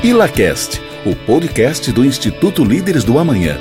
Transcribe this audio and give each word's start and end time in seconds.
ILACAST, 0.00 0.80
o 1.04 1.16
podcast 1.26 1.90
do 1.90 2.04
Instituto 2.04 2.62
Líderes 2.62 3.02
do 3.02 3.18
Amanhã. 3.18 3.58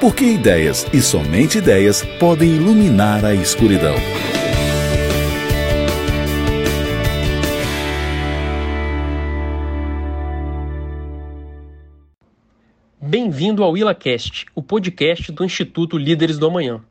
Porque 0.00 0.24
ideias 0.24 0.84
e 0.92 1.00
somente 1.00 1.58
ideias 1.58 2.02
podem 2.18 2.56
iluminar 2.56 3.24
a 3.24 3.32
escuridão. 3.32 3.94
Bem-vindo 13.00 13.62
ao 13.62 13.76
ILACAST, 13.76 14.46
o 14.56 14.62
podcast 14.64 15.30
do 15.30 15.44
Instituto 15.44 15.96
Líderes 15.96 16.36
do 16.36 16.48
Amanhã. 16.48 16.82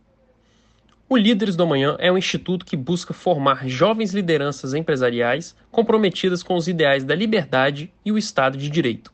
O 1.08 1.16
Líderes 1.16 1.56
do 1.56 1.62
Amanhã 1.62 1.96
é 2.00 2.12
um 2.12 2.18
instituto 2.18 2.66
que 2.66 2.76
busca 2.76 3.14
formar 3.14 3.68
jovens 3.68 4.12
lideranças 4.12 4.74
empresariais 4.74 5.56
comprometidas 5.72 6.42
com 6.42 6.56
os 6.56 6.68
ideais 6.68 7.04
da 7.04 7.14
liberdade 7.14 7.94
e 8.04 8.12
o 8.12 8.18
Estado 8.18 8.58
de 8.58 8.68
Direito. 8.68 9.14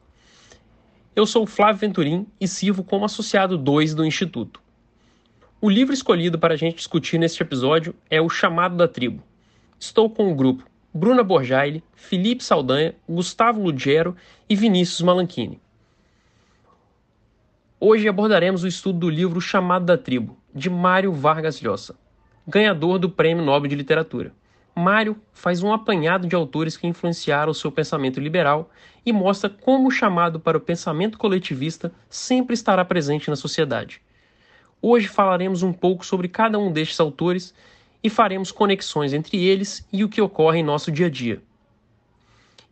Eu 1.14 1.26
sou 1.26 1.46
Flávio 1.46 1.82
Venturim 1.82 2.26
e 2.40 2.48
sirvo 2.48 2.82
como 2.82 3.04
associado 3.04 3.58
2 3.58 3.94
do 3.94 4.06
Instituto. 4.06 4.62
O 5.60 5.70
livro 5.70 5.94
escolhido 5.94 6.40
para 6.40 6.54
a 6.54 6.58
gente 6.58 6.78
discutir 6.78 7.18
neste 7.18 7.44
episódio 7.44 7.94
é 8.10 8.22
O 8.22 8.30
Chamado 8.30 8.78
da 8.78 8.88
Tribo. 8.88 9.22
Estou 9.78 10.10
com 10.10 10.32
o 10.32 10.36
grupo 10.36 10.64
Bruna 10.94 11.26
Borjaile, 11.26 11.84
Felipe 11.94 12.42
Saldanha, 12.42 12.96
Gustavo 13.08 13.62
Lugero 13.62 14.16
e 14.48 14.56
Vinícius 14.56 15.02
Malanchini. 15.02 15.60
Hoje 17.78 18.08
abordaremos 18.08 18.64
o 18.64 18.68
estudo 18.68 19.00
do 19.00 19.10
livro 19.10 19.42
Chamado 19.42 19.86
da 19.86 19.98
Tribo, 19.98 20.38
de 20.54 20.70
Mário 20.70 21.14
Vargas 21.14 21.62
Llosa, 21.62 21.96
ganhador 22.48 23.00
do 23.00 23.10
Prêmio 23.10 23.44
Nobel 23.44 23.70
de 23.70 23.76
Literatura. 23.76 24.34
Mário 24.76 25.18
faz 25.34 25.62
um 25.62 25.74
apanhado 25.74 26.28
de 26.28 26.36
autores 26.36 26.78
que 26.78 26.88
influenciaram 26.88 27.52
o 27.52 27.56
seu 27.56 27.72
pensamento 27.72 28.20
liberal 28.20 28.70
e 29.06 29.12
mostra 29.12 29.50
como 29.50 29.88
o 29.88 29.92
chamado 29.92 30.40
para 30.40 30.58
o 30.58 30.62
pensamento 30.62 31.18
coletivista 31.18 31.92
sempre 32.10 32.54
estará 32.54 32.84
presente 32.86 33.30
na 33.30 33.36
sociedade. 33.36 34.02
Hoje 34.82 35.08
falaremos 35.08 35.62
um 35.62 35.74
pouco 35.74 36.06
sobre 36.06 36.28
cada 36.28 36.58
um 36.58 36.72
destes 36.72 37.00
autores 37.00 37.54
e 38.04 38.10
faremos 38.10 38.52
conexões 38.52 39.14
entre 39.14 39.44
eles 39.44 39.88
e 39.92 40.04
o 40.04 40.10
que 40.10 40.22
ocorre 40.22 40.60
em 40.60 40.64
nosso 40.64 40.92
dia 40.92 41.08
a 41.08 41.10
dia. 41.10 41.42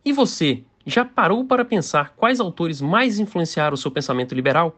E 0.04 0.12
você, 0.12 0.64
já 0.86 1.04
parou 1.04 1.44
para 1.44 1.64
pensar 1.64 2.14
quais 2.16 2.40
autores 2.40 2.80
mais 2.80 3.18
influenciaram 3.18 3.74
o 3.74 3.78
seu 3.78 3.90
pensamento 3.90 4.34
liberal? 4.34 4.76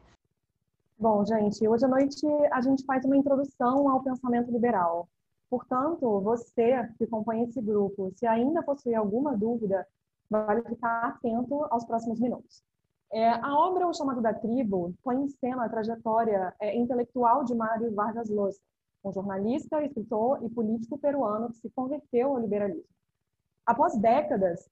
Bom, 1.02 1.26
gente, 1.26 1.66
hoje 1.66 1.84
à 1.84 1.88
noite 1.88 2.24
a 2.52 2.60
gente 2.60 2.84
faz 2.84 3.04
uma 3.04 3.16
introdução 3.16 3.88
ao 3.88 4.04
pensamento 4.04 4.52
liberal. 4.52 5.08
Portanto, 5.50 6.20
você 6.20 6.88
que 6.96 7.02
acompanha 7.02 7.42
esse 7.42 7.60
grupo, 7.60 8.12
se 8.14 8.24
ainda 8.24 8.62
possui 8.62 8.94
alguma 8.94 9.36
dúvida, 9.36 9.84
vale 10.30 10.62
ficar 10.62 11.08
atento 11.08 11.66
aos 11.70 11.84
próximos 11.84 12.20
minutos. 12.20 12.62
É, 13.10 13.30
a 13.30 13.52
obra 13.52 13.88
O 13.88 13.92
Chamado 13.92 14.22
da 14.22 14.32
Tribo 14.32 14.94
põe 15.02 15.16
em 15.16 15.28
cena 15.28 15.64
a 15.64 15.68
trajetória 15.68 16.54
é, 16.60 16.76
intelectual 16.76 17.42
de 17.42 17.52
Mário 17.52 17.92
Vargas 17.92 18.30
Llosa, 18.30 18.60
um 19.04 19.12
jornalista, 19.12 19.84
escritor 19.84 20.38
e 20.44 20.48
político 20.48 20.96
peruano 20.96 21.48
que 21.48 21.56
se 21.56 21.70
converteu 21.70 22.30
ao 22.30 22.38
liberalismo. 22.38 22.86
Após 23.66 23.96
décadas, 23.96 24.70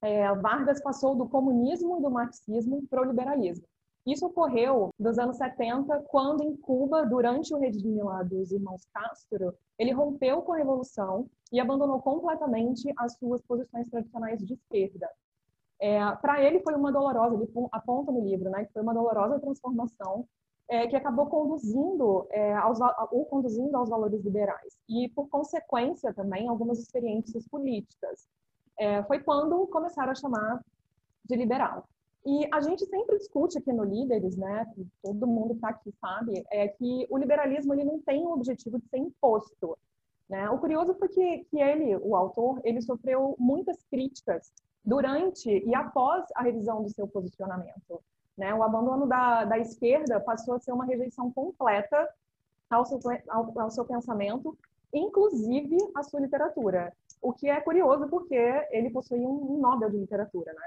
é, 0.00 0.32
Vargas 0.32 0.80
passou 0.80 1.16
do 1.16 1.28
comunismo 1.28 1.98
e 1.98 2.02
do 2.02 2.10
marxismo 2.12 2.86
para 2.86 3.02
o 3.02 3.04
liberalismo 3.04 3.66
isso 4.06 4.26
ocorreu 4.26 4.90
nos 4.98 5.18
anos 5.18 5.36
70, 5.36 6.02
quando 6.08 6.42
em 6.42 6.56
Cuba, 6.56 7.04
durante 7.04 7.52
o 7.52 7.58
regime 7.58 8.02
lá 8.02 8.22
dos 8.22 8.52
irmãos 8.52 8.86
Castro, 8.94 9.52
ele 9.78 9.92
rompeu 9.92 10.42
com 10.42 10.52
a 10.52 10.58
revolução 10.58 11.28
e 11.52 11.58
abandonou 11.58 12.00
completamente 12.00 12.92
as 12.96 13.16
suas 13.18 13.42
posições 13.42 13.88
tradicionais 13.88 14.38
de 14.44 14.54
esquerda. 14.54 15.10
É, 15.80 15.98
Para 16.16 16.42
ele 16.42 16.60
foi 16.60 16.74
uma 16.74 16.92
dolorosa, 16.92 17.34
ele 17.34 17.50
aponta 17.72 18.12
no 18.12 18.24
livro, 18.24 18.48
né, 18.48 18.64
que 18.64 18.72
foi 18.72 18.82
uma 18.82 18.94
dolorosa 18.94 19.40
transformação 19.40 20.26
é, 20.68 20.86
que 20.86 20.96
acabou 20.96 21.26
conduzindo 21.26 22.26
é, 22.30 22.54
aos, 22.54 22.78
conduzindo 23.28 23.76
aos 23.76 23.88
valores 23.88 24.22
liberais 24.24 24.76
e, 24.88 25.08
por 25.10 25.28
consequência, 25.28 26.12
também 26.12 26.48
algumas 26.48 26.78
experiências 26.78 27.46
políticas. 27.48 28.28
É, 28.78 29.02
foi 29.04 29.20
quando 29.20 29.66
começaram 29.68 30.12
a 30.12 30.14
chamar 30.14 30.60
de 31.24 31.36
liberal. 31.36 31.88
E 32.26 32.48
a 32.52 32.60
gente 32.60 32.84
sempre 32.86 33.18
discute 33.18 33.56
aqui 33.56 33.72
no 33.72 33.84
Líderes, 33.84 34.36
né, 34.36 34.66
todo 35.00 35.28
mundo 35.28 35.54
está 35.54 35.68
aqui 35.68 35.92
sabe, 36.00 36.44
é 36.50 36.66
que 36.66 37.06
o 37.08 37.16
liberalismo 37.16 37.72
ele 37.72 37.84
não 37.84 38.00
tem 38.00 38.26
o 38.26 38.32
objetivo 38.32 38.80
de 38.80 38.88
ser 38.88 38.98
imposto. 38.98 39.78
Né? 40.28 40.50
O 40.50 40.58
curioso 40.58 40.92
foi 40.94 41.06
que, 41.06 41.44
que 41.44 41.60
ele, 41.60 41.96
o 41.98 42.16
autor, 42.16 42.60
ele 42.64 42.82
sofreu 42.82 43.36
muitas 43.38 43.80
críticas 43.84 44.52
durante 44.84 45.48
e 45.48 45.72
após 45.72 46.24
a 46.34 46.42
revisão 46.42 46.82
do 46.82 46.90
seu 46.90 47.06
posicionamento. 47.06 48.02
Né? 48.36 48.52
O 48.52 48.64
abandono 48.64 49.06
da, 49.06 49.44
da 49.44 49.56
esquerda 49.60 50.18
passou 50.18 50.54
a 50.54 50.58
ser 50.58 50.72
uma 50.72 50.84
rejeição 50.84 51.30
completa 51.30 52.08
ao 52.68 52.84
seu, 52.84 52.98
ao, 53.28 53.56
ao 53.56 53.70
seu 53.70 53.84
pensamento, 53.84 54.58
inclusive 54.92 55.76
a 55.94 56.02
sua 56.02 56.18
literatura. 56.18 56.92
O 57.22 57.32
que 57.32 57.48
é 57.48 57.60
curioso 57.60 58.08
porque 58.08 58.34
ele 58.72 58.90
possui 58.90 59.20
um 59.20 59.58
Nobel 59.58 59.90
de 59.90 59.98
literatura, 59.98 60.52
né? 60.52 60.66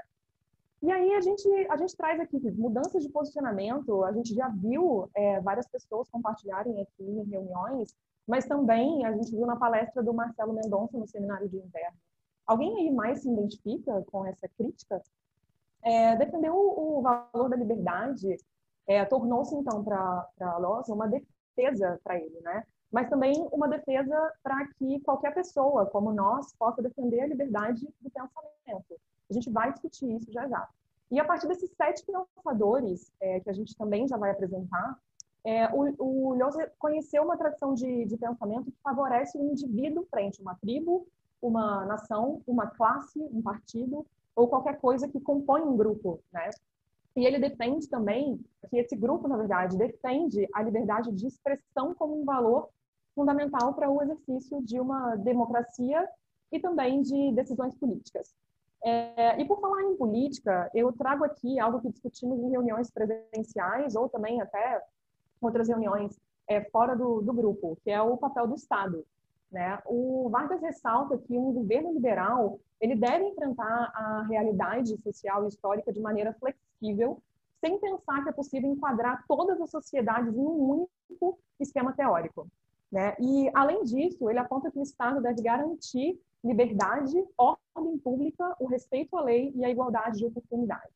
E 0.82 0.90
aí 0.90 1.14
a 1.14 1.20
gente, 1.20 1.46
a 1.68 1.76
gente 1.76 1.94
traz 1.94 2.18
aqui 2.18 2.38
mudanças 2.52 3.02
de 3.02 3.10
posicionamento, 3.10 4.02
a 4.02 4.12
gente 4.12 4.34
já 4.34 4.48
viu 4.48 5.10
é, 5.14 5.38
várias 5.40 5.68
pessoas 5.68 6.08
compartilharem 6.08 6.80
aqui 6.80 7.02
em 7.02 7.22
reuniões, 7.24 7.94
mas 8.26 8.46
também 8.46 9.04
a 9.04 9.12
gente 9.12 9.30
viu 9.30 9.46
na 9.46 9.56
palestra 9.56 10.02
do 10.02 10.14
Marcelo 10.14 10.54
Mendonça 10.54 10.96
no 10.96 11.06
seminário 11.06 11.48
de 11.48 11.58
inverno. 11.58 11.98
Alguém 12.46 12.76
aí 12.78 12.90
mais 12.90 13.20
se 13.20 13.30
identifica 13.30 14.02
com 14.10 14.24
essa 14.24 14.48
crítica? 14.48 15.02
É, 15.82 16.14
o, 16.50 17.02
valor 17.02 17.48
da 17.48 17.56
liberdade 17.56 18.36
é, 18.86 19.04
tornou-se 19.04 19.54
então 19.54 19.84
para 19.84 20.58
Loza 20.58 20.94
uma 20.94 21.08
defesa 21.08 22.00
para 22.02 22.18
ele, 22.18 22.40
né? 22.40 22.64
Mas 22.90 23.08
também 23.08 23.48
uma 23.52 23.68
defesa 23.68 24.32
para 24.42 24.66
que 24.74 25.00
qualquer 25.00 25.32
pessoa, 25.32 25.86
como 25.86 26.12
nós, 26.12 26.52
possa 26.54 26.82
defender 26.82 27.20
a 27.20 27.26
liberdade 27.26 27.86
do 28.00 28.10
pensamento. 28.10 29.00
A 29.30 29.34
gente 29.34 29.50
vai 29.50 29.72
discutir 29.72 30.10
isso 30.16 30.32
já 30.32 30.48
já. 30.48 30.68
E 31.10 31.18
a 31.18 31.24
partir 31.24 31.48
desses 31.48 31.70
sete 31.76 32.04
pensadores, 32.04 33.12
é, 33.20 33.40
que 33.40 33.50
a 33.50 33.52
gente 33.52 33.76
também 33.76 34.06
já 34.06 34.16
vai 34.16 34.30
apresentar, 34.30 34.98
é, 35.44 35.66
o, 35.72 35.94
o 35.98 36.34
Lhosa 36.34 36.70
conheceu 36.78 37.22
uma 37.22 37.36
tradição 37.36 37.74
de, 37.74 38.04
de 38.04 38.16
pensamento 38.16 38.70
que 38.70 38.82
favorece 38.82 39.38
o 39.38 39.50
indivíduo 39.50 40.06
frente 40.10 40.40
a 40.40 40.42
uma 40.42 40.54
tribo, 40.56 41.06
uma 41.40 41.84
nação, 41.86 42.42
uma 42.46 42.66
classe, 42.66 43.18
um 43.18 43.40
partido 43.40 44.06
ou 44.36 44.48
qualquer 44.48 44.78
coisa 44.78 45.08
que 45.08 45.20
compõe 45.20 45.62
um 45.62 45.76
grupo, 45.76 46.20
né? 46.32 46.50
E 47.16 47.24
ele 47.24 47.38
defende 47.38 47.88
também 47.88 48.40
que 48.68 48.78
esse 48.78 48.94
grupo, 48.94 49.26
na 49.26 49.36
verdade, 49.36 49.76
defende 49.76 50.48
a 50.54 50.62
liberdade 50.62 51.10
de 51.12 51.26
expressão 51.26 51.94
como 51.94 52.20
um 52.20 52.24
valor 52.24 52.68
fundamental 53.14 53.74
para 53.74 53.90
o 53.90 54.00
exercício 54.00 54.62
de 54.62 54.78
uma 54.78 55.16
democracia 55.16 56.08
e 56.52 56.60
também 56.60 57.02
de 57.02 57.32
decisões 57.32 57.74
políticas. 57.74 58.32
É, 58.84 59.40
e 59.40 59.44
por 59.44 59.60
falar 59.60 59.82
em 59.82 59.96
política, 59.96 60.70
eu 60.74 60.92
trago 60.92 61.24
aqui 61.24 61.60
algo 61.60 61.80
que 61.80 61.90
discutimos 61.90 62.40
em 62.40 62.50
reuniões 62.50 62.90
presenciais 62.90 63.94
ou 63.94 64.08
também 64.08 64.40
até 64.40 64.82
outras 65.40 65.68
reuniões 65.68 66.18
é, 66.48 66.62
fora 66.70 66.96
do, 66.96 67.20
do, 67.20 67.32
grupo, 67.32 67.76
que 67.82 67.90
é 67.90 68.00
o 68.00 68.16
papel 68.16 68.46
do 68.46 68.54
Estado. 68.54 69.04
Né? 69.50 69.78
O 69.84 70.28
Vargas 70.30 70.60
ressalta 70.60 71.18
que 71.18 71.36
um 71.36 71.52
governo 71.52 71.92
liberal 71.92 72.58
ele 72.80 72.96
deve 72.96 73.24
enfrentar 73.24 73.92
a 73.94 74.26
realidade 74.28 74.96
social 75.02 75.44
e 75.44 75.48
histórica 75.48 75.92
de 75.92 76.00
maneira 76.00 76.34
flexível, 76.34 77.22
sem 77.60 77.78
pensar 77.78 78.22
que 78.22 78.30
é 78.30 78.32
possível 78.32 78.70
enquadrar 78.70 79.24
todas 79.28 79.60
as 79.60 79.70
sociedades 79.70 80.34
em 80.34 80.40
um 80.40 80.88
único 81.10 81.38
esquema 81.58 81.92
teórico. 81.92 82.48
Né? 82.90 83.14
E, 83.20 83.50
além 83.54 83.84
disso, 83.84 84.28
ele 84.30 84.38
aponta 84.38 84.70
que 84.70 84.78
o 84.78 84.82
Estado 84.82 85.20
deve 85.20 85.42
garantir 85.42 86.18
liberdade, 86.42 87.24
ordem 87.36 87.98
pública, 87.98 88.56
o 88.58 88.66
respeito 88.66 89.16
à 89.16 89.22
lei 89.22 89.52
e 89.54 89.64
a 89.64 89.70
igualdade 89.70 90.18
de 90.18 90.26
oportunidade. 90.26 90.94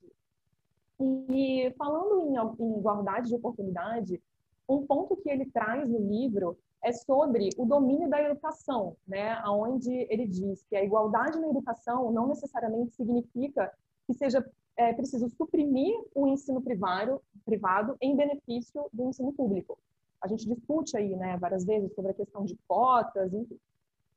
E 1.01 1.73
falando 1.77 2.21
em, 2.21 2.65
em 2.65 2.79
igualdade 2.79 3.29
de 3.29 3.35
oportunidade, 3.35 4.23
um 4.69 4.87
ponto 4.87 5.17
que 5.17 5.29
ele 5.29 5.47
traz 5.47 5.89
no 5.89 5.99
livro 5.99 6.57
é 6.83 6.93
sobre 6.93 7.49
o 7.57 7.65
domínio 7.65 8.09
da 8.09 8.23
educação, 8.23 8.97
né? 9.07 9.43
Onde 9.47 9.91
ele 10.11 10.27
diz 10.27 10.63
que 10.69 10.77
a 10.77 10.85
igualdade 10.85 11.39
na 11.39 11.49
educação 11.49 12.13
não 12.13 12.27
necessariamente 12.29 12.95
significa 12.95 13.73
que 14.07 14.15
seja 14.15 14.45
é, 14.77 14.93
preciso 14.93 15.29
suprimir 15.31 15.95
o 16.15 16.27
ensino 16.27 16.61
privado, 16.61 17.21
privado 17.45 17.97
em 18.01 18.15
benefício 18.15 18.87
do 18.93 19.09
ensino 19.09 19.33
público. 19.33 19.79
A 20.21 20.29
gente 20.29 20.47
discute 20.47 20.97
aí, 20.97 21.15
né, 21.17 21.37
várias 21.39 21.65
vezes 21.65 21.95
sobre 21.95 22.11
a 22.13 22.15
questão 22.15 22.45
de 22.45 22.57
cotas, 22.69 23.33
enfim. 23.33 23.59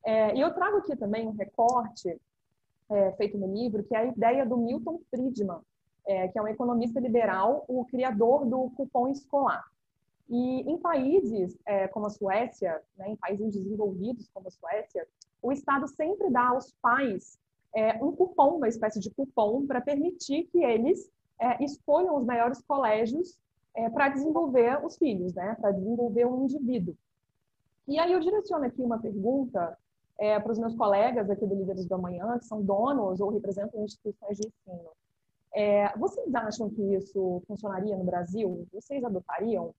É, 0.08 0.34
e 0.38 0.40
eu 0.40 0.54
trago 0.54 0.78
aqui 0.78 0.96
também 0.96 1.28
um 1.28 1.32
recorte 1.32 2.18
é, 2.90 3.12
feito 3.18 3.38
no 3.38 3.54
livro, 3.54 3.84
que 3.84 3.94
é 3.94 4.00
a 4.00 4.06
ideia 4.06 4.46
do 4.46 4.56
Milton 4.56 5.02
Friedman, 5.10 5.60
é, 6.08 6.30
que 6.30 6.40
é 6.40 6.42
um 6.42 6.48
economista 6.48 6.98
liberal, 6.98 7.66
o 7.68 7.84
criador 7.84 8.46
do 8.46 8.70
cupom 8.70 9.10
escolar. 9.10 9.66
E 10.30 10.62
em 10.62 10.78
países 10.78 11.58
é, 11.66 11.90
como 11.90 12.06
a 12.06 12.10
Suécia, 12.10 12.82
né, 12.98 13.10
em 13.10 13.18
países 13.18 13.52
desenvolvidos 13.52 14.30
como 14.34 14.48
a 14.48 14.52
Suécia, 14.52 15.06
o 15.42 15.52
Estado 15.52 15.86
sempre 15.90 16.30
dá 16.30 16.48
aos 16.48 16.72
pais 16.82 17.38
é, 17.76 18.02
um 18.02 18.14
cupom, 18.14 18.56
uma 18.56 18.70
espécie 18.70 19.02
de 19.02 19.12
cupom, 19.12 19.68
para 19.68 19.82
permitir 19.82 20.46
que 20.46 20.64
eles 20.64 21.12
é, 21.38 21.62
escolham 21.62 22.16
os 22.16 22.26
melhores 22.26 22.62
colégios 22.62 23.38
para 23.94 24.10
desenvolver 24.10 24.84
os 24.84 24.98
filhos, 24.98 25.36
né? 25.36 25.56
para 25.62 25.70
desenvolver 25.70 26.26
um 26.26 26.46
indivíduo. 26.46 26.98
E 27.88 28.00
aí 28.00 28.12
eu 28.12 28.20
direciono 28.20 28.66
aqui 28.66 28.82
uma 28.82 28.98
pergunta 28.98 29.78
é, 30.20 30.40
para 30.40 30.52
os 30.52 30.58
meus 30.58 30.76
colegas 30.76 31.30
aqui 31.30 31.46
do 31.46 31.56
Líderes 31.56 31.86
do 31.86 31.96
Amanhã, 31.96 32.38
que 32.40 32.46
são 32.46 32.62
donos 32.62 33.20
ou 33.20 33.30
representam 33.30 33.84
instituições 33.84 34.38
de 34.38 34.48
ensino. 34.48 34.90
É, 35.54 35.96
vocês 35.98 36.34
acham 36.36 36.70
que 36.70 36.82
isso 36.96 37.42
funcionaria 37.48 37.96
no 37.96 38.04
Brasil? 38.04 38.68
Vocês 38.74 39.04
adotariam? 39.04 39.74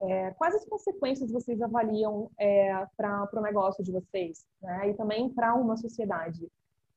É, 0.00 0.32
quais 0.32 0.54
as 0.54 0.64
consequências 0.64 1.30
vocês 1.30 1.62
avaliam 1.62 2.30
é, 2.38 2.86
para 2.96 3.28
o 3.32 3.40
negócio 3.40 3.82
de 3.82 3.92
vocês 3.92 4.44
né? 4.60 4.90
e 4.90 4.94
também 4.94 5.28
para 5.28 5.54
uma 5.54 5.76
sociedade? 5.76 6.48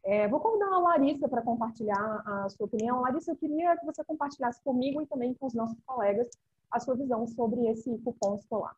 É, 0.03 0.27
vou 0.27 0.39
convidar 0.39 0.73
a 0.73 0.79
Larissa 0.79 1.27
para 1.27 1.41
compartilhar 1.41 2.23
a 2.25 2.49
sua 2.49 2.65
opinião. 2.65 3.01
Larissa, 3.01 3.31
eu 3.31 3.35
queria 3.35 3.75
que 3.77 3.85
você 3.85 4.03
compartilhasse 4.03 4.61
comigo 4.63 5.01
e 5.01 5.07
também 5.07 5.33
com 5.33 5.47
os 5.47 5.53
nossos 5.53 5.79
colegas 5.85 6.29
a 6.71 6.79
sua 6.79 6.95
visão 6.95 7.25
sobre 7.27 7.67
esse 7.67 7.97
cupom 7.99 8.35
escolar. 8.35 8.75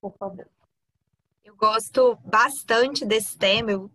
Por 0.00 0.12
favor. 0.16 0.46
Eu 1.42 1.56
gosto 1.56 2.18
bastante 2.24 3.04
desse 3.04 3.36
tema. 3.36 3.72
Eu 3.72 3.90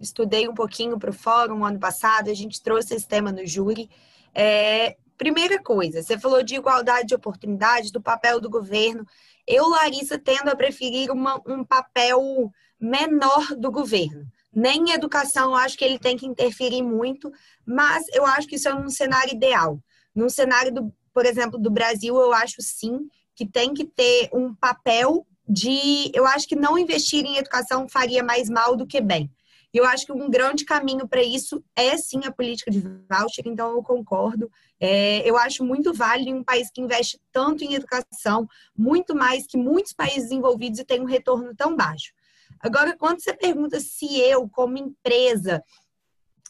estudei 0.00 0.48
um 0.48 0.54
pouquinho 0.54 0.98
para 0.98 1.10
o 1.10 1.14
fórum 1.14 1.64
ano 1.64 1.78
passado, 1.78 2.30
a 2.30 2.34
gente 2.34 2.62
trouxe 2.62 2.94
esse 2.94 3.06
tema 3.06 3.30
no 3.30 3.46
júri. 3.46 3.90
É, 4.34 4.96
primeira 5.16 5.62
coisa, 5.62 6.02
você 6.02 6.18
falou 6.18 6.42
de 6.42 6.54
igualdade 6.54 7.08
de 7.08 7.14
oportunidades, 7.14 7.90
do 7.90 8.00
papel 8.00 8.40
do 8.40 8.48
governo. 8.48 9.06
Eu, 9.46 9.68
Larissa, 9.68 10.18
tendo 10.18 10.48
a 10.48 10.56
preferir 10.56 11.10
uma, 11.10 11.40
um 11.46 11.64
papel 11.64 12.50
menor 12.80 13.54
do 13.56 13.70
governo. 13.70 14.26
Nem 14.52 14.88
em 14.88 14.92
educação 14.92 15.50
eu 15.50 15.56
acho 15.56 15.76
que 15.76 15.84
ele 15.84 15.98
tem 15.98 16.16
que 16.16 16.26
interferir 16.26 16.82
muito, 16.82 17.30
mas 17.64 18.06
eu 18.14 18.24
acho 18.24 18.48
que 18.48 18.56
isso 18.56 18.68
é 18.68 18.74
um 18.74 18.88
cenário 18.88 19.34
ideal. 19.34 19.78
Num 20.14 20.30
cenário, 20.30 20.72
do, 20.72 20.94
por 21.12 21.26
exemplo, 21.26 21.58
do 21.58 21.70
Brasil, 21.70 22.16
eu 22.16 22.32
acho 22.32 22.56
sim 22.60 23.06
que 23.34 23.46
tem 23.46 23.74
que 23.74 23.84
ter 23.84 24.30
um 24.32 24.54
papel 24.54 25.26
de. 25.48 26.10
Eu 26.14 26.26
acho 26.26 26.46
que 26.46 26.56
não 26.56 26.78
investir 26.78 27.24
em 27.24 27.36
educação 27.36 27.88
faria 27.88 28.22
mais 28.22 28.48
mal 28.48 28.76
do 28.76 28.86
que 28.86 29.00
bem. 29.00 29.30
E 29.72 29.78
eu 29.78 29.84
acho 29.84 30.06
que 30.06 30.12
um 30.12 30.30
grande 30.30 30.64
caminho 30.64 31.06
para 31.06 31.22
isso 31.22 31.62
é 31.74 31.96
sim 31.98 32.20
a 32.24 32.32
política 32.32 32.70
de 32.70 32.80
voucher, 32.80 33.46
então 33.46 33.72
eu 33.72 33.82
concordo. 33.82 34.50
É, 34.80 35.28
eu 35.28 35.36
acho 35.36 35.64
muito 35.64 35.92
válido 35.92 36.30
em 36.30 36.34
um 36.34 36.44
país 36.44 36.70
que 36.70 36.80
investe 36.80 37.20
tanto 37.30 37.62
em 37.62 37.74
educação, 37.74 38.48
muito 38.76 39.14
mais 39.14 39.46
que 39.46 39.58
muitos 39.58 39.92
países 39.92 40.30
desenvolvidos 40.30 40.78
e 40.78 40.84
tem 40.84 41.00
um 41.00 41.04
retorno 41.04 41.54
tão 41.54 41.76
baixo. 41.76 42.12
Agora, 42.60 42.96
quando 42.96 43.20
você 43.20 43.34
pergunta 43.34 43.78
se 43.80 44.18
eu, 44.18 44.48
como 44.48 44.78
empresa, 44.78 45.62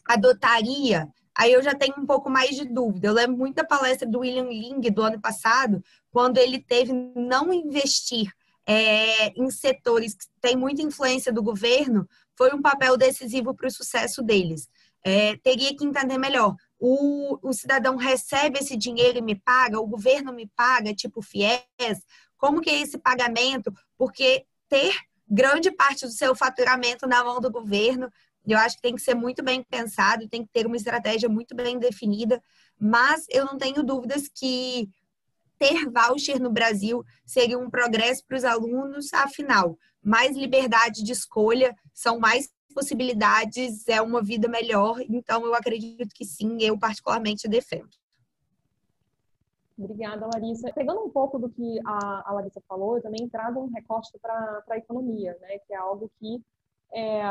adotaria, 0.07 1.09
aí 1.37 1.53
eu 1.53 1.63
já 1.63 1.75
tenho 1.75 1.95
um 1.99 2.07
pouco 2.07 2.31
mais 2.31 2.55
de 2.55 2.65
dúvida. 2.65 3.09
Eu 3.09 3.13
lembro 3.13 3.37
muito 3.37 3.57
da 3.57 3.65
palestra 3.65 4.09
do 4.09 4.21
William 4.21 4.49
Ling 4.49 4.81
do 4.91 5.03
ano 5.03 5.21
passado, 5.21 5.83
quando 6.13 6.39
ele 6.39 6.61
teve 6.61 6.93
não 6.93 7.53
investir 7.53 8.31
é, 8.67 9.29
em 9.29 9.51
setores 9.51 10.15
que 10.15 10.27
têm 10.41 10.57
muita 10.57 10.83
influência 10.83 11.33
do 11.33 11.43
governo, 11.43 12.09
foi 12.37 12.53
um 12.53 12.61
papel 12.61 12.97
decisivo 12.97 13.55
para 13.55 13.69
o 13.69 13.71
sucesso 13.71 14.23
deles. 14.23 14.69
É, 15.05 15.37
teria 15.37 15.75
que 15.77 15.85
entender 15.85 16.19
melhor. 16.19 16.57
O, 16.79 17.39
o 17.49 17.53
cidadão 17.53 17.97
recebe 17.97 18.59
esse 18.59 18.77
dinheiro 18.77 19.19
e 19.19 19.23
me 19.23 19.37
paga, 19.37 19.79
o 19.79 19.87
governo 19.87 20.33
me 20.33 20.51
paga, 20.57 20.93
tipo 20.93 21.23
FIES, 21.23 22.03
como 22.37 22.61
que 22.61 22.69
é 22.69 22.81
esse 22.81 22.99
pagamento? 22.99 23.73
Porque 23.97 24.45
ter 24.69 24.95
grande 25.29 25.71
parte 25.71 26.05
do 26.05 26.13
seu 26.13 26.35
faturamento 26.35 27.07
na 27.07 27.23
mão 27.25 27.41
do 27.41 27.51
governo, 27.51 28.11
eu 28.47 28.59
acho 28.59 28.77
que 28.77 28.83
tem 28.83 28.95
que 28.95 29.01
ser 29.01 29.15
muito 29.15 29.43
bem 29.43 29.63
pensado, 29.63 30.29
tem 30.29 30.45
que 30.45 30.53
ter 30.53 30.67
uma 30.67 30.77
estratégia 30.77 31.29
muito 31.29 31.55
bem 31.55 31.79
definida, 31.79 32.43
mas 32.79 33.27
eu 33.31 33.45
não 33.45 33.57
tenho 33.57 33.83
dúvidas 33.83 34.29
que 34.29 34.89
ter 35.59 35.91
voucher 35.91 36.41
no 36.41 36.51
Brasil 36.51 37.05
seria 37.25 37.59
um 37.59 37.71
progresso 37.71 38.25
para 38.27 38.37
os 38.37 38.45
alunos, 38.45 39.13
afinal, 39.13 39.79
mais 40.03 40.37
liberdade 40.37 41.03
de 41.03 41.13
escolha, 41.13 41.75
são 41.93 42.19
mais 42.19 42.49
possibilidades, 42.75 43.89
é 43.89 44.01
uma 44.03 44.23
vida 44.23 44.49
melhor. 44.49 45.01
Então, 45.09 45.45
eu 45.45 45.55
acredito 45.55 46.15
que 46.15 46.25
sim, 46.25 46.59
eu 46.61 46.79
particularmente 46.79 47.49
defendo. 47.49 47.89
Obrigada, 49.79 50.29
Larissa. 50.33 50.73
Pegando 50.73 51.05
um 51.05 51.11
pouco 51.11 51.39
do 51.39 51.51
que 51.51 51.81
a, 51.85 52.33
Larissa 52.33 52.63
falou, 52.67 52.97
eu 52.97 53.03
também 53.03 53.29
trago 53.29 53.61
um 53.61 53.71
recorte 53.71 54.19
para 54.21 54.63
a 54.69 54.79
economia, 54.79 55.37
né, 55.41 55.59
que 55.59 55.75
é 55.75 55.77
algo 55.77 56.11
que 56.19 56.43
é, 56.95 57.23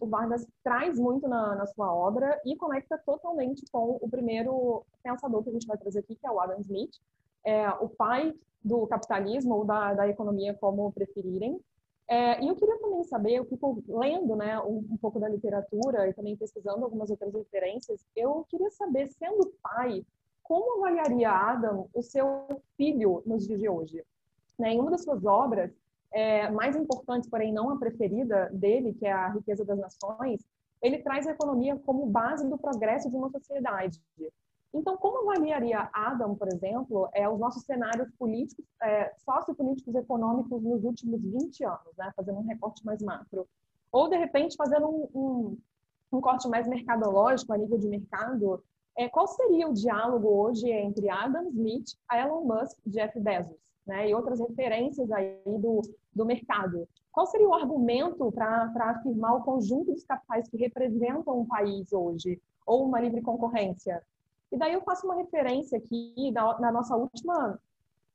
o 0.00 0.06
Vargas 0.06 0.46
traz 0.64 0.98
muito 0.98 1.28
na, 1.28 1.56
na, 1.56 1.66
sua 1.66 1.94
obra 1.94 2.40
e 2.44 2.56
conecta 2.56 2.96
totalmente 2.98 3.62
com 3.70 3.98
o 4.00 4.08
primeiro 4.08 4.82
pensador 5.02 5.42
que 5.42 5.50
a 5.50 5.52
gente 5.52 5.66
vai 5.66 5.76
trazer 5.76 5.98
aqui, 5.98 6.14
que 6.14 6.26
é 6.26 6.30
o 6.30 6.40
Adam 6.40 6.60
Smith, 6.60 6.96
é, 7.44 7.68
o 7.70 7.88
pai 7.88 8.34
do 8.62 8.86
capitalismo 8.86 9.54
ou 9.54 9.64
da, 9.64 9.94
da 9.94 10.08
economia, 10.08 10.54
como 10.54 10.92
preferirem. 10.92 11.60
É, 12.06 12.42
e 12.42 12.48
eu 12.48 12.56
queria 12.56 12.76
também 12.78 13.04
saber, 13.04 13.34
eu 13.34 13.44
fico 13.44 13.82
lendo 13.86 14.34
né, 14.34 14.58
um, 14.60 14.84
um, 14.90 14.96
pouco 14.96 15.20
da 15.20 15.28
literatura 15.28 16.08
e 16.08 16.12
também 16.12 16.36
pesquisando 16.36 16.84
algumas 16.84 17.08
outras 17.08 17.32
referências, 17.32 18.04
eu 18.16 18.44
queria 18.50 18.70
saber, 18.70 19.06
sendo 19.06 19.52
pai, 19.62 20.04
como 20.42 20.84
avaliaria 20.84 21.30
Adam 21.30 21.88
o 21.94 22.02
seu 22.02 22.60
filho 22.76 23.22
nos 23.24 23.46
dias 23.46 23.60
de 23.60 23.68
hoje? 23.68 24.04
Né, 24.58 24.74
em 24.74 24.80
uma 24.80 24.90
das 24.90 25.04
suas 25.04 25.24
obras, 25.24 25.70
é, 26.12 26.50
mais 26.50 26.74
importantes, 26.74 27.30
porém 27.30 27.52
não 27.52 27.70
a 27.70 27.78
preferida 27.78 28.50
dele, 28.52 28.92
que 28.92 29.06
é 29.06 29.12
a 29.12 29.28
Riqueza 29.28 29.64
das 29.64 29.78
Nações, 29.78 30.44
ele 30.82 30.98
traz 30.98 31.26
a 31.26 31.32
economia 31.32 31.76
como 31.76 32.06
base 32.06 32.48
do 32.48 32.58
progresso 32.58 33.08
de 33.08 33.16
uma 33.16 33.30
sociedade. 33.30 34.02
Então, 34.72 34.96
como 34.96 35.30
avaliaria 35.30 35.90
Adam, 35.92 36.36
por 36.36 36.46
exemplo, 36.46 37.08
é, 37.12 37.28
os 37.28 37.38
nossos 37.40 37.64
cenários 37.64 38.08
políticos, 38.16 38.64
é, 38.80 39.12
sociopolíticos 39.18 39.94
econômicos 39.94 40.62
nos 40.62 40.84
últimos 40.84 41.20
20 41.20 41.64
anos, 41.64 41.96
né? 41.98 42.12
fazendo 42.14 42.38
um 42.38 42.46
recorte 42.46 42.84
mais 42.86 43.02
macro? 43.02 43.48
Ou, 43.90 44.08
de 44.08 44.16
repente, 44.16 44.56
fazendo 44.56 44.88
um, 44.88 45.08
um, 45.12 45.58
um 46.12 46.20
corte 46.20 46.48
mais 46.48 46.68
mercadológico, 46.68 47.52
a 47.52 47.58
nível 47.58 47.78
de 47.78 47.88
mercado, 47.88 48.62
é, 48.96 49.08
qual 49.08 49.26
seria 49.26 49.68
o 49.68 49.74
diálogo 49.74 50.28
hoje 50.28 50.70
entre 50.70 51.08
Adam 51.08 51.48
Smith, 51.48 51.96
Elon 52.12 52.44
Musk, 52.44 52.78
Jeff 52.86 53.18
Bezos, 53.18 53.56
né? 53.84 54.08
e 54.08 54.14
outras 54.14 54.38
referências 54.38 55.10
aí 55.10 55.36
do, 55.44 55.82
do 56.14 56.24
mercado? 56.24 56.86
Qual 57.10 57.26
seria 57.26 57.48
o 57.48 57.54
argumento 57.54 58.30
para 58.30 58.70
afirmar 58.90 59.34
o 59.34 59.42
conjunto 59.42 59.92
dos 59.92 60.04
capitais 60.04 60.48
que 60.48 60.56
representam 60.56 61.40
um 61.40 61.46
país 61.46 61.92
hoje, 61.92 62.40
ou 62.64 62.84
uma 62.84 63.00
livre 63.00 63.20
concorrência? 63.20 64.00
E 64.52 64.56
daí 64.56 64.72
eu 64.72 64.82
faço 64.82 65.06
uma 65.06 65.14
referência 65.14 65.78
aqui 65.78 66.30
na, 66.32 66.58
na 66.58 66.72
nossa 66.72 66.96
última 66.96 67.58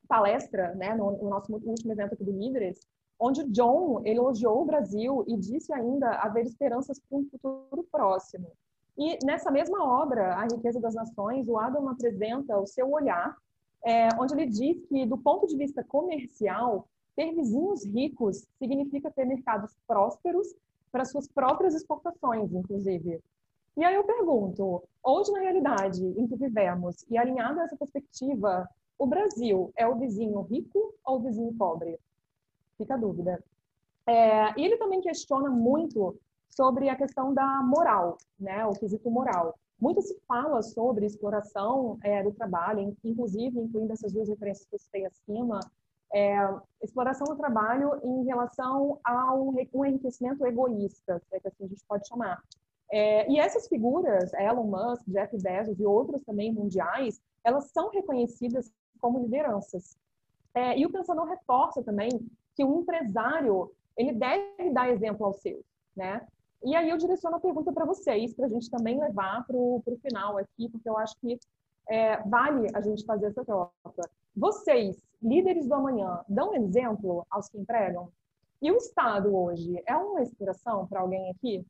palestra, 0.08 0.74
né, 0.74 0.94
no, 0.94 1.12
no, 1.12 1.30
nosso 1.30 1.52
último 1.52 1.92
evento 1.92 2.14
aqui 2.14 2.24
do 2.24 2.32
Líderes, 2.32 2.80
onde 3.18 3.40
o 3.40 3.50
John 3.50 4.02
elogiou 4.04 4.62
o 4.62 4.66
Brasil 4.66 5.24
e 5.26 5.36
disse 5.36 5.72
ainda 5.72 6.10
haver 6.16 6.44
esperanças 6.44 7.00
para 7.00 7.18
um 7.18 7.24
futuro 7.28 7.86
próximo. 7.90 8.52
E 8.96 9.18
nessa 9.24 9.50
mesma 9.50 9.84
obra, 9.84 10.34
A 10.34 10.42
Riqueza 10.44 10.80
das 10.80 10.94
Nações, 10.94 11.48
o 11.48 11.58
Adam 11.58 11.88
apresenta 11.88 12.58
o 12.58 12.66
seu 12.66 12.90
olhar, 12.90 13.36
é, 13.84 14.08
onde 14.18 14.34
ele 14.34 14.46
diz 14.46 14.84
que, 14.86 15.06
do 15.06 15.18
ponto 15.18 15.46
de 15.46 15.56
vista 15.56 15.84
comercial, 15.84 16.88
ter 17.14 17.34
vizinhos 17.34 17.84
ricos 17.84 18.46
significa 18.58 19.10
ter 19.10 19.24
mercados 19.24 19.74
prósperos 19.86 20.54
para 20.92 21.04
suas 21.04 21.28
próprias 21.28 21.74
exportações, 21.74 22.52
inclusive. 22.52 23.20
E 23.76 23.84
aí 23.84 23.94
eu 23.94 24.04
pergunto, 24.04 24.82
hoje 25.04 25.30
na 25.32 25.40
realidade 25.40 26.02
em 26.02 26.26
que 26.26 26.36
vivemos, 26.36 27.04
e 27.10 27.18
alinhado 27.18 27.60
a 27.60 27.64
essa 27.64 27.76
perspectiva, 27.76 28.66
o 28.98 29.06
Brasil 29.06 29.70
é 29.76 29.86
o 29.86 29.96
vizinho 29.96 30.40
rico 30.42 30.94
ou 31.04 31.16
o 31.18 31.22
vizinho 31.22 31.52
pobre? 31.52 31.98
Fica 32.78 32.94
a 32.94 32.96
dúvida. 32.96 33.42
É, 34.06 34.58
e 34.58 34.64
ele 34.64 34.78
também 34.78 35.02
questiona 35.02 35.50
muito 35.50 36.16
sobre 36.48 36.88
a 36.88 36.96
questão 36.96 37.34
da 37.34 37.62
moral, 37.62 38.16
né, 38.40 38.64
o 38.64 38.72
quesito 38.72 39.10
moral. 39.10 39.54
Muito 39.78 40.00
se 40.00 40.18
fala 40.26 40.62
sobre 40.62 41.04
exploração 41.04 41.98
é, 42.02 42.22
do 42.22 42.32
trabalho, 42.32 42.96
inclusive 43.04 43.60
incluindo 43.60 43.92
essas 43.92 44.10
duas 44.10 44.28
referências 44.28 44.66
que 44.66 44.74
eu 44.74 44.78
citei 44.78 45.04
acima, 45.04 45.60
é, 46.14 46.34
exploração 46.82 47.26
do 47.26 47.36
trabalho 47.36 48.00
em 48.02 48.24
relação 48.24 48.98
ao 49.04 49.48
um 49.48 49.84
enriquecimento 49.84 50.46
egoísta, 50.46 51.20
é 51.30 51.40
que 51.40 51.48
assim 51.48 51.64
a 51.64 51.68
gente 51.68 51.84
pode 51.86 52.08
chamar. 52.08 52.42
É, 52.92 53.30
e 53.30 53.38
essas 53.38 53.68
figuras, 53.68 54.32
Elon 54.34 54.64
Musk, 54.64 55.02
Jeff 55.08 55.36
Bezos 55.42 55.78
e 55.78 55.84
outros 55.84 56.22
também 56.22 56.52
mundiais, 56.52 57.20
elas 57.42 57.70
são 57.70 57.90
reconhecidas 57.90 58.72
como 59.00 59.20
lideranças. 59.20 59.96
É, 60.54 60.78
e 60.78 60.86
o 60.86 60.90
pensador 60.90 61.26
reforça 61.26 61.82
também 61.82 62.08
que 62.54 62.64
o 62.64 62.80
empresário 62.80 63.70
ele 63.96 64.12
deve 64.12 64.70
dar 64.70 64.88
exemplo 64.90 65.26
aos 65.26 65.40
seus, 65.40 65.64
né? 65.94 66.26
E 66.64 66.74
aí 66.74 66.88
eu 66.88 66.96
direciono 66.96 67.36
a 67.36 67.40
pergunta 67.40 67.72
para 67.72 67.84
vocês, 67.84 68.34
para 68.34 68.46
a 68.46 68.48
gente 68.48 68.70
também 68.70 68.98
levar 68.98 69.46
para 69.46 69.56
o 69.56 69.82
final 70.02 70.38
aqui, 70.38 70.68
porque 70.68 70.88
eu 70.88 70.96
acho 70.96 71.14
que 71.20 71.38
é, 71.88 72.16
vale 72.22 72.68
a 72.74 72.80
gente 72.80 73.04
fazer 73.04 73.26
essa 73.26 73.44
troca. 73.44 74.10
Vocês, 74.34 75.02
líderes 75.22 75.66
do 75.66 75.74
amanhã, 75.74 76.20
dão 76.28 76.54
exemplo 76.54 77.24
aos 77.30 77.48
que 77.48 77.58
empregam? 77.58 78.10
E 78.60 78.70
o 78.72 78.76
Estado 78.76 79.34
hoje 79.34 79.82
é 79.86 79.96
uma 79.96 80.22
inspiração 80.22 80.86
para 80.86 81.00
alguém 81.00 81.30
aqui? 81.30 81.64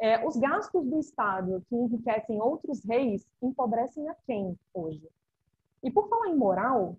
É, 0.00 0.24
os 0.24 0.36
gastos 0.36 0.86
do 0.86 1.00
Estado 1.00 1.62
que 1.68 1.74
enriquecem 1.74 2.40
outros 2.40 2.84
reis 2.84 3.26
empobrecem 3.42 4.08
a 4.08 4.14
quem 4.26 4.56
hoje? 4.72 5.08
E 5.82 5.90
por 5.90 6.08
falar 6.08 6.28
em 6.28 6.36
moral, 6.36 6.96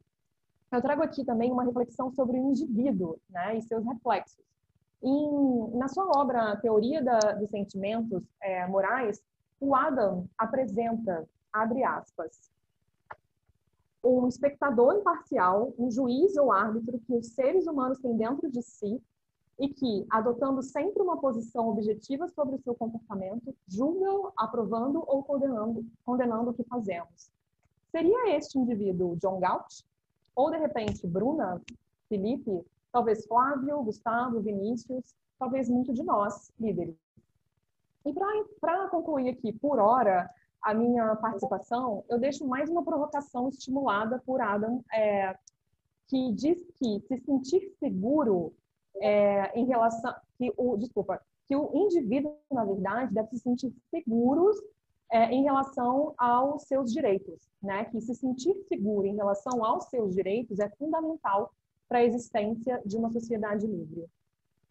eu 0.72 0.82
trago 0.82 1.01
aqui 1.01 1.24
também 1.24 1.51
uma 1.51 1.63
reflexão 1.63 2.12
sobre 2.12 2.38
o 2.38 2.50
indivíduo 2.50 3.18
né, 3.29 3.58
e 3.58 3.62
seus 3.62 3.86
reflexos. 3.86 4.44
Em, 5.01 5.77
na 5.77 5.88
sua 5.88 6.06
obra 6.20 6.58
Teoria 6.58 7.01
da, 7.01 7.20
dos 7.34 7.50
Sentimentos 7.50 8.22
é, 8.41 8.68
Morais, 8.68 9.24
o 9.62 9.74
Adam 9.74 10.27
apresenta, 10.38 11.27
abre 11.53 11.84
aspas, 11.84 12.51
um 14.03 14.27
espectador 14.27 14.96
imparcial, 14.96 15.74
um 15.77 15.89
juiz 15.89 16.36
ou 16.38 16.51
árbitro 16.51 17.00
que 17.00 17.13
os 17.13 17.27
seres 17.27 17.65
humanos 17.65 18.00
têm 18.00 18.15
dentro 18.15 18.50
de 18.50 18.62
si 18.62 19.01
e 19.60 19.68
que, 19.68 20.08
adotando 20.10 20.63
sempre 20.63 21.04
uma 21.04 21.20
posição 21.20 21.68
objetiva 21.68 22.30
sobre 22.30 22.56
o 22.56 22.62
seu 22.62 22.74
comportamento, 22.74 23.54
julgam, 23.68 24.32
aprovando 24.38 25.04
ou 25.06 25.22
condenando, 25.22 25.86
condenando 26.06 26.51
o 26.51 26.54
que 26.54 26.63
fazemos. 26.63 27.30
Seria 27.92 28.38
este 28.38 28.58
indivíduo 28.58 29.18
John 29.18 29.39
Galt? 29.39 29.84
Ou, 30.34 30.50
de 30.50 30.58
repente, 30.58 31.06
Bruna, 31.06 31.62
Felipe, 32.08 32.63
talvez 32.92 33.25
Flávio, 33.25 33.84
Gustavo, 33.84 34.39
Vinícius, 34.39 35.13
talvez 35.38 35.68
muito 35.68 35.94
de 35.94 36.04
nós, 36.04 36.51
líderes. 36.58 36.96
E 38.06 38.13
para 38.62 38.88
concluir 38.88 39.30
aqui, 39.30 39.51
por 39.51 39.78
hora, 39.78 40.30
a 40.62 40.74
minha 40.74 41.16
participação, 41.18 42.06
eu 42.08 42.18
deixo 42.18 42.48
mais 42.48 42.70
uma 42.70 42.84
provocação 42.84 43.50
estimulada 43.50 44.22
por 44.25 44.42
Adam, 44.42 44.84
é, 44.94 45.38
que 46.08 46.32
diz 46.34 46.66
que 46.78 47.01
se 47.01 47.18
sentir 47.20 47.70
seguro 47.78 48.54
é, 48.98 49.58
em 49.58 49.65
relação 49.65 50.13
que 50.38 50.53
o 50.58 50.77
desculpa 50.77 51.22
que 51.50 51.55
o 51.55 51.72
indivíduo 51.74 52.38
na 52.51 52.63
verdade 52.63 53.12
deve 53.12 53.29
se 53.29 53.39
sentir 53.39 53.74
seguros 53.89 54.55
é, 55.12 55.31
em 55.31 55.43
relação 55.43 56.13
aos 56.15 56.63
seus 56.63 56.93
direitos, 56.93 57.50
né? 57.62 57.86
Que 57.86 58.00
se 58.00 58.13
sentir 58.13 58.55
seguro 58.67 59.08
em 59.08 59.15
relação 59.15 59.65
aos 59.65 59.86
seus 59.86 60.13
direitos 60.13 60.60
é 60.60 60.69
fundamental 60.69 61.51
para 61.88 61.98
a 61.98 62.05
existência 62.05 62.79
de 62.86 62.96
uma 62.96 63.12
sociedade 63.12 63.65
livre. 63.65 64.05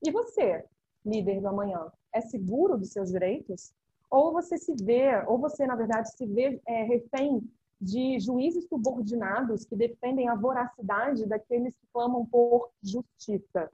E 0.01 0.13
você, 0.13 0.65
líder 1.05 1.41
do 1.41 1.49
amanhã, 1.49 1.91
é 2.13 2.21
seguro 2.21 2.79
dos 2.79 2.93
seus 2.93 3.11
direitos? 3.11 3.73
Ou 4.09 4.33
você 4.33 4.57
se 4.57 4.73
vê, 4.81 5.21
ou 5.27 5.37
você 5.37 5.67
na 5.67 5.75
verdade 5.75 6.17
se 6.17 6.25
vê 6.27 6.61
é, 6.65 6.85
refém 6.85 7.43
de 7.81 8.21
juízes 8.21 8.69
subordinados 8.69 9.65
que 9.65 9.75
defendem 9.75 10.29
a 10.29 10.37
voracidade 10.37 11.27
daqueles 11.27 11.75
que 11.75 11.87
clamam 11.93 12.25
por 12.25 12.71
justiça? 12.81 13.69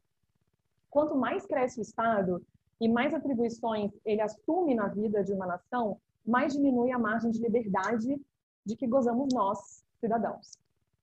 Quanto 0.94 1.16
mais 1.16 1.44
cresce 1.44 1.80
o 1.80 1.82
Estado 1.82 2.40
e 2.80 2.88
mais 2.88 3.12
atribuições 3.12 3.90
ele 4.06 4.20
assume 4.20 4.76
na 4.76 4.86
vida 4.86 5.24
de 5.24 5.32
uma 5.32 5.44
nação, 5.44 6.00
mais 6.24 6.52
diminui 6.52 6.92
a 6.92 6.98
margem 7.00 7.32
de 7.32 7.40
liberdade 7.40 8.16
de 8.64 8.76
que 8.76 8.86
gozamos 8.86 9.34
nós, 9.34 9.84
cidadãos. 9.98 10.52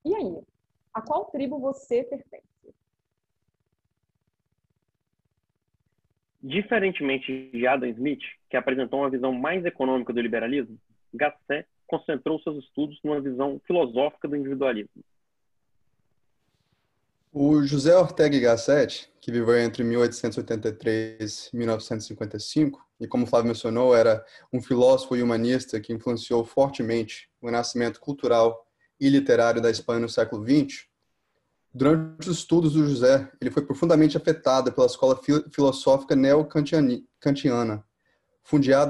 E 0.05 0.15
aí, 0.15 0.41
a 0.93 1.01
qual 1.01 1.25
tribo 1.25 1.59
você 1.59 2.05
pertence? 2.05 2.73
Diferentemente 6.41 7.51
de 7.51 7.67
Adam 7.67 7.89
Smith, 7.89 8.23
que 8.49 8.55
apresentou 8.55 9.01
uma 9.01 9.09
visão 9.09 9.33
mais 9.33 9.65
econômica 9.65 10.13
do 10.13 10.21
liberalismo, 10.21 10.79
Gasset 11.13 11.67
concentrou 11.85 12.39
seus 12.39 12.63
estudos 12.63 12.97
numa 13.03 13.19
visão 13.19 13.59
filosófica 13.67 14.25
do 14.25 14.37
individualismo. 14.37 15.03
O 17.33 17.65
José 17.65 17.95
Ortega 17.95 18.35
y 18.35 18.41
Gasset, 18.41 19.09
que 19.21 19.31
viveu 19.31 19.57
entre 19.57 19.83
1883 19.83 21.49
e 21.53 21.57
1955, 21.57 22.85
e 22.99 23.07
como 23.07 23.23
o 23.23 23.27
Flávio 23.27 23.47
mencionou, 23.47 23.95
era 23.95 24.23
um 24.51 24.61
filósofo 24.61 25.15
e 25.15 25.23
humanista 25.23 25.79
que 25.79 25.93
influenciou 25.93 26.43
fortemente 26.43 27.29
o 27.41 27.45
renascimento 27.45 28.01
cultural 28.01 28.67
e 28.99 29.07
literário 29.07 29.61
da 29.61 29.71
Espanha 29.71 30.01
no 30.01 30.09
século 30.09 30.43
XX, 30.43 30.91
durante 31.73 32.29
os 32.29 32.37
estudos 32.39 32.73
do 32.73 32.85
José, 32.85 33.31
ele 33.39 33.49
foi 33.49 33.65
profundamente 33.65 34.17
afetado 34.17 34.73
pela 34.73 34.87
escola 34.87 35.17
filosófica 35.53 36.17
neo-kantiana, 36.17 37.81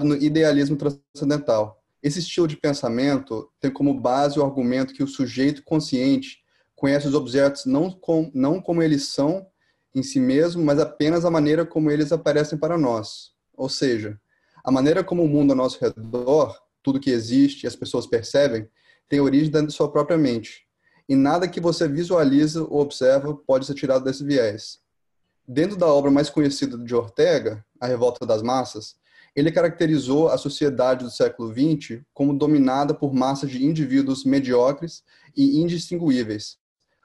no 0.03 0.15
idealismo 0.15 0.75
transcendental. 0.75 1.79
Esse 2.01 2.17
estilo 2.17 2.47
de 2.47 2.57
pensamento 2.57 3.51
tem 3.59 3.69
como 3.69 3.93
base 3.93 4.39
o 4.39 4.43
argumento 4.43 4.95
que 4.95 5.03
o 5.03 5.07
sujeito 5.07 5.61
consciente 5.63 6.40
conhece 6.81 7.07
os 7.07 7.13
objetos 7.13 7.67
não, 7.67 7.91
com, 7.91 8.31
não 8.33 8.59
como 8.59 8.81
eles 8.81 9.09
são 9.09 9.45
em 9.93 10.01
si 10.01 10.19
mesmo, 10.19 10.63
mas 10.63 10.79
apenas 10.79 11.23
a 11.23 11.29
maneira 11.29 11.63
como 11.63 11.91
eles 11.91 12.11
aparecem 12.11 12.57
para 12.57 12.75
nós. 12.75 13.33
Ou 13.55 13.69
seja, 13.69 14.19
a 14.63 14.71
maneira 14.71 15.03
como 15.03 15.23
o 15.23 15.27
mundo 15.27 15.51
ao 15.51 15.57
nosso 15.57 15.79
redor, 15.79 16.59
tudo 16.81 16.99
que 16.99 17.11
existe 17.11 17.65
e 17.65 17.67
as 17.67 17.75
pessoas 17.75 18.07
percebem, 18.07 18.67
tem 19.07 19.19
origem 19.19 19.51
de 19.63 19.71
sua 19.71 19.91
própria 19.91 20.17
mente. 20.17 20.65
E 21.07 21.15
nada 21.15 21.47
que 21.47 21.61
você 21.61 21.87
visualiza 21.87 22.63
ou 22.63 22.81
observa 22.81 23.35
pode 23.35 23.67
ser 23.67 23.75
tirado 23.75 24.03
desse 24.03 24.23
viés. 24.23 24.79
Dentro 25.47 25.77
da 25.77 25.85
obra 25.85 26.09
mais 26.09 26.31
conhecida 26.31 26.79
de 26.79 26.95
Ortega, 26.95 27.63
A 27.79 27.85
Revolta 27.85 28.25
das 28.25 28.41
Massas, 28.41 28.95
ele 29.35 29.51
caracterizou 29.51 30.29
a 30.29 30.37
sociedade 30.37 31.05
do 31.05 31.11
século 31.11 31.53
XX 31.53 32.01
como 32.11 32.35
dominada 32.35 32.91
por 32.91 33.13
massas 33.13 33.51
de 33.51 33.63
indivíduos 33.63 34.25
mediocres 34.25 35.03
e 35.37 35.61
indistinguíveis, 35.61 36.59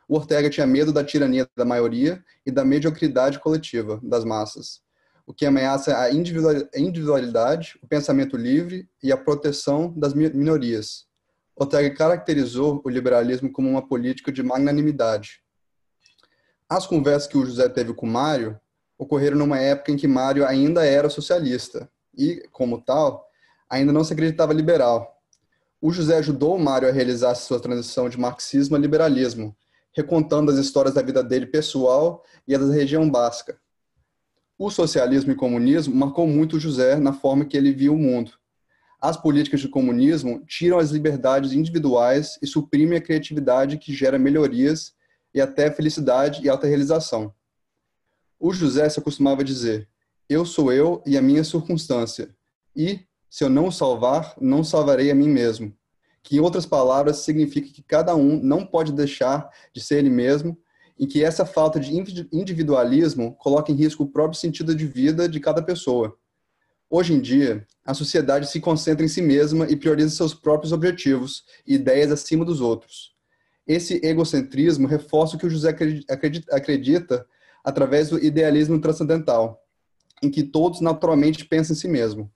o 0.08 0.14
Ortega 0.14 0.48
tinha 0.48 0.66
medo 0.66 0.92
da 0.92 1.04
tirania 1.04 1.48
da 1.56 1.64
maioria 1.64 2.22
e 2.44 2.50
da 2.50 2.64
mediocridade 2.64 3.38
coletiva 3.38 4.00
das 4.02 4.25
massas, 4.25 4.80
o 5.26 5.34
que 5.34 5.44
ameaça 5.44 5.98
a 5.98 6.10
individualidade, 6.10 7.78
o 7.82 7.86
pensamento 7.86 8.36
livre 8.36 8.88
e 9.02 9.10
a 9.10 9.16
proteção 9.16 9.92
das 9.96 10.14
minorias. 10.14 11.06
Ortega 11.56 11.94
caracterizou 11.94 12.80
o 12.84 12.88
liberalismo 12.88 13.50
como 13.50 13.68
uma 13.68 13.86
política 13.86 14.30
de 14.30 14.42
magnanimidade. 14.42 15.40
As 16.68 16.86
conversas 16.86 17.28
que 17.28 17.38
o 17.38 17.46
José 17.46 17.68
teve 17.68 17.94
com 17.94 18.06
Mário 18.06 18.60
ocorreram 18.98 19.36
numa 19.36 19.58
época 19.58 19.90
em 19.90 19.96
que 19.96 20.06
Mário 20.06 20.46
ainda 20.46 20.84
era 20.84 21.08
socialista 21.08 21.88
e, 22.16 22.46
como 22.52 22.80
tal, 22.80 23.26
ainda 23.68 23.92
não 23.92 24.04
se 24.04 24.12
acreditava 24.12 24.52
liberal. 24.52 25.20
O 25.80 25.92
José 25.92 26.16
ajudou 26.16 26.58
Mário 26.58 26.88
a 26.88 26.92
realizar 26.92 27.34
sua 27.34 27.60
transição 27.60 28.08
de 28.08 28.18
marxismo 28.18 28.76
a 28.76 28.78
liberalismo, 28.78 29.56
recontando 29.96 30.52
as 30.52 30.58
histórias 30.58 30.94
da 30.94 31.00
vida 31.00 31.24
dele 31.24 31.46
pessoal 31.46 32.22
e 32.46 32.54
a 32.54 32.58
da 32.58 32.70
região 32.70 33.10
basca. 33.10 33.58
O 34.58 34.70
socialismo 34.70 35.32
e 35.32 35.34
comunismo 35.34 35.94
marcou 35.94 36.26
muito 36.26 36.60
José 36.60 36.96
na 36.96 37.14
forma 37.14 37.46
que 37.46 37.56
ele 37.56 37.72
via 37.72 37.90
o 37.90 37.96
mundo. 37.96 38.32
As 39.00 39.16
políticas 39.16 39.60
de 39.60 39.68
comunismo 39.68 40.44
tiram 40.46 40.78
as 40.78 40.90
liberdades 40.90 41.52
individuais 41.52 42.38
e 42.42 42.46
suprimem 42.46 42.98
a 42.98 43.00
criatividade 43.00 43.78
que 43.78 43.94
gera 43.94 44.18
melhorias 44.18 44.94
e 45.34 45.40
até 45.40 45.70
felicidade 45.70 46.42
e 46.44 46.48
alta 46.48 46.66
realização. 46.66 47.34
O 48.38 48.52
José 48.52 48.88
se 48.88 49.00
acostumava 49.00 49.40
a 49.40 49.44
dizer: 49.44 49.88
Eu 50.28 50.44
sou 50.44 50.72
eu 50.72 51.02
e 51.06 51.16
a 51.16 51.22
minha 51.22 51.44
circunstância, 51.44 52.34
e, 52.74 53.00
se 53.30 53.44
eu 53.44 53.48
não 53.48 53.70
salvar, 53.70 54.34
não 54.40 54.62
salvarei 54.62 55.10
a 55.10 55.14
mim 55.14 55.28
mesmo 55.28 55.74
que 56.26 56.40
outras 56.40 56.66
palavras 56.66 57.18
significa 57.18 57.73
que 57.73 57.85
cada 57.85 58.16
um 58.16 58.42
não 58.42 58.66
pode 58.66 58.90
deixar 58.90 59.49
de 59.73 59.80
ser 59.80 59.99
ele 59.99 60.11
mesmo 60.11 60.59
e 60.99 61.06
que 61.06 61.23
essa 61.23 61.47
falta 61.47 61.78
de 61.78 61.97
individualismo 62.33 63.37
coloca 63.37 63.71
em 63.71 63.76
risco 63.76 64.02
o 64.02 64.09
próprio 64.09 64.37
sentido 64.37 64.75
de 64.75 64.88
vida 64.88 65.28
de 65.28 65.38
cada 65.38 65.62
pessoa. 65.62 66.18
Hoje 66.90 67.14
em 67.14 67.21
dia, 67.21 67.64
a 67.85 67.95
sociedade 67.95 68.50
se 68.50 68.59
concentra 68.59 69.04
em 69.04 69.09
si 69.09 69.23
mesma 69.23 69.66
e 69.71 69.76
prioriza 69.76 70.16
seus 70.16 70.35
próprios 70.35 70.73
objetivos 70.73 71.45
e 71.64 71.75
ideias 71.75 72.11
acima 72.11 72.45
dos 72.45 72.61
outros. 72.61 73.14
Esse 73.64 74.04
egocentrismo 74.04 74.88
reforça 74.88 75.37
o 75.37 75.38
que 75.38 75.47
o 75.47 75.50
José 75.50 75.76
acredita 76.50 77.25
através 77.62 78.09
do 78.09 78.18
idealismo 78.18 78.80
transcendental, 78.80 79.62
em 80.21 80.28
que 80.28 80.42
todos 80.42 80.80
naturalmente 80.80 81.45
pensam 81.45 81.76
em 81.76 81.78
si 81.78 81.87
mesmo. 81.87 82.28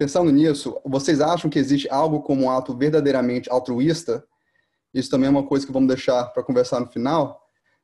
Pensando 0.00 0.32
nisso, 0.32 0.80
vocês 0.82 1.20
acham 1.20 1.50
que 1.50 1.58
existe 1.58 1.86
algo 1.90 2.22
como 2.22 2.46
um 2.46 2.50
ato 2.50 2.74
verdadeiramente 2.74 3.50
altruísta? 3.52 4.24
Isso 4.94 5.10
também 5.10 5.26
é 5.26 5.30
uma 5.30 5.46
coisa 5.46 5.66
que 5.66 5.72
vamos 5.72 5.88
deixar 5.88 6.24
para 6.32 6.42
conversar 6.42 6.80
no 6.80 6.86
final. 6.86 7.38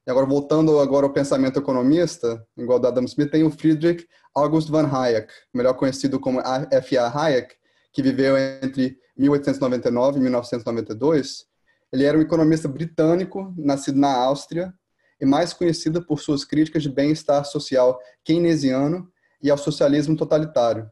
E 0.06 0.10
agora, 0.10 0.24
voltando 0.24 0.80
agora 0.80 1.04
ao 1.04 1.12
pensamento 1.12 1.58
economista, 1.58 2.42
igual 2.56 2.78
da 2.78 2.88
Adam 2.88 3.04
Smith, 3.04 3.30
tem 3.30 3.44
o 3.44 3.50
Friedrich 3.50 4.08
August 4.34 4.70
von 4.70 4.86
Hayek, 4.86 5.30
melhor 5.52 5.74
conhecido 5.74 6.18
como 6.18 6.40
F.A. 6.40 7.06
Hayek, 7.06 7.54
que 7.92 8.00
viveu 8.00 8.34
entre 8.38 8.96
1899 9.18 10.18
e 10.18 10.22
1992. 10.22 11.44
Ele 11.92 12.04
era 12.04 12.16
um 12.16 12.22
economista 12.22 12.66
britânico, 12.66 13.52
nascido 13.58 13.98
na 13.98 14.10
Áustria, 14.10 14.72
e 15.20 15.26
mais 15.26 15.52
conhecido 15.52 16.02
por 16.02 16.18
suas 16.18 16.46
críticas 16.46 16.82
de 16.82 16.88
bem-estar 16.88 17.44
social 17.44 17.98
keynesiano 18.24 19.06
e 19.42 19.50
ao 19.50 19.58
socialismo 19.58 20.16
totalitário. 20.16 20.90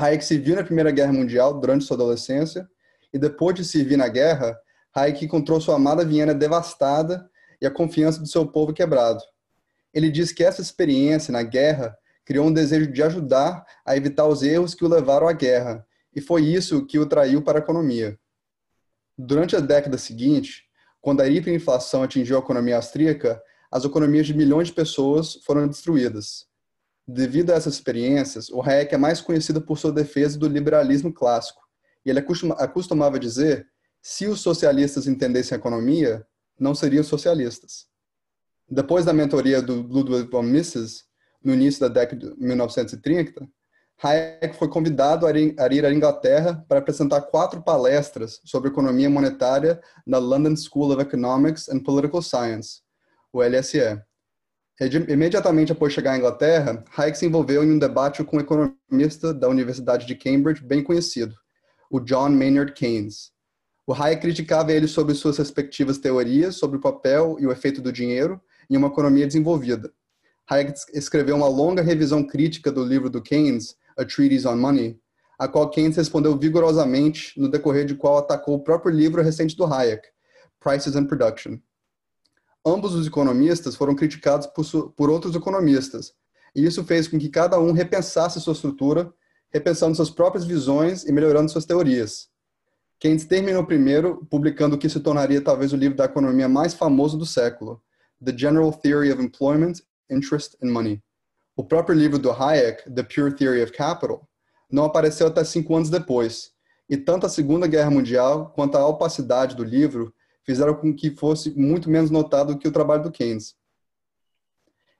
Hayek 0.00 0.24
serviu 0.24 0.54
na 0.54 0.62
Primeira 0.62 0.92
Guerra 0.92 1.12
Mundial 1.12 1.58
durante 1.58 1.84
sua 1.84 1.96
adolescência 1.96 2.70
e 3.12 3.18
depois 3.18 3.56
de 3.56 3.64
servir 3.64 3.96
na 3.96 4.06
guerra, 4.06 4.56
Hayek 4.94 5.24
encontrou 5.24 5.60
sua 5.60 5.74
amada 5.74 6.04
Viena 6.04 6.32
devastada 6.32 7.28
e 7.60 7.66
a 7.66 7.70
confiança 7.70 8.20
do 8.20 8.28
seu 8.28 8.46
povo 8.46 8.72
quebrado. 8.72 9.20
Ele 9.92 10.08
diz 10.08 10.30
que 10.30 10.44
essa 10.44 10.62
experiência 10.62 11.32
na 11.32 11.42
guerra 11.42 11.98
criou 12.24 12.46
um 12.46 12.52
desejo 12.52 12.92
de 12.92 13.02
ajudar 13.02 13.66
a 13.84 13.96
evitar 13.96 14.28
os 14.28 14.44
erros 14.44 14.72
que 14.72 14.84
o 14.84 14.88
levaram 14.88 15.26
à 15.26 15.32
guerra, 15.32 15.84
e 16.14 16.20
foi 16.20 16.42
isso 16.42 16.86
que 16.86 16.98
o 16.98 17.06
traiu 17.06 17.42
para 17.42 17.58
a 17.58 17.62
economia. 17.62 18.16
Durante 19.16 19.56
a 19.56 19.60
década 19.60 19.98
seguinte, 19.98 20.68
quando 21.00 21.22
a 21.22 21.28
hiperinflação 21.28 22.04
atingiu 22.04 22.36
a 22.36 22.40
economia 22.40 22.76
austríaca, 22.76 23.42
as 23.68 23.84
economias 23.84 24.28
de 24.28 24.34
milhões 24.34 24.68
de 24.68 24.74
pessoas 24.74 25.40
foram 25.44 25.66
destruídas. 25.66 26.46
Devido 27.10 27.52
a 27.52 27.54
essas 27.54 27.72
experiências, 27.72 28.50
o 28.50 28.60
Hayek 28.60 28.94
é 28.94 28.98
mais 28.98 29.18
conhecido 29.22 29.62
por 29.62 29.78
sua 29.78 29.90
defesa 29.90 30.38
do 30.38 30.46
liberalismo 30.46 31.10
clássico, 31.10 31.62
e 32.04 32.10
ele 32.10 32.22
acostumava 32.58 33.18
dizer: 33.18 33.66
se 34.02 34.26
os 34.26 34.42
socialistas 34.42 35.06
entendessem 35.06 35.56
a 35.56 35.58
economia, 35.58 36.26
não 36.60 36.74
seriam 36.74 37.02
socialistas. 37.02 37.86
Depois 38.68 39.06
da 39.06 39.14
mentoria 39.14 39.62
do 39.62 39.80
Ludwig 39.80 40.30
von 40.30 40.42
Mises, 40.42 41.04
no 41.42 41.54
início 41.54 41.80
da 41.80 41.88
década 41.88 42.28
de 42.28 42.36
1930, 42.38 43.48
Hayek 44.02 44.54
foi 44.58 44.68
convidado 44.68 45.26
a 45.26 45.30
ir 45.30 45.86
à 45.86 45.92
Inglaterra 45.92 46.62
para 46.68 46.78
apresentar 46.78 47.22
quatro 47.22 47.62
palestras 47.62 48.38
sobre 48.44 48.68
economia 48.68 49.08
monetária 49.08 49.80
na 50.06 50.18
London 50.18 50.54
School 50.54 50.92
of 50.92 51.00
Economics 51.00 51.70
and 51.70 51.80
Political 51.80 52.20
Science, 52.20 52.82
o 53.32 53.42
LSE. 53.42 53.98
Imediatamente 54.80 55.72
após 55.72 55.92
chegar 55.92 56.12
à 56.12 56.16
Inglaterra, 56.16 56.84
Hayek 56.96 57.18
se 57.18 57.26
envolveu 57.26 57.64
em 57.64 57.72
um 57.72 57.78
debate 57.80 58.22
com 58.22 58.36
um 58.36 58.40
economista 58.40 59.34
da 59.34 59.48
Universidade 59.48 60.06
de 60.06 60.14
Cambridge 60.14 60.64
bem 60.64 60.84
conhecido, 60.84 61.34
o 61.90 61.98
John 61.98 62.28
Maynard 62.28 62.72
Keynes. 62.74 63.32
O 63.84 63.92
Hayek 63.92 64.20
criticava 64.20 64.72
ele 64.72 64.86
sobre 64.86 65.14
suas 65.14 65.36
respectivas 65.36 65.98
teorias 65.98 66.54
sobre 66.54 66.76
o 66.76 66.80
papel 66.80 67.36
e 67.40 67.46
o 67.46 67.50
efeito 67.50 67.82
do 67.82 67.92
dinheiro 67.92 68.40
em 68.70 68.76
uma 68.76 68.86
economia 68.86 69.26
desenvolvida. 69.26 69.92
Hayek 70.48 70.72
escreveu 70.94 71.34
uma 71.34 71.48
longa 71.48 71.82
revisão 71.82 72.24
crítica 72.24 72.70
do 72.70 72.84
livro 72.84 73.10
do 73.10 73.20
Keynes, 73.20 73.74
A 73.96 74.04
Treatise 74.04 74.46
on 74.46 74.56
Money, 74.56 75.00
a 75.38 75.48
qual 75.48 75.70
Keynes 75.70 75.96
respondeu 75.96 76.38
vigorosamente, 76.38 77.32
no 77.36 77.50
decorrer 77.50 77.84
de 77.84 77.96
qual 77.96 78.18
atacou 78.18 78.54
o 78.54 78.62
próprio 78.62 78.94
livro 78.94 79.22
recente 79.22 79.56
do 79.56 79.64
Hayek, 79.64 80.06
Prices 80.60 80.94
and 80.94 81.06
Production. 81.06 81.58
Ambos 82.68 82.94
os 82.94 83.06
economistas 83.06 83.74
foram 83.74 83.94
criticados 83.94 84.46
por, 84.46 84.90
por 84.90 85.08
outros 85.08 85.34
economistas, 85.34 86.12
e 86.54 86.66
isso 86.66 86.84
fez 86.84 87.08
com 87.08 87.18
que 87.18 87.30
cada 87.30 87.58
um 87.58 87.72
repensasse 87.72 88.38
sua 88.42 88.52
estrutura, 88.52 89.10
repensando 89.50 89.96
suas 89.96 90.10
próprias 90.10 90.44
visões 90.44 91.04
e 91.04 91.10
melhorando 91.10 91.50
suas 91.50 91.64
teorias. 91.64 92.28
Keynes 93.00 93.24
terminou 93.24 93.64
primeiro 93.64 94.26
publicando 94.30 94.76
o 94.76 94.78
que 94.78 94.90
se 94.90 95.00
tornaria 95.00 95.40
talvez 95.40 95.72
o 95.72 95.76
livro 95.76 95.96
da 95.96 96.04
economia 96.04 96.46
mais 96.46 96.74
famoso 96.74 97.16
do 97.16 97.24
século, 97.24 97.80
The 98.22 98.36
General 98.36 98.70
Theory 98.70 99.10
of 99.12 99.22
Employment, 99.22 99.74
Interest 100.10 100.54
and 100.62 100.70
Money. 100.70 101.02
O 101.56 101.64
próprio 101.64 101.96
livro 101.96 102.18
do 102.18 102.30
Hayek, 102.30 102.90
The 102.90 103.02
Pure 103.02 103.34
Theory 103.34 103.62
of 103.62 103.72
Capital, 103.72 104.28
não 104.70 104.84
apareceu 104.84 105.28
até 105.28 105.42
cinco 105.42 105.74
anos 105.74 105.88
depois, 105.88 106.50
e 106.90 106.98
tanto 106.98 107.24
a 107.24 107.30
Segunda 107.30 107.66
Guerra 107.66 107.90
Mundial 107.90 108.52
quanto 108.54 108.76
a 108.76 108.86
opacidade 108.86 109.56
do 109.56 109.64
livro 109.64 110.12
fizeram 110.48 110.74
com 110.74 110.94
que 110.94 111.10
fosse 111.10 111.50
muito 111.50 111.90
menos 111.90 112.10
notado 112.10 112.56
que 112.56 112.66
o 112.66 112.72
trabalho 112.72 113.02
do 113.02 113.10
Keynes. 113.10 113.54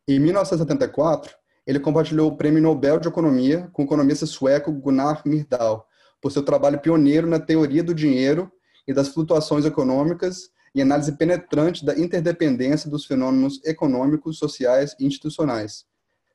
Em 0.07 0.19
1974, 0.19 1.35
ele 1.67 1.81
compartilhou 1.81 2.31
o 2.31 2.37
Prêmio 2.37 2.61
Nobel 2.61 3.01
de 3.01 3.09
Economia 3.09 3.67
com 3.73 3.81
o 3.81 3.85
economista 3.87 4.27
sueco 4.27 4.71
Gunnar 4.71 5.23
Myrdal, 5.25 5.89
por 6.21 6.31
seu 6.31 6.43
trabalho 6.43 6.79
pioneiro 6.81 7.27
na 7.27 7.41
teoria 7.41 7.83
do 7.83 7.95
dinheiro 7.95 8.53
e 8.87 8.93
das 8.93 9.09
flutuações 9.09 9.65
econômicas 9.65 10.51
e 10.75 10.83
análise 10.83 11.13
penetrante 11.13 11.83
da 11.83 11.99
interdependência 11.99 12.91
dos 12.91 13.07
fenômenos 13.07 13.59
econômicos, 13.65 14.37
sociais 14.37 14.95
e 15.01 15.07
institucionais. 15.07 15.87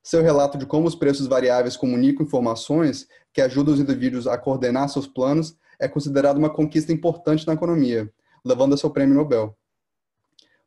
Seu 0.02 0.24
relato 0.24 0.58
de 0.58 0.66
como 0.66 0.88
os 0.88 0.96
preços 0.96 1.28
variáveis 1.28 1.78
comunicam 1.78 2.26
informações 2.26 3.08
que 3.32 3.44
ajudam 3.44 3.76
os 3.76 3.80
indivíduos 3.80 4.26
a 4.26 4.40
coordenar 4.40 4.90
seus 4.90 5.06
planos 5.06 5.56
é 5.80 5.88
considerado 5.88 6.40
uma 6.40 6.50
conquista 6.50 6.92
importante 6.92 7.46
na 7.46 7.54
economia, 7.54 8.12
levando 8.44 8.78
seu 8.78 8.90
prêmio 8.90 9.16
Nobel. 9.16 9.58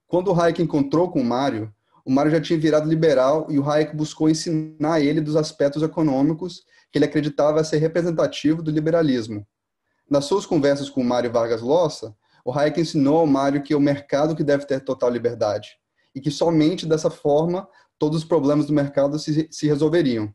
Quando 0.07 0.33
o 0.33 0.41
Hayek 0.41 0.63
encontrou 0.63 1.11
com 1.11 1.21
o 1.21 1.25
Mário, 1.25 1.73
o 2.05 2.11
Mário 2.11 2.31
já 2.31 2.41
tinha 2.41 2.59
virado 2.59 2.89
liberal 2.89 3.47
e 3.51 3.59
o 3.59 3.69
Hayek 3.69 3.95
buscou 3.95 4.31
ensinar 4.31 5.01
ele 5.01 5.21
dos 5.21 5.35
aspectos 5.35 5.83
econômicos 5.83 6.65
que 6.91 6.99
ele 6.99 7.05
acreditava 7.05 7.65
ser 7.65 7.79
representativo 7.79 8.63
do 8.63 8.71
liberalismo. 8.71 9.47
Nas 10.09 10.25
suas 10.25 10.47
conversas 10.47 10.89
com 10.89 11.01
o 11.01 11.05
Mário 11.05 11.33
Vargas 11.33 11.61
Llosa, 11.61 12.17
o 12.45 12.57
Hayek 12.57 12.81
ensinou 12.81 13.19
ao 13.19 13.27
Mário 13.27 13.63
que 13.63 13.73
é 13.73 13.77
o 13.77 13.81
mercado 13.81 14.37
que 14.37 14.45
deve 14.45 14.65
ter 14.65 14.81
total 14.85 15.11
liberdade 15.11 15.77
e 16.15 16.21
que 16.21 16.31
somente 16.31 16.87
dessa 16.87 17.11
forma 17.11 17.69
todos 17.99 18.19
os 18.19 18.25
problemas 18.25 18.67
do 18.67 18.73
mercado 18.73 19.19
se, 19.19 19.49
se 19.51 19.67
resolveriam. 19.67 20.33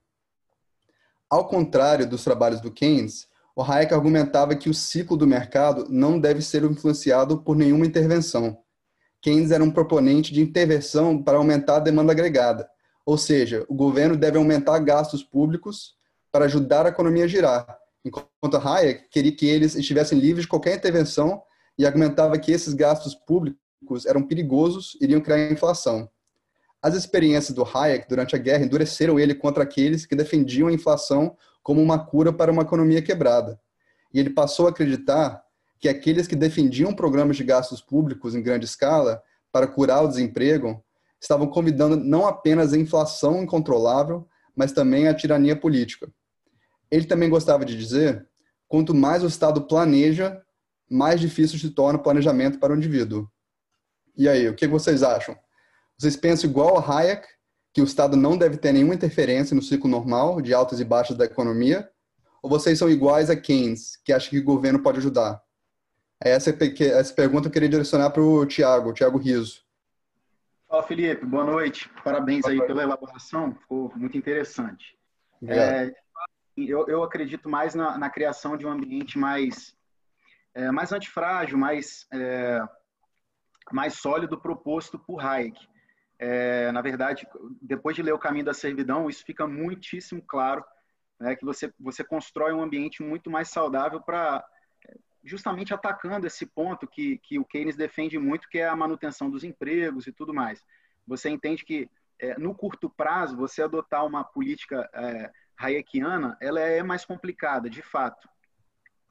Ao 1.29 1.47
contrário 1.47 2.05
dos 2.05 2.25
trabalhos 2.25 2.59
do 2.59 2.69
Keynes, 2.69 3.27
o 3.55 3.61
Hayek 3.61 3.93
argumentava 3.93 4.55
que 4.55 4.69
o 4.69 4.73
ciclo 4.73 5.17
do 5.17 5.27
mercado 5.27 5.85
não 5.89 6.19
deve 6.19 6.41
ser 6.41 6.63
influenciado 6.63 7.41
por 7.41 7.55
nenhuma 7.55 7.85
intervenção. 7.85 8.57
Keynes 9.21 9.51
era 9.51 9.63
um 9.63 9.71
proponente 9.71 10.33
de 10.33 10.41
intervenção 10.41 11.21
para 11.21 11.37
aumentar 11.37 11.77
a 11.77 11.79
demanda 11.79 12.11
agregada, 12.11 12.69
ou 13.05 13.17
seja, 13.17 13.65
o 13.67 13.75
governo 13.75 14.15
deve 14.15 14.37
aumentar 14.37 14.79
gastos 14.79 15.23
públicos 15.23 15.95
para 16.31 16.45
ajudar 16.45 16.85
a 16.85 16.89
economia 16.89 17.25
a 17.25 17.27
girar, 17.27 17.77
enquanto 18.05 18.57
Hayek 18.57 19.09
queria 19.09 19.35
que 19.35 19.45
eles 19.45 19.75
estivessem 19.75 20.17
livres 20.17 20.43
de 20.43 20.49
qualquer 20.49 20.75
intervenção 20.75 21.41
e 21.77 21.85
argumentava 21.85 22.37
que 22.39 22.51
esses 22.51 22.73
gastos 22.73 23.13
públicos 23.13 24.05
eram 24.05 24.23
perigosos 24.23 24.97
e 24.99 25.03
iriam 25.03 25.21
criar 25.21 25.51
inflação. 25.51 26.09
As 26.81 26.95
experiências 26.95 27.55
do 27.55 27.63
Hayek 27.63 28.07
durante 28.09 28.35
a 28.35 28.39
guerra 28.39 28.63
endureceram 28.63 29.19
ele 29.19 29.35
contra 29.35 29.63
aqueles 29.63 30.05
que 30.05 30.15
defendiam 30.15 30.67
a 30.67 30.73
inflação 30.73 31.37
como 31.63 31.81
uma 31.81 31.99
cura 31.99 32.31
para 32.33 32.51
uma 32.51 32.63
economia 32.63 33.01
quebrada. 33.01 33.59
E 34.13 34.19
ele 34.19 34.29
passou 34.29 34.67
a 34.67 34.69
acreditar 34.69 35.41
que 35.79 35.89
aqueles 35.89 36.27
que 36.27 36.35
defendiam 36.35 36.93
programas 36.93 37.37
de 37.37 37.43
gastos 37.43 37.81
públicos 37.81 38.35
em 38.35 38.41
grande 38.41 38.65
escala 38.65 39.21
para 39.51 39.67
curar 39.67 40.03
o 40.03 40.07
desemprego 40.07 40.83
estavam 41.19 41.47
convidando 41.47 41.95
não 41.95 42.25
apenas 42.25 42.73
a 42.73 42.77
inflação 42.77 43.43
incontrolável, 43.43 44.27
mas 44.55 44.71
também 44.71 45.07
a 45.07 45.13
tirania 45.13 45.55
política. 45.55 46.11
Ele 46.89 47.05
também 47.05 47.29
gostava 47.29 47.63
de 47.63 47.77
dizer: 47.77 48.27
quanto 48.67 48.93
mais 48.93 49.23
o 49.23 49.27
Estado 49.27 49.61
planeja, 49.61 50.41
mais 50.89 51.19
difícil 51.19 51.57
se 51.57 51.69
torna 51.69 51.99
o 51.99 52.03
planejamento 52.03 52.59
para 52.59 52.73
o 52.73 52.75
indivíduo. 52.75 53.29
E 54.15 54.27
aí, 54.27 54.47
o 54.49 54.55
que 54.55 54.67
vocês 54.67 55.03
acham? 55.03 55.35
Vocês 55.97 56.15
pensam 56.15 56.49
igual 56.49 56.77
a 56.77 56.99
Hayek, 56.99 57.27
que 57.73 57.81
o 57.81 57.85
Estado 57.85 58.17
não 58.17 58.37
deve 58.37 58.57
ter 58.57 58.71
nenhuma 58.71 58.95
interferência 58.95 59.55
no 59.55 59.61
ciclo 59.61 59.89
normal 59.89 60.41
de 60.41 60.53
altas 60.53 60.79
e 60.79 60.85
baixas 60.85 61.17
da 61.17 61.25
economia? 61.25 61.89
Ou 62.41 62.49
vocês 62.49 62.77
são 62.77 62.89
iguais 62.89 63.29
a 63.29 63.35
Keynes, 63.35 63.97
que 64.03 64.11
acha 64.11 64.29
que 64.29 64.39
o 64.39 64.43
governo 64.43 64.81
pode 64.81 64.97
ajudar? 64.97 65.41
Essa, 66.19 66.51
essa 66.51 67.13
pergunta 67.13 67.47
eu 67.47 67.51
queria 67.51 67.69
direcionar 67.69 68.11
para 68.11 68.21
o 68.21 68.45
Tiago, 68.45 68.93
Tiago 68.93 69.17
Riso. 69.17 69.63
Fala, 70.67 70.83
Felipe. 70.83 71.25
Boa 71.25 71.43
noite. 71.43 71.89
Parabéns 72.03 72.45
aí 72.45 72.65
pela 72.65 72.83
elaboração. 72.83 73.53
Ficou 73.55 73.91
muito 73.95 74.17
interessante. 74.17 74.97
É, 75.47 75.91
eu, 76.55 76.87
eu, 76.87 77.03
acredito 77.03 77.49
mais 77.49 77.73
na, 77.73 77.97
na, 77.97 78.09
criação 78.09 78.55
de 78.55 78.65
um 78.65 78.69
ambiente 78.69 79.17
mais 79.17 79.75
é, 80.53 80.71
mais 80.71 80.91
antifrágil, 80.91 81.57
mais, 81.57 82.05
é, 82.13 82.59
mais 83.71 83.95
sólido 83.95 84.39
proposto 84.39 84.99
por 84.99 85.19
Hayek. 85.21 85.57
É, 86.23 86.71
na 86.71 86.81
verdade, 86.81 87.27
depois 87.59 87.95
de 87.95 88.03
ler 88.03 88.13
O 88.13 88.19
Caminho 88.19 88.45
da 88.45 88.53
Servidão, 88.53 89.09
isso 89.09 89.25
fica 89.25 89.47
muitíssimo 89.47 90.21
claro, 90.21 90.63
né, 91.19 91.35
que 91.35 91.43
você, 91.43 91.73
você 91.79 92.03
constrói 92.03 92.53
um 92.53 92.61
ambiente 92.61 93.01
muito 93.01 93.29
mais 93.31 93.49
saudável 93.49 93.99
para 93.99 94.45
justamente 95.23 95.73
atacando 95.73 96.27
esse 96.27 96.45
ponto 96.45 96.87
que, 96.87 97.17
que 97.19 97.39
o 97.39 97.45
Keynes 97.45 97.75
defende 97.75 98.17
muito, 98.19 98.47
que 98.49 98.59
é 98.59 98.67
a 98.67 98.75
manutenção 98.75 99.29
dos 99.29 99.43
empregos 99.43 100.07
e 100.07 100.11
tudo 100.11 100.33
mais. 100.33 100.63
Você 101.07 101.29
entende 101.29 101.65
que 101.65 101.89
é, 102.19 102.37
no 102.39 102.53
curto 102.53 102.89
prazo, 102.89 103.35
você 103.35 103.63
adotar 103.63 104.05
uma 104.05 104.23
política 104.23 104.87
é, 104.93 105.31
hayekiana, 105.57 106.37
ela 106.39 106.59
é 106.59 106.83
mais 106.83 107.03
complicada, 107.03 107.69
de 107.69 107.81
fato. 107.81 108.29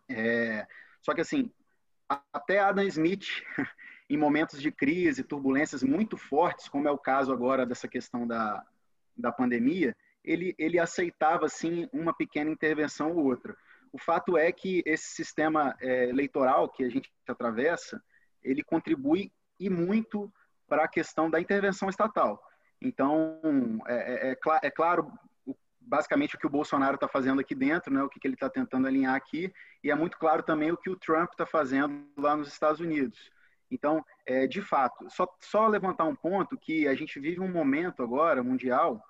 É, 0.08 0.66
só 1.00 1.12
que, 1.12 1.20
assim, 1.20 1.50
até 2.32 2.58
Adam 2.58 2.84
Smith, 2.84 3.26
em 4.10 4.16
momentos 4.16 4.60
de 4.60 4.72
crise, 4.72 5.22
turbulências 5.22 5.84
muito 5.84 6.16
fortes, 6.16 6.68
como 6.68 6.88
é 6.88 6.90
o 6.90 6.98
caso 6.98 7.32
agora 7.32 7.64
dessa 7.64 7.86
questão 7.86 8.26
da, 8.26 8.66
da 9.16 9.30
pandemia, 9.30 9.96
ele, 10.24 10.52
ele 10.58 10.80
aceitava, 10.80 11.48
sim, 11.48 11.88
uma 11.92 12.12
pequena 12.12 12.50
intervenção 12.50 13.12
ou 13.12 13.24
outra. 13.24 13.56
O 13.92 13.98
fato 13.98 14.36
é 14.36 14.50
que 14.50 14.82
esse 14.84 15.14
sistema 15.14 15.76
é, 15.80 16.08
eleitoral 16.08 16.68
que 16.68 16.82
a 16.82 16.88
gente 16.88 17.08
atravessa, 17.28 18.02
ele 18.42 18.64
contribui 18.64 19.30
e 19.60 19.70
muito 19.70 20.32
para 20.68 20.84
a 20.84 20.88
questão 20.88 21.30
da 21.30 21.40
intervenção 21.40 21.88
estatal. 21.88 22.42
Então, 22.82 23.38
é, 23.86 23.94
é, 23.94 24.32
é, 24.32 24.38
é 24.62 24.70
claro, 24.72 25.12
basicamente 25.80 26.34
o 26.34 26.38
que 26.38 26.46
o 26.48 26.50
Bolsonaro 26.50 26.96
está 26.96 27.06
fazendo 27.06 27.40
aqui 27.40 27.54
dentro, 27.54 27.94
né, 27.94 28.02
o 28.02 28.08
que, 28.08 28.18
que 28.18 28.26
ele 28.26 28.34
está 28.34 28.50
tentando 28.50 28.88
alinhar 28.88 29.14
aqui, 29.14 29.52
e 29.84 29.90
é 29.90 29.94
muito 29.94 30.18
claro 30.18 30.42
também 30.42 30.72
o 30.72 30.76
que 30.76 30.90
o 30.90 30.96
Trump 30.96 31.30
está 31.30 31.46
fazendo 31.46 32.08
lá 32.16 32.36
nos 32.36 32.48
Estados 32.48 32.80
Unidos. 32.80 33.30
Então, 33.70 34.04
é, 34.26 34.46
de 34.46 34.60
fato, 34.60 35.08
só, 35.08 35.28
só 35.40 35.66
levantar 35.68 36.04
um 36.04 36.16
ponto 36.16 36.58
que 36.58 36.88
a 36.88 36.94
gente 36.94 37.20
vive 37.20 37.40
um 37.40 37.50
momento 37.50 38.02
agora 38.02 38.42
mundial 38.42 39.02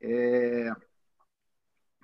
é, 0.00 0.70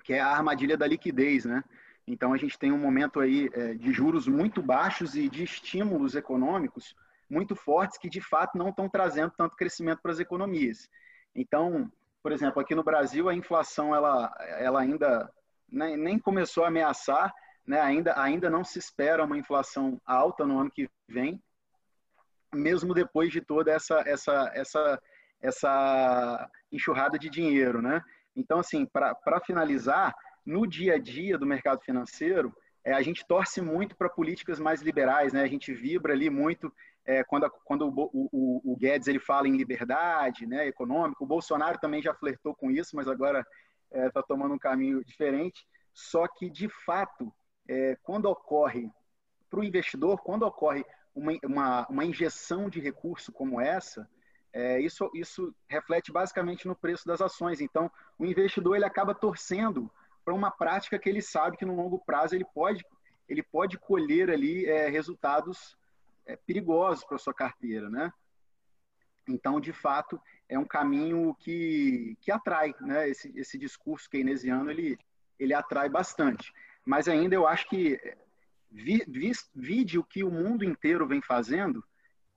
que 0.03 0.13
é 0.13 0.19
a 0.19 0.27
armadilha 0.27 0.77
da 0.77 0.87
liquidez, 0.87 1.45
né? 1.45 1.63
Então 2.05 2.33
a 2.33 2.37
gente 2.37 2.59
tem 2.59 2.71
um 2.71 2.77
momento 2.77 3.19
aí 3.19 3.49
é, 3.53 3.73
de 3.73 3.91
juros 3.93 4.27
muito 4.27 4.61
baixos 4.61 5.15
e 5.15 5.29
de 5.29 5.43
estímulos 5.43 6.15
econômicos 6.15 6.95
muito 7.29 7.55
fortes 7.55 7.97
que 7.97 8.09
de 8.09 8.21
fato 8.21 8.57
não 8.57 8.69
estão 8.69 8.89
trazendo 8.89 9.31
tanto 9.35 9.55
crescimento 9.55 10.01
para 10.01 10.11
as 10.11 10.19
economias. 10.19 10.89
Então, 11.33 11.91
por 12.21 12.31
exemplo, 12.31 12.61
aqui 12.61 12.75
no 12.75 12.83
Brasil 12.83 13.29
a 13.29 13.33
inflação 13.33 13.95
ela, 13.95 14.33
ela 14.59 14.81
ainda 14.81 15.31
nem, 15.69 15.97
nem 15.97 16.19
começou 16.19 16.65
a 16.65 16.67
ameaçar, 16.67 17.33
né? 17.65 17.79
ainda, 17.79 18.19
ainda 18.21 18.49
não 18.49 18.63
se 18.63 18.77
espera 18.77 19.23
uma 19.23 19.37
inflação 19.37 19.99
alta 20.05 20.45
no 20.45 20.59
ano 20.59 20.69
que 20.69 20.89
vem, 21.07 21.41
mesmo 22.53 22.93
depois 22.93 23.31
de 23.31 23.41
toda 23.41 23.71
essa, 23.71 24.03
essa, 24.05 24.51
essa, 24.53 25.01
essa 25.41 26.49
enxurrada 26.71 27.17
de 27.17 27.29
dinheiro. 27.29 27.81
Né? 27.81 28.01
Então, 28.35 28.59
assim, 28.59 28.85
para 28.85 29.39
finalizar, 29.45 30.15
no 30.45 30.67
dia 30.67 30.95
a 30.95 30.99
dia 30.99 31.37
do 31.37 31.45
mercado 31.45 31.81
financeiro, 31.81 32.53
é, 32.83 32.93
a 32.93 33.01
gente 33.01 33.25
torce 33.25 33.61
muito 33.61 33.95
para 33.95 34.09
políticas 34.09 34.59
mais 34.59 34.81
liberais, 34.81 35.31
né? 35.31 35.41
A 35.41 35.47
gente 35.47 35.73
vibra 35.73 36.11
ali 36.11 36.29
muito 36.29 36.71
é, 37.05 37.23
quando, 37.23 37.45
a, 37.45 37.49
quando 37.49 37.87
o, 37.87 38.09
o, 38.13 38.73
o, 38.73 38.75
Guedes 38.75 39.07
ele 39.07 39.19
fala 39.19 39.47
em 39.47 39.55
liberdade, 39.55 40.45
né, 40.45 40.67
econômico. 40.67 41.23
O 41.23 41.27
Bolsonaro 41.27 41.79
também 41.79 42.01
já 42.01 42.13
flertou 42.13 42.53
com 42.53 42.69
isso, 42.69 42.95
mas 42.95 43.07
agora 43.07 43.45
está 43.89 44.05
é, 44.05 44.09
tá 44.09 44.21
tomando 44.23 44.53
um 44.53 44.59
caminho 44.59 45.03
diferente. 45.03 45.65
Só 45.93 46.27
que, 46.27 46.49
de 46.49 46.67
fato, 46.67 47.31
é, 47.69 47.97
quando 48.03 48.25
ocorre 48.25 48.89
para 49.49 49.59
o 49.59 49.63
investidor, 49.63 50.21
quando 50.21 50.43
ocorre 50.43 50.85
uma, 51.15 51.31
uma, 51.43 51.87
uma, 51.87 52.05
injeção 52.05 52.69
de 52.69 52.79
recurso 52.79 53.31
como 53.31 53.59
essa, 53.61 54.09
é, 54.51 54.79
isso, 54.79 55.09
isso 55.13 55.53
reflete 55.67 56.11
basicamente 56.11 56.67
no 56.67 56.75
preço 56.75 57.07
das 57.07 57.21
ações. 57.21 57.59
Então, 57.59 57.91
o 58.19 58.25
investidor 58.25 58.75
ele 58.75 58.85
acaba 58.85 59.15
torcendo 59.15 59.91
para 60.23 60.33
uma 60.33 60.51
prática 60.51 60.99
que 60.99 61.09
ele 61.09 61.21
sabe 61.21 61.57
que 61.57 61.65
no 61.65 61.75
longo 61.75 61.99
prazo 61.99 62.35
ele 62.35 62.45
pode, 62.53 62.85
ele 63.27 63.41
pode 63.41 63.77
colher 63.79 64.29
ali 64.29 64.65
é, 64.65 64.87
resultados 64.89 65.75
é, 66.25 66.35
perigosos 66.35 67.03
para 67.03 67.17
sua 67.17 67.33
carteira, 67.33 67.89
né? 67.89 68.13
Então, 69.27 69.59
de 69.59 69.73
fato, 69.73 70.21
é 70.47 70.59
um 70.59 70.65
caminho 70.65 71.33
que, 71.39 72.17
que 72.21 72.31
atrai, 72.31 72.75
né? 72.81 73.09
Esse, 73.09 73.31
esse 73.35 73.57
discurso 73.57 74.09
keynesiano, 74.09 74.69
ele, 74.69 74.97
ele 75.39 75.53
atrai 75.53 75.89
bastante. 75.89 76.53
Mas 76.85 77.07
ainda 77.07 77.33
eu 77.33 77.47
acho 77.47 77.67
que, 77.69 77.99
vi, 78.73 79.03
vi, 79.07 79.31
vide 79.53 79.99
o 79.99 80.03
que 80.03 80.23
o 80.23 80.31
mundo 80.31 80.65
inteiro 80.65 81.07
vem 81.07 81.21
fazendo, 81.21 81.83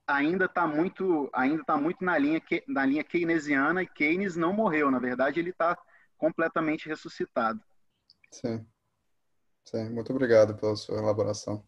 ainda 0.05 0.45
está 0.45 0.67
muito, 0.67 1.29
ainda 1.33 1.63
tá 1.65 1.75
muito 1.75 2.03
na 2.03 2.17
linha, 2.17 2.41
na 2.67 2.85
linha 2.85 3.03
keynesiana 3.03 3.81
e 3.81 3.87
Keynes 3.87 4.35
não 4.35 4.53
morreu. 4.53 4.91
Na 4.91 4.99
verdade, 4.99 5.39
ele 5.39 5.49
está 5.49 5.77
completamente 6.17 6.87
ressuscitado. 6.87 7.59
Sim. 8.31 8.65
Sim. 9.65 9.89
Muito 9.89 10.11
obrigado 10.13 10.55
pela 10.55 10.75
sua 10.75 10.97
elaboração. 10.97 11.63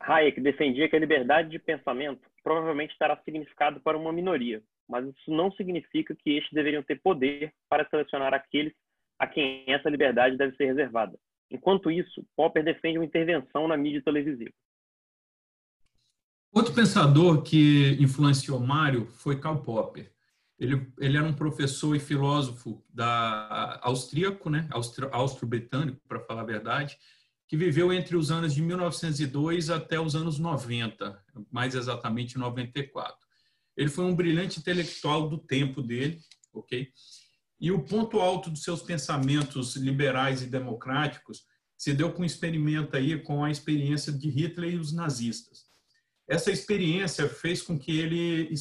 Hayek 0.00 0.38
defendia 0.40 0.88
que 0.88 0.96
a 0.96 0.98
liberdade 0.98 1.48
de 1.48 1.58
pensamento 1.58 2.28
provavelmente 2.42 2.94
terá 2.98 3.16
significado 3.24 3.80
para 3.80 3.96
uma 3.96 4.12
minoria, 4.12 4.62
mas 4.86 5.06
isso 5.06 5.30
não 5.30 5.50
significa 5.52 6.14
que 6.14 6.36
estes 6.36 6.52
deveriam 6.52 6.82
ter 6.82 7.00
poder 7.00 7.54
para 7.70 7.88
selecionar 7.88 8.34
aqueles 8.34 8.74
a 9.18 9.26
quem 9.26 9.64
essa 9.66 9.88
liberdade 9.88 10.36
deve 10.36 10.54
ser 10.56 10.66
reservada. 10.66 11.18
Enquanto 11.50 11.90
isso, 11.90 12.24
Popper 12.36 12.64
defende 12.64 12.98
uma 12.98 13.04
intervenção 13.04 13.68
na 13.68 13.76
mídia 13.76 14.02
televisiva. 14.02 14.52
Outro 16.52 16.72
pensador 16.72 17.42
que 17.42 17.96
influenciou 18.00 18.60
Mário 18.60 19.06
foi 19.06 19.38
Karl 19.38 19.58
Popper. 19.58 20.12
Ele, 20.58 20.86
ele 21.00 21.16
era 21.16 21.26
um 21.26 21.34
professor 21.34 21.96
e 21.96 22.00
filósofo 22.00 22.82
da 22.88 23.80
austríaco, 23.82 24.48
né, 24.48 24.68
austro-britânico, 25.10 26.00
para 26.06 26.20
falar 26.20 26.42
a 26.42 26.46
verdade, 26.46 26.96
que 27.48 27.56
viveu 27.56 27.92
entre 27.92 28.16
os 28.16 28.30
anos 28.30 28.54
de 28.54 28.62
1902 28.62 29.68
até 29.68 30.00
os 30.00 30.14
anos 30.14 30.38
90, 30.38 31.20
mais 31.50 31.74
exatamente 31.74 32.38
94. 32.38 33.16
Ele 33.76 33.88
foi 33.88 34.04
um 34.04 34.14
brilhante 34.14 34.60
intelectual 34.60 35.28
do 35.28 35.38
tempo 35.38 35.82
dele, 35.82 36.20
ok? 36.52 36.88
E 37.64 37.72
o 37.72 37.82
ponto 37.82 38.20
alto 38.20 38.50
dos 38.50 38.62
seus 38.62 38.82
pensamentos 38.82 39.74
liberais 39.74 40.42
e 40.42 40.46
democráticos 40.46 41.46
se 41.78 41.94
deu 41.94 42.12
com 42.12 42.20
um 42.20 42.26
experimento 42.26 42.94
aí 42.94 43.18
com 43.18 43.42
a 43.42 43.50
experiência 43.50 44.12
de 44.12 44.28
Hitler 44.28 44.74
e 44.74 44.76
os 44.76 44.92
nazistas. 44.92 45.64
Essa 46.28 46.50
experiência 46.50 47.26
fez 47.26 47.62
com 47.62 47.78
que 47.78 47.98
ele 47.98 48.52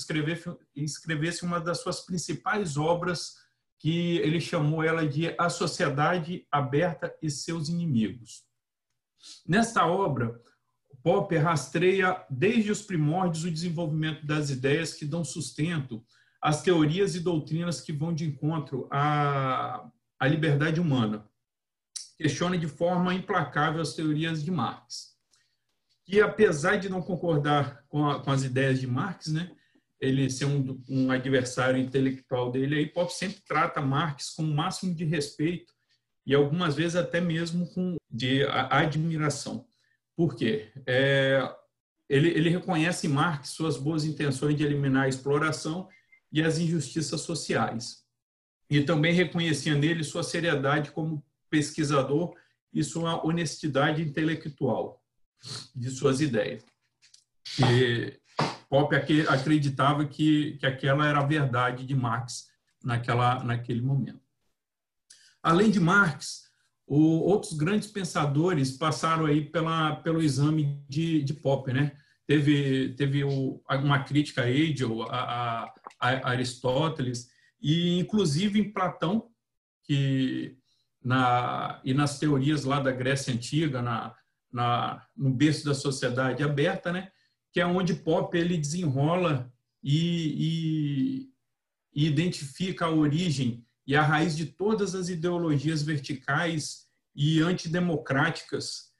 escrevesse 0.74 1.44
uma 1.44 1.60
das 1.60 1.82
suas 1.82 2.06
principais 2.06 2.78
obras, 2.78 3.34
que 3.78 4.20
ele 4.20 4.40
chamou 4.40 4.82
ela 4.82 5.06
de 5.06 5.36
A 5.38 5.50
Sociedade 5.50 6.48
Aberta 6.50 7.14
e 7.22 7.30
Seus 7.30 7.68
Inimigos. 7.68 8.46
Nesta 9.46 9.86
obra, 9.86 10.42
Popper 11.04 11.44
rastreia 11.44 12.26
desde 12.30 12.72
os 12.72 12.82
primórdios 12.82 13.44
o 13.44 13.52
desenvolvimento 13.52 14.26
das 14.26 14.50
ideias 14.50 14.94
que 14.94 15.04
dão 15.04 15.26
sustento 15.26 16.02
às 16.44 16.62
teorias 16.62 17.16
e 17.16 17.22
doutrinas 17.22 17.80
que 17.80 17.94
vão 17.94 18.14
de 18.14 18.26
encontro 18.26 18.86
à, 18.92 19.90
à 20.20 20.28
liberdade 20.28 20.82
humana. 20.82 21.26
Questiona 22.18 22.58
de 22.58 22.68
forma 22.68 23.14
implacável 23.14 23.82
as 23.82 23.94
teorias 23.94 24.44
de 24.44 24.52
Marx. 24.52 25.14
Que, 26.06 26.20
apesar 26.20 26.76
de 26.76 26.90
não 26.90 27.02
concordar 27.02 27.86
com, 27.88 28.06
a, 28.06 28.22
com 28.22 28.30
as 28.30 28.44
ideias 28.44 28.78
de 28.82 28.86
Marx, 28.86 29.28
né, 29.28 29.52
ele 30.02 30.30
ser 30.30 30.44
um, 30.44 30.84
um 30.90 31.12
adversário 31.12 31.80
intelectual 31.80 32.52
dele, 32.52 32.76
aí 32.76 32.88
Popper 32.88 33.16
sempre 33.16 33.42
trata 33.48 33.80
Marx 33.80 34.32
com 34.32 34.44
o 34.44 34.54
máximo 34.54 34.94
de 34.94 35.06
respeito 35.06 35.74
e 36.26 36.36
algumas 36.36 36.76
vezes 36.76 36.98
até 36.98 37.22
mesmo 37.22 37.74
com 37.74 37.96
de 38.12 38.46
admiração. 38.70 39.66
Por 40.14 40.36
quê? 40.36 40.74
É, 40.86 41.40
ele, 42.10 42.28
ele 42.32 42.50
reconhece 42.50 43.08
em 43.08 43.10
Marx 43.10 43.52
suas 43.52 43.78
boas 43.78 44.04
intenções 44.04 44.58
de 44.58 44.64
eliminar 44.66 45.06
a 45.06 45.10
exploração 45.10 45.88
e 46.34 46.42
as 46.42 46.58
injustiças 46.58 47.22
sociais. 47.22 48.04
E 48.70 48.82
também 48.82 49.14
reconhecia 49.14 49.76
nele 49.76 50.04
sua 50.04 50.24
seriedade 50.24 50.92
como 50.92 51.24
pesquisador 51.50 52.36
e 52.74 52.84
sua 52.84 53.24
honestidade 53.24 54.02
intelectual 54.02 55.00
de 55.76 55.92
suas 55.92 56.20
ideias. 56.20 56.66
E 57.60 58.20
Pop 58.68 58.96
acreditava 59.30 60.06
que, 60.06 60.58
que 60.58 60.66
aquela 60.66 61.08
era 61.08 61.20
a 61.20 61.26
verdade 61.26 61.86
de 61.86 61.94
Marx 61.94 62.50
naquela, 62.84 63.44
naquele 63.44 63.82
momento. 63.82 64.24
Além 65.44 65.70
de 65.70 65.80
Marx, 65.80 66.50
o, 66.88 66.98
outros 66.98 67.54
grandes 67.54 67.90
pensadores 67.90 68.72
passaram 68.72 69.26
aí 69.26 69.46
pela, 69.46 69.98
pelo 69.98 70.24
exame 70.24 70.84
de, 70.90 71.22
de 71.22 71.34
Popper, 71.34 71.76
né? 71.76 71.92
Teve, 72.26 72.94
teve 72.96 73.24
o, 73.24 73.62
uma 73.70 74.04
crítica 74.04 74.44
a 74.44 74.50
Hegel, 74.50 75.04
a, 75.04 75.64
a, 75.64 75.74
Aristóteles, 76.04 77.30
e 77.62 77.98
inclusive 78.00 78.60
em 78.60 78.72
Platão, 78.72 79.30
que 79.84 80.58
na, 81.04 81.82
e 81.84 81.94
nas 81.94 82.20
teorias 82.20 82.64
lá 82.64 82.80
da 82.80 82.92
Grécia 82.92 83.34
Antiga, 83.34 83.82
na, 83.82 84.16
na, 84.52 85.06
no 85.16 85.30
berço 85.32 85.66
da 85.66 85.74
sociedade 85.74 86.44
aberta, 86.44 86.92
né? 86.92 87.12
que 87.52 87.60
é 87.60 87.66
onde 87.66 87.94
Popper 87.94 88.42
ele 88.42 88.58
desenrola 88.58 89.52
e, 89.84 91.30
e, 91.94 92.04
e 92.04 92.08
identifica 92.08 92.86
a 92.86 92.92
origem 92.92 93.66
e 93.86 93.96
a 93.96 94.02
raiz 94.02 94.36
de 94.36 94.46
todas 94.46 94.96
as 94.96 95.10
ideologias 95.10 95.84
verticais 95.84 96.88
e 97.16 97.42
antidemocráticas 97.42 98.92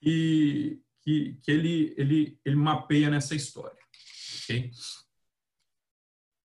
que, 0.00 0.80
que, 1.02 1.38
que 1.42 1.50
ele, 1.50 1.94
ele, 1.96 2.40
ele 2.44 2.56
mapeia 2.56 3.10
nessa 3.10 3.34
história. 3.34 3.78
Okay? 4.42 4.70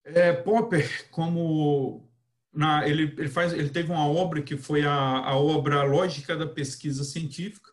É, 0.05 0.33
Popper, 0.33 1.09
como 1.11 2.09
na, 2.53 2.87
ele, 2.87 3.15
ele, 3.17 3.29
faz, 3.29 3.53
ele 3.53 3.71
teve 3.71 3.91
uma 3.91 4.07
obra 4.07 4.43
que 4.43 4.57
foi 4.57 4.85
a, 4.85 4.93
a 4.93 5.37
obra 5.37 5.83
Lógica 5.85 6.37
da 6.37 6.47
Pesquisa 6.47 7.05
Científica, 7.05 7.71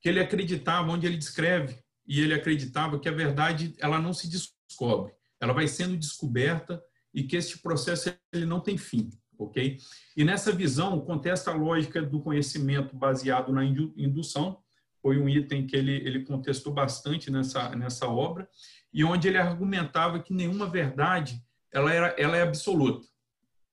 que 0.00 0.08
ele 0.08 0.20
acreditava, 0.20 0.90
onde 0.90 1.06
ele 1.06 1.16
descreve, 1.16 1.78
e 2.06 2.20
ele 2.20 2.34
acreditava 2.34 2.98
que 2.98 3.08
a 3.08 3.12
verdade 3.12 3.74
ela 3.78 3.98
não 3.98 4.12
se 4.12 4.28
descobre, 4.28 5.12
ela 5.40 5.52
vai 5.52 5.66
sendo 5.66 5.96
descoberta 5.96 6.82
e 7.12 7.22
que 7.22 7.36
este 7.36 7.58
processo 7.58 8.14
ele 8.32 8.44
não 8.44 8.60
tem 8.60 8.76
fim 8.76 9.10
ok? 9.38 9.78
E 10.16 10.24
nessa 10.24 10.52
visão, 10.52 11.00
contesta 11.00 11.50
a 11.50 11.54
lógica 11.54 12.02
do 12.02 12.20
conhecimento 12.20 12.96
baseado 12.96 13.52
na 13.52 13.64
indução, 13.64 14.58
foi 15.00 15.18
um 15.18 15.28
item 15.28 15.66
que 15.66 15.76
ele, 15.76 15.92
ele 15.92 16.24
contestou 16.24 16.72
bastante 16.72 17.30
nessa, 17.30 17.74
nessa 17.76 18.08
obra, 18.08 18.48
e 18.92 19.04
onde 19.04 19.28
ele 19.28 19.38
argumentava 19.38 20.20
que 20.20 20.32
nenhuma 20.32 20.66
verdade 20.66 21.42
ela, 21.74 21.92
era, 21.92 22.06
ela 22.16 22.36
é 22.36 22.42
absoluta, 22.42 23.06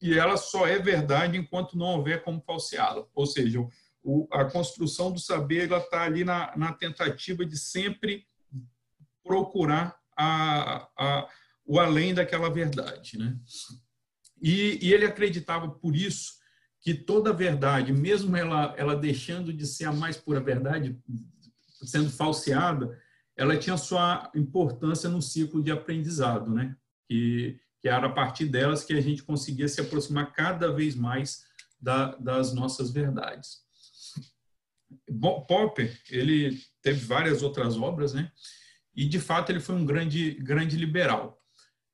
e 0.02 0.18
ela 0.18 0.36
só 0.36 0.68
é 0.68 0.80
verdade 0.80 1.38
enquanto 1.38 1.78
não 1.78 1.86
houver 1.86 2.24
como 2.24 2.42
falseá-la, 2.42 3.06
ou 3.14 3.26
seja, 3.26 3.66
o, 4.04 4.28
a 4.32 4.46
construção 4.46 5.12
do 5.12 5.20
saber 5.20 5.72
está 5.72 6.02
ali 6.02 6.24
na, 6.24 6.56
na 6.58 6.74
tentativa 6.74 7.46
de 7.46 7.56
sempre 7.58 8.26
procurar 9.24 9.96
a, 10.18 10.88
a, 10.98 11.30
o 11.66 11.80
além 11.80 12.14
daquela 12.14 12.50
verdade, 12.50 13.18
né? 13.18 13.38
E, 14.42 14.80
e 14.82 14.92
ele 14.92 15.06
acreditava, 15.06 15.70
por 15.70 15.96
isso, 15.96 16.34
que 16.82 16.96
toda 16.96 17.32
verdade, 17.32 17.94
mesmo 17.94 18.36
ela, 18.36 18.74
ela 18.76 18.96
deixando 18.96 19.54
de 19.54 19.68
ser 19.68 19.86
a 19.86 19.94
mais 19.94 20.18
pura 20.18 20.40
verdade, 20.40 21.00
sendo 21.84 22.10
falseada, 22.10 23.00
ela 23.38 23.56
tinha 23.56 23.78
sua 23.78 24.32
importância 24.36 25.08
no 25.08 25.22
ciclo 25.22 25.62
de 25.62 25.72
aprendizado, 25.72 26.52
né? 26.52 26.76
Que, 27.08 27.60
que 27.82 27.89
era 27.89 28.08
a 28.08 28.12
partir 28.12 28.46
delas 28.46 28.84
que 28.84 28.94
a 28.94 29.02
gente 29.02 29.24
conseguia 29.24 29.67
se 29.67 29.82
aproximar 29.82 30.32
cada 30.34 30.72
vez 30.72 30.96
mais 30.96 31.44
da, 31.82 32.15
das 32.15 32.54
nossas 32.54 32.91
verdades. 32.91 33.62
Popper, 35.48 36.00
ele 36.10 36.60
teve 36.82 37.04
várias 37.06 37.41
outras 37.41 37.76
obras, 37.78 38.13
né? 38.13 38.32
E 38.96 39.06
de 39.06 39.20
fato 39.20 39.52
ele 39.52 39.60
foi 39.60 39.76
um 39.76 39.86
grande, 39.86 40.32
grande 40.36 40.78
liberal. 40.78 41.39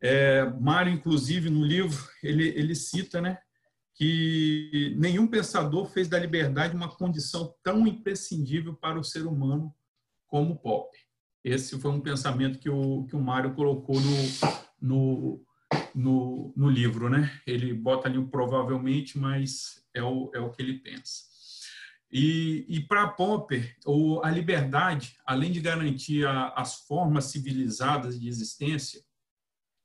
É, 0.02 0.46
Mário, 0.60 0.92
inclusive, 0.92 1.50
no 1.50 1.64
livro, 1.64 1.98
ele, 2.22 2.48
ele 2.50 2.76
cita, 2.76 3.22
né? 3.22 3.40
Que 3.96 4.96
nenhum 4.98 5.28
pensador 5.28 5.88
fez 5.88 6.08
da 6.08 6.20
liberdade 6.20 6.76
uma 6.76 6.90
condição 6.90 7.56
tão 7.64 7.88
imprescindível 7.88 8.76
para 8.76 9.00
o 9.00 9.04
ser 9.04 9.26
humano 9.26 9.74
como 10.28 10.58
Popper. 10.58 11.00
Esse 11.44 11.80
foi 11.80 11.92
um 11.92 12.02
pensamento 12.02 12.60
que 12.60 12.70
o, 12.70 13.06
que 13.06 13.16
o 13.16 13.22
Mário 13.22 13.56
colocou 13.56 13.96
no, 14.00 14.12
no, 14.82 15.47
no, 15.98 16.54
no 16.56 16.70
livro, 16.70 17.10
né? 17.10 17.42
Ele 17.48 17.74
bota 17.74 18.08
ali 18.08 18.20
o 18.20 18.28
provavelmente, 18.28 19.18
mas 19.18 19.84
é 19.96 20.04
o, 20.04 20.30
é 20.36 20.40
o 20.40 20.52
que 20.52 20.62
ele 20.62 20.78
pensa. 20.78 21.24
E, 22.12 22.66
e 22.70 22.82
para 22.82 23.08
Popper, 23.08 23.76
o, 23.84 24.22
a 24.24 24.30
liberdade, 24.30 25.18
além 25.26 25.52
de 25.52 25.60
garantir 25.60 26.26
a, 26.26 26.50
as 26.50 26.82
formas 26.82 27.26
civilizadas 27.26 28.20
de 28.20 28.28
existência 28.28 29.02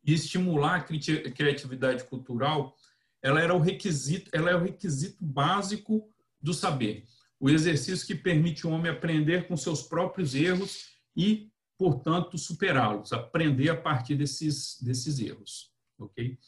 e 0.04 0.12
estimular 0.12 0.76
a 0.76 1.30
criatividade 1.30 2.04
cultural, 2.04 2.76
ela 3.22 3.40
era 3.40 3.54
o 3.54 3.58
requisito, 3.58 4.30
ela 4.34 4.50
é 4.50 4.54
o 4.54 4.62
requisito 4.62 5.24
básico 5.24 6.12
do 6.40 6.52
saber. 6.52 7.06
O 7.40 7.48
exercício 7.48 8.06
que 8.06 8.14
permite 8.14 8.66
o 8.66 8.70
homem 8.70 8.92
aprender 8.92 9.48
com 9.48 9.56
seus 9.56 9.82
próprios 9.82 10.34
erros 10.34 10.90
e, 11.16 11.50
portanto, 11.78 12.36
superá-los, 12.36 13.14
aprender 13.14 13.70
a 13.70 13.80
partir 13.80 14.14
desses, 14.14 14.78
desses 14.82 15.18
erros. 15.18 15.71
Ok? 16.04 16.38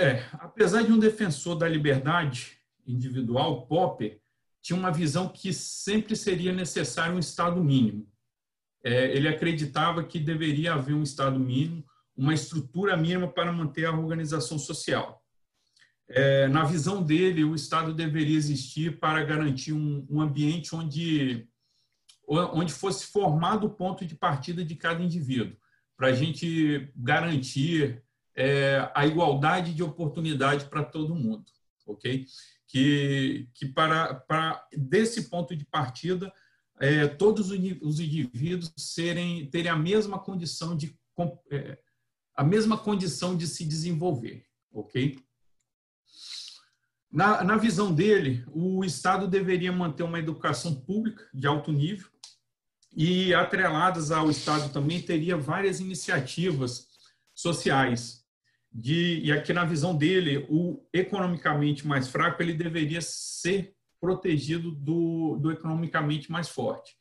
É, 0.00 0.26
apesar 0.32 0.82
de 0.82 0.92
um 0.92 0.98
defensor 0.98 1.56
da 1.56 1.68
liberdade 1.68 2.58
individual, 2.86 3.66
Popper 3.66 4.20
tinha 4.62 4.78
uma 4.78 4.90
visão 4.90 5.28
que 5.28 5.52
sempre 5.52 6.16
seria 6.16 6.52
necessário 6.52 7.14
um 7.14 7.18
Estado 7.18 7.62
mínimo. 7.62 8.08
É, 8.82 9.14
ele 9.14 9.28
acreditava 9.28 10.02
que 10.02 10.18
deveria 10.18 10.74
haver 10.74 10.94
um 10.94 11.02
Estado 11.02 11.38
mínimo, 11.38 11.84
uma 12.16 12.32
estrutura 12.32 12.96
mínima 12.96 13.28
para 13.28 13.52
manter 13.52 13.84
a 13.84 13.92
organização 13.92 14.58
social. 14.58 15.22
É, 16.08 16.48
na 16.48 16.64
visão 16.64 17.02
dele, 17.02 17.44
o 17.44 17.54
Estado 17.54 17.92
deveria 17.92 18.36
existir 18.36 18.98
para 18.98 19.22
garantir 19.24 19.72
um, 19.72 20.06
um 20.08 20.20
ambiente 20.20 20.74
onde, 20.74 21.48
onde 22.26 22.72
fosse 22.72 23.06
formado 23.06 23.66
o 23.66 23.70
ponto 23.70 24.04
de 24.04 24.14
partida 24.14 24.64
de 24.64 24.76
cada 24.76 25.02
indivíduo, 25.02 25.56
para 25.96 26.08
a 26.08 26.12
gente 26.12 26.90
garantir 26.96 28.02
é, 28.36 28.90
a 28.94 29.06
igualdade 29.06 29.72
de 29.72 29.82
oportunidade 29.82 30.66
para 30.66 30.84
todo 30.84 31.14
mundo, 31.14 31.44
ok? 31.86 32.26
Que, 32.66 33.48
que 33.54 33.66
para, 33.66 34.14
para 34.14 34.66
desse 34.76 35.28
ponto 35.30 35.54
de 35.54 35.64
partida 35.64 36.32
é, 36.80 37.06
todos 37.06 37.50
os 37.50 38.00
indivíduos 38.00 38.72
serem 38.76 39.48
terem 39.48 39.70
a 39.70 39.76
mesma 39.76 40.18
condição 40.18 40.76
de 40.76 40.98
é, 41.52 41.78
a 42.36 42.42
mesma 42.42 42.76
condição 42.76 43.36
de 43.36 43.46
se 43.46 43.64
desenvolver, 43.64 44.44
ok? 44.72 45.16
Na, 47.08 47.44
na 47.44 47.56
visão 47.56 47.94
dele, 47.94 48.44
o 48.48 48.84
Estado 48.84 49.28
deveria 49.28 49.70
manter 49.70 50.02
uma 50.02 50.18
educação 50.18 50.74
pública 50.74 51.24
de 51.32 51.46
alto 51.46 51.70
nível 51.70 52.10
e 52.96 53.34
atreladas 53.34 54.10
ao 54.10 54.30
Estado 54.30 54.72
também 54.72 55.00
teria 55.00 55.36
várias 55.36 55.80
iniciativas 55.80 56.86
sociais 57.34 58.24
de, 58.74 59.20
e 59.20 59.30
aqui 59.30 59.52
na 59.52 59.64
visão 59.64 59.96
dele, 59.96 60.44
o 60.50 60.84
economicamente 60.92 61.86
mais 61.86 62.08
fraco 62.08 62.42
ele 62.42 62.54
deveria 62.54 63.00
ser 63.00 63.72
protegido 64.00 64.72
do, 64.72 65.36
do 65.36 65.52
economicamente 65.52 66.30
mais 66.30 66.48
forte. 66.48 66.92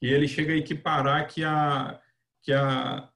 E 0.00 0.06
ele 0.06 0.28
chega 0.28 0.52
a 0.52 0.56
equiparar 0.56 1.26
que 1.26 1.42
a, 1.42 2.00
que 2.42 2.52
a, 2.52 3.08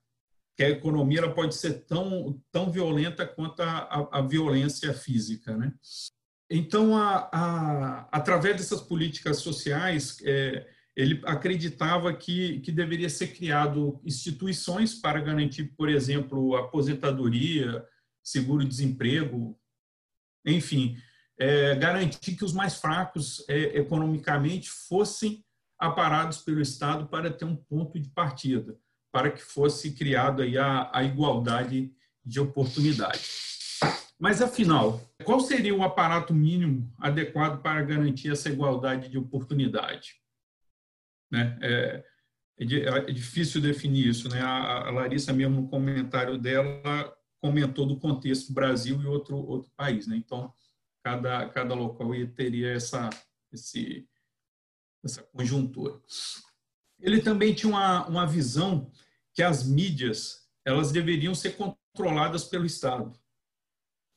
que 0.57 0.65
a 0.65 0.71
economia 0.71 1.21
ela 1.21 1.33
pode 1.33 1.55
ser 1.55 1.85
tão, 1.87 2.43
tão 2.51 2.71
violenta 2.71 3.25
quanto 3.25 3.61
a, 3.61 3.79
a, 3.79 4.19
a 4.19 4.23
violência 4.23 4.93
física. 4.93 5.57
Né? 5.57 5.73
Então, 6.51 6.97
a, 6.97 7.31
a, 7.33 8.09
através 8.11 8.57
dessas 8.57 8.81
políticas 8.81 9.39
sociais, 9.39 10.19
é, 10.25 10.67
ele 11.01 11.23
acreditava 11.25 12.13
que, 12.13 12.61
que 12.61 12.71
deveria 12.71 13.09
ser 13.09 13.29
criado 13.29 13.99
instituições 14.05 14.95
para 14.95 15.19
garantir, 15.19 15.75
por 15.75 15.89
exemplo, 15.89 16.55
aposentadoria, 16.57 17.83
seguro-desemprego, 18.23 19.59
enfim, 20.45 20.99
é, 21.39 21.75
garantir 21.75 22.37
que 22.37 22.45
os 22.45 22.53
mais 22.53 22.77
fracos 22.77 23.43
é, 23.49 23.79
economicamente 23.79 24.69
fossem 24.69 25.43
aparados 25.79 26.39
pelo 26.39 26.61
Estado 26.61 27.07
para 27.07 27.33
ter 27.33 27.47
um 27.47 27.57
ponto 27.57 27.99
de 27.99 28.11
partida, 28.11 28.77
para 29.11 29.31
que 29.31 29.41
fosse 29.41 29.93
criado 29.93 30.43
aí 30.43 30.59
a, 30.59 30.91
a 30.93 31.03
igualdade 31.03 31.95
de 32.23 32.41
oportunidade. 32.41 33.27
Mas, 34.19 34.43
afinal, 34.43 35.01
qual 35.25 35.41
seria 35.41 35.75
o 35.75 35.83
aparato 35.83 36.35
mínimo 36.35 36.93
adequado 36.99 37.63
para 37.63 37.81
garantir 37.81 38.31
essa 38.31 38.51
igualdade 38.51 39.09
de 39.09 39.17
oportunidade? 39.17 40.21
Né? 41.31 41.59
É, 41.63 42.05
é, 42.59 42.65
é 42.65 43.13
difícil 43.13 43.61
definir 43.61 44.09
isso. 44.09 44.29
Né? 44.29 44.41
A 44.41 44.91
Larissa, 44.91 45.33
mesmo 45.33 45.63
no 45.63 45.69
comentário 45.69 46.37
dela, 46.37 47.15
comentou 47.41 47.87
do 47.87 47.99
contexto 47.99 48.53
Brasil 48.53 49.01
e 49.01 49.07
outro, 49.07 49.37
outro 49.37 49.71
país. 49.77 50.07
Né? 50.07 50.17
Então, 50.17 50.53
cada, 51.03 51.49
cada 51.49 51.75
local 51.75 52.11
teria 52.35 52.73
essa, 52.73 53.09
esse, 53.53 54.07
essa 55.05 55.23
conjuntura. 55.23 55.99
Ele 57.01 57.21
também 57.21 57.55
tinha 57.55 57.71
uma, 57.71 58.07
uma 58.07 58.27
visão 58.27 58.91
que 59.33 59.43
as 59.43 59.67
mídias 59.67 60.49
elas 60.65 60.93
deveriam 60.93 61.35
ser 61.35 61.57
controladas 61.57 62.45
pelo 62.45 62.67
Estado. 62.67 63.13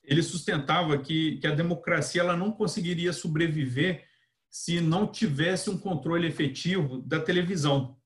Ele 0.03 0.21
sustentava 0.21 0.97
que, 0.97 1.37
que 1.37 1.47
a 1.47 1.55
democracia 1.55 2.21
ela 2.21 2.35
não 2.35 2.51
conseguiria 2.51 3.13
sobreviver 3.13 4.05
se 4.53 4.79
não 4.79 5.07
tivesse 5.07 5.67
um 5.71 5.77
controle 5.79 6.27
efetivo 6.27 7.01
da 7.01 7.19
televisão. 7.19 7.97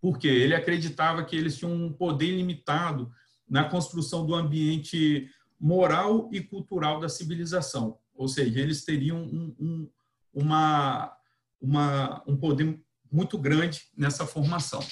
Porque 0.00 0.26
ele 0.26 0.54
acreditava 0.54 1.22
que 1.26 1.36
eles 1.36 1.58
tinham 1.58 1.74
um 1.74 1.92
poder 1.92 2.24
ilimitado 2.24 3.12
na 3.46 3.68
construção 3.68 4.24
do 4.24 4.34
ambiente 4.34 5.30
moral 5.60 6.30
e 6.32 6.40
cultural 6.40 7.00
da 7.00 7.08
civilização. 7.10 7.98
Ou 8.14 8.28
seja, 8.28 8.58
eles 8.60 8.82
teriam 8.82 9.22
um, 9.24 9.54
um, 9.60 9.90
uma, 10.32 11.14
uma, 11.60 12.22
um 12.26 12.34
poder 12.34 12.82
muito 13.10 13.36
grande 13.36 13.82
nessa 13.94 14.26
formação. 14.26 14.82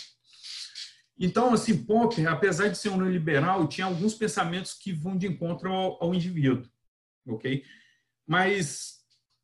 Então, 1.18 1.54
assim, 1.54 1.84
Popper, 1.84 2.30
apesar 2.30 2.68
de 2.68 2.76
ser 2.76 2.90
um 2.90 2.98
neoliberal, 2.98 3.66
tinha 3.66 3.86
alguns 3.86 4.12
pensamentos 4.12 4.74
que 4.74 4.92
vão 4.92 5.16
de 5.16 5.26
encontro 5.26 5.72
ao, 5.72 6.04
ao 6.04 6.14
indivíduo, 6.14 6.68
ok? 7.26 7.64
Mas, 8.26 8.99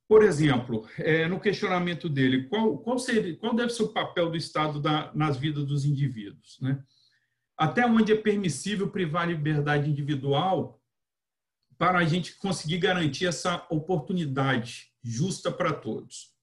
por 0.08 0.22
exemplo, 0.22 0.88
é, 0.98 1.26
no 1.26 1.40
questionamento 1.40 2.08
dele, 2.08 2.44
qual, 2.48 2.78
qual, 2.78 2.98
seria, 2.98 3.36
qual 3.36 3.54
deve 3.54 3.70
ser 3.70 3.82
o 3.82 3.92
papel 3.92 4.30
do 4.30 4.36
Estado 4.36 4.80
da, 4.80 5.12
nas 5.14 5.36
vidas 5.36 5.64
dos 5.64 5.84
indivíduos, 5.84 6.58
né? 6.60 6.82
até 7.56 7.86
onde 7.86 8.12
é 8.12 8.16
permissível 8.16 8.90
privar 8.90 9.28
liberdade 9.28 9.90
individual 9.90 10.80
para 11.78 11.98
a 11.98 12.04
gente 12.04 12.36
conseguir 12.36 12.78
garantir 12.78 13.26
essa 13.26 13.66
oportunidade 13.70 14.92
justa 15.02 15.50
para 15.50 15.72
todos. 15.72 16.34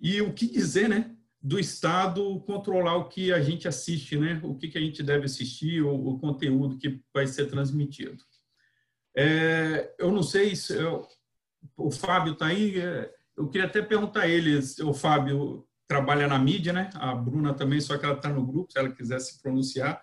E 0.00 0.20
o 0.20 0.32
que 0.32 0.46
dizer, 0.46 0.88
né, 0.88 1.16
do 1.40 1.58
Estado 1.58 2.40
controlar 2.40 2.96
o 2.96 3.08
que 3.08 3.32
a 3.32 3.40
gente 3.40 3.68
assiste, 3.68 4.16
né, 4.16 4.40
o 4.42 4.54
que, 4.54 4.68
que 4.68 4.78
a 4.78 4.80
gente 4.80 5.02
deve 5.02 5.26
assistir, 5.26 5.82
o, 5.82 6.08
o 6.08 6.18
conteúdo 6.18 6.78
que 6.78 7.00
vai 7.12 7.26
ser 7.26 7.46
transmitido. 7.46 8.22
É, 9.16 9.94
eu 9.98 10.10
não 10.10 10.22
sei 10.22 10.56
se 10.56 10.74
eu, 10.74 11.06
o 11.76 11.90
Fábio 11.90 12.34
está 12.34 12.46
aí, 12.46 12.78
é, 12.78 13.12
eu 13.36 13.48
queria 13.48 13.66
até 13.66 13.82
perguntar 13.82 14.22
a 14.22 14.28
ele, 14.28 14.58
o 14.82 14.94
Fábio, 14.94 15.66
trabalha 15.86 16.26
na 16.26 16.38
mídia, 16.38 16.72
né? 16.72 16.90
A 16.94 17.14
Bruna 17.14 17.54
também, 17.54 17.80
só 17.80 17.96
que 17.98 18.04
ela 18.04 18.14
está 18.14 18.28
no 18.28 18.46
grupo, 18.46 18.72
se 18.72 18.78
ela 18.78 18.90
quiser 18.90 19.20
se 19.20 19.40
pronunciar. 19.42 20.00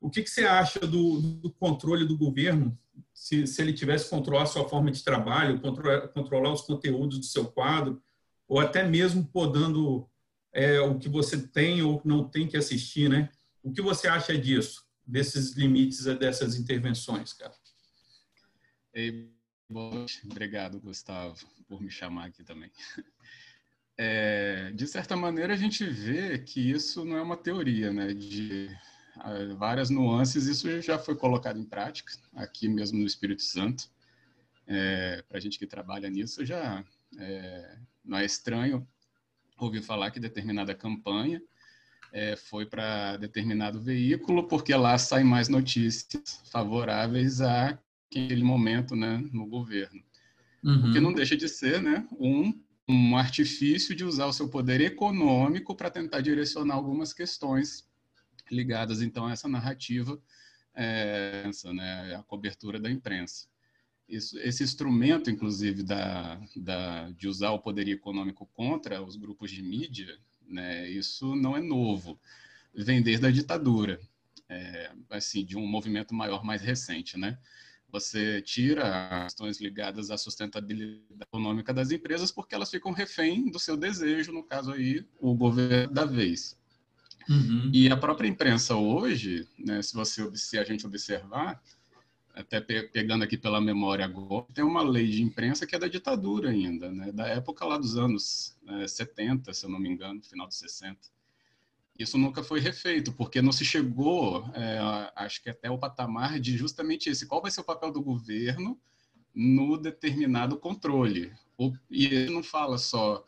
O 0.00 0.10
que, 0.10 0.22
que 0.22 0.30
você 0.30 0.44
acha 0.44 0.80
do, 0.80 1.20
do 1.20 1.50
controle 1.50 2.06
do 2.06 2.16
governo, 2.16 2.78
se, 3.12 3.46
se 3.46 3.60
ele 3.60 3.72
tivesse 3.72 4.08
controlar 4.08 4.44
a 4.44 4.46
sua 4.46 4.68
forma 4.68 4.90
de 4.90 5.02
trabalho, 5.02 5.60
controlar, 5.60 6.08
controlar 6.08 6.52
os 6.52 6.62
conteúdos 6.62 7.18
do 7.18 7.24
seu 7.24 7.46
quadro, 7.46 8.00
ou 8.46 8.60
até 8.60 8.86
mesmo 8.86 9.26
podando 9.26 10.08
é, 10.52 10.80
o 10.80 10.98
que 10.98 11.08
você 11.08 11.46
tem 11.48 11.82
ou 11.82 12.00
não 12.04 12.28
tem 12.28 12.46
que 12.46 12.56
assistir, 12.56 13.08
né? 13.08 13.30
O 13.62 13.72
que 13.72 13.82
você 13.82 14.06
acha 14.06 14.38
disso, 14.38 14.84
desses 15.04 15.56
limites, 15.56 16.04
dessas 16.04 16.56
intervenções, 16.56 17.32
cara? 17.32 17.54
Boa 19.68 19.92
noite. 19.92 20.22
Obrigado, 20.24 20.80
Gustavo, 20.80 21.36
por 21.66 21.80
me 21.82 21.90
chamar 21.90 22.26
aqui 22.26 22.44
também. 22.44 22.70
É, 23.98 24.72
de 24.72 24.86
certa 24.86 25.16
maneira, 25.16 25.54
a 25.54 25.56
gente 25.56 25.82
vê 25.82 26.38
que 26.38 26.60
isso 26.60 27.02
não 27.02 27.16
é 27.16 27.22
uma 27.22 27.34
teoria, 27.34 27.90
né? 27.90 28.12
De 28.12 28.68
várias 29.56 29.88
nuances, 29.88 30.44
isso 30.44 30.82
já 30.82 30.98
foi 30.98 31.16
colocado 31.16 31.58
em 31.58 31.64
prática, 31.64 32.12
aqui 32.34 32.68
mesmo 32.68 32.98
no 32.98 33.06
Espírito 33.06 33.40
Santo. 33.40 33.88
É, 34.66 35.22
Para 35.26 35.38
a 35.38 35.40
gente 35.40 35.58
que 35.58 35.66
trabalha 35.66 36.10
nisso, 36.10 36.44
já 36.44 36.84
é, 37.18 37.78
não 38.04 38.18
é 38.18 38.26
estranho 38.26 38.86
ouvir 39.58 39.80
falar 39.80 40.10
que 40.10 40.20
determinada 40.20 40.74
campanha 40.74 41.42
é, 42.12 42.36
foi 42.36 42.66
para 42.66 43.16
determinado 43.16 43.80
veículo, 43.80 44.46
porque 44.46 44.74
lá 44.74 44.98
saem 44.98 45.24
mais 45.24 45.48
notícias 45.48 46.42
favoráveis 46.50 47.40
a 47.40 47.78
aquele 48.10 48.42
momento 48.42 48.94
né, 48.94 49.22
no 49.32 49.46
governo. 49.46 50.02
Uhum. 50.62 50.82
Porque 50.82 51.00
não 51.00 51.12
deixa 51.12 51.36
de 51.36 51.48
ser 51.48 51.82
né, 51.82 52.06
um, 52.18 52.52
um 52.88 53.16
artifício 53.16 53.94
de 53.94 54.04
usar 54.04 54.26
o 54.26 54.32
seu 54.32 54.48
poder 54.48 54.80
econômico 54.80 55.74
para 55.74 55.90
tentar 55.90 56.20
direcionar 56.20 56.74
algumas 56.74 57.12
questões 57.12 57.88
ligadas, 58.50 59.02
então, 59.02 59.26
a 59.26 59.32
essa 59.32 59.48
narrativa, 59.48 60.20
é, 60.74 61.44
essa, 61.46 61.72
né, 61.72 62.14
a 62.14 62.22
cobertura 62.22 62.78
da 62.78 62.90
imprensa. 62.90 63.48
Isso, 64.08 64.38
esse 64.38 64.62
instrumento, 64.62 65.30
inclusive, 65.30 65.82
da, 65.82 66.40
da, 66.54 67.10
de 67.10 67.26
usar 67.26 67.50
o 67.50 67.58
poder 67.58 67.88
econômico 67.88 68.46
contra 68.54 69.02
os 69.02 69.16
grupos 69.16 69.50
de 69.50 69.62
mídia, 69.62 70.16
né, 70.46 70.88
isso 70.88 71.34
não 71.34 71.56
é 71.56 71.60
novo, 71.60 72.20
vem 72.72 73.02
desde 73.02 73.26
a 73.26 73.30
ditadura, 73.30 74.00
é, 74.48 74.92
assim, 75.10 75.44
de 75.44 75.56
um 75.56 75.66
movimento 75.66 76.14
maior, 76.14 76.44
mais 76.44 76.62
recente, 76.62 77.18
né? 77.18 77.36
Você 77.90 78.42
tira 78.42 79.22
questões 79.24 79.60
ligadas 79.60 80.10
à 80.10 80.18
sustentabilidade 80.18 81.02
econômica 81.20 81.72
das 81.72 81.90
empresas 81.90 82.30
porque 82.30 82.54
elas 82.54 82.70
ficam 82.70 82.92
refém 82.92 83.50
do 83.50 83.58
seu 83.58 83.76
desejo, 83.76 84.32
no 84.32 84.42
caso 84.42 84.72
aí, 84.72 85.06
o 85.20 85.34
governo 85.34 85.92
da 85.92 86.04
vez. 86.04 86.56
Uhum. 87.28 87.70
E 87.72 87.90
a 87.90 87.96
própria 87.96 88.28
imprensa 88.28 88.76
hoje, 88.76 89.48
né, 89.58 89.82
se, 89.82 89.94
você, 89.94 90.30
se 90.36 90.58
a 90.58 90.64
gente 90.64 90.86
observar, 90.86 91.60
até 92.34 92.60
pegando 92.60 93.24
aqui 93.24 93.36
pela 93.36 93.60
memória 93.60 94.04
agora, 94.04 94.46
tem 94.52 94.62
uma 94.62 94.82
lei 94.82 95.08
de 95.08 95.22
imprensa 95.22 95.66
que 95.66 95.74
é 95.74 95.78
da 95.78 95.88
ditadura 95.88 96.50
ainda, 96.50 96.92
né, 96.92 97.10
da 97.10 97.26
época 97.26 97.64
lá 97.64 97.78
dos 97.78 97.96
anos 97.96 98.56
é, 98.68 98.86
70, 98.86 99.52
se 99.54 99.64
eu 99.64 99.70
não 99.70 99.78
me 99.78 99.88
engano, 99.88 100.22
final 100.22 100.46
dos 100.46 100.58
60. 100.58 100.98
Isso 101.98 102.18
nunca 102.18 102.42
foi 102.42 102.60
refeito, 102.60 103.12
porque 103.12 103.40
não 103.40 103.52
se 103.52 103.64
chegou, 103.64 104.50
é, 104.54 104.78
acho 105.16 105.42
que 105.42 105.48
até 105.48 105.70
o 105.70 105.78
patamar 105.78 106.38
de 106.38 106.56
justamente 106.56 107.08
esse, 107.08 107.26
qual 107.26 107.40
vai 107.40 107.50
ser 107.50 107.62
o 107.62 107.64
papel 107.64 107.90
do 107.90 108.02
governo 108.02 108.78
no 109.34 109.78
determinado 109.78 110.58
controle. 110.58 111.32
E 111.90 112.06
ele 112.06 112.32
não 112.32 112.42
fala 112.42 112.76
só 112.76 113.24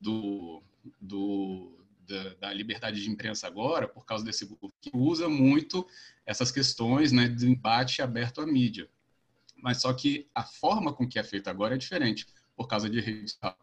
do, 0.00 0.62
do 1.00 1.78
da, 2.06 2.34
da, 2.34 2.52
liberdade 2.52 3.02
de 3.02 3.10
imprensa 3.10 3.46
agora, 3.46 3.88
por 3.88 4.04
causa 4.04 4.24
desse 4.24 4.46
grupo, 4.46 4.72
que 4.80 4.90
usa 4.94 5.28
muito 5.28 5.86
essas 6.24 6.50
questões 6.50 7.12
né, 7.12 7.28
de 7.28 7.46
embate 7.46 8.00
aberto 8.00 8.40
à 8.40 8.46
mídia. 8.46 8.88
Mas 9.56 9.80
só 9.82 9.92
que 9.92 10.26
a 10.34 10.42
forma 10.42 10.92
com 10.92 11.06
que 11.06 11.18
é 11.18 11.22
feito 11.22 11.48
agora 11.48 11.74
é 11.74 11.78
diferente, 11.78 12.26
por 12.56 12.66
causa 12.66 12.88
de 12.88 13.00
rede 13.00 13.30
social. 13.30 13.56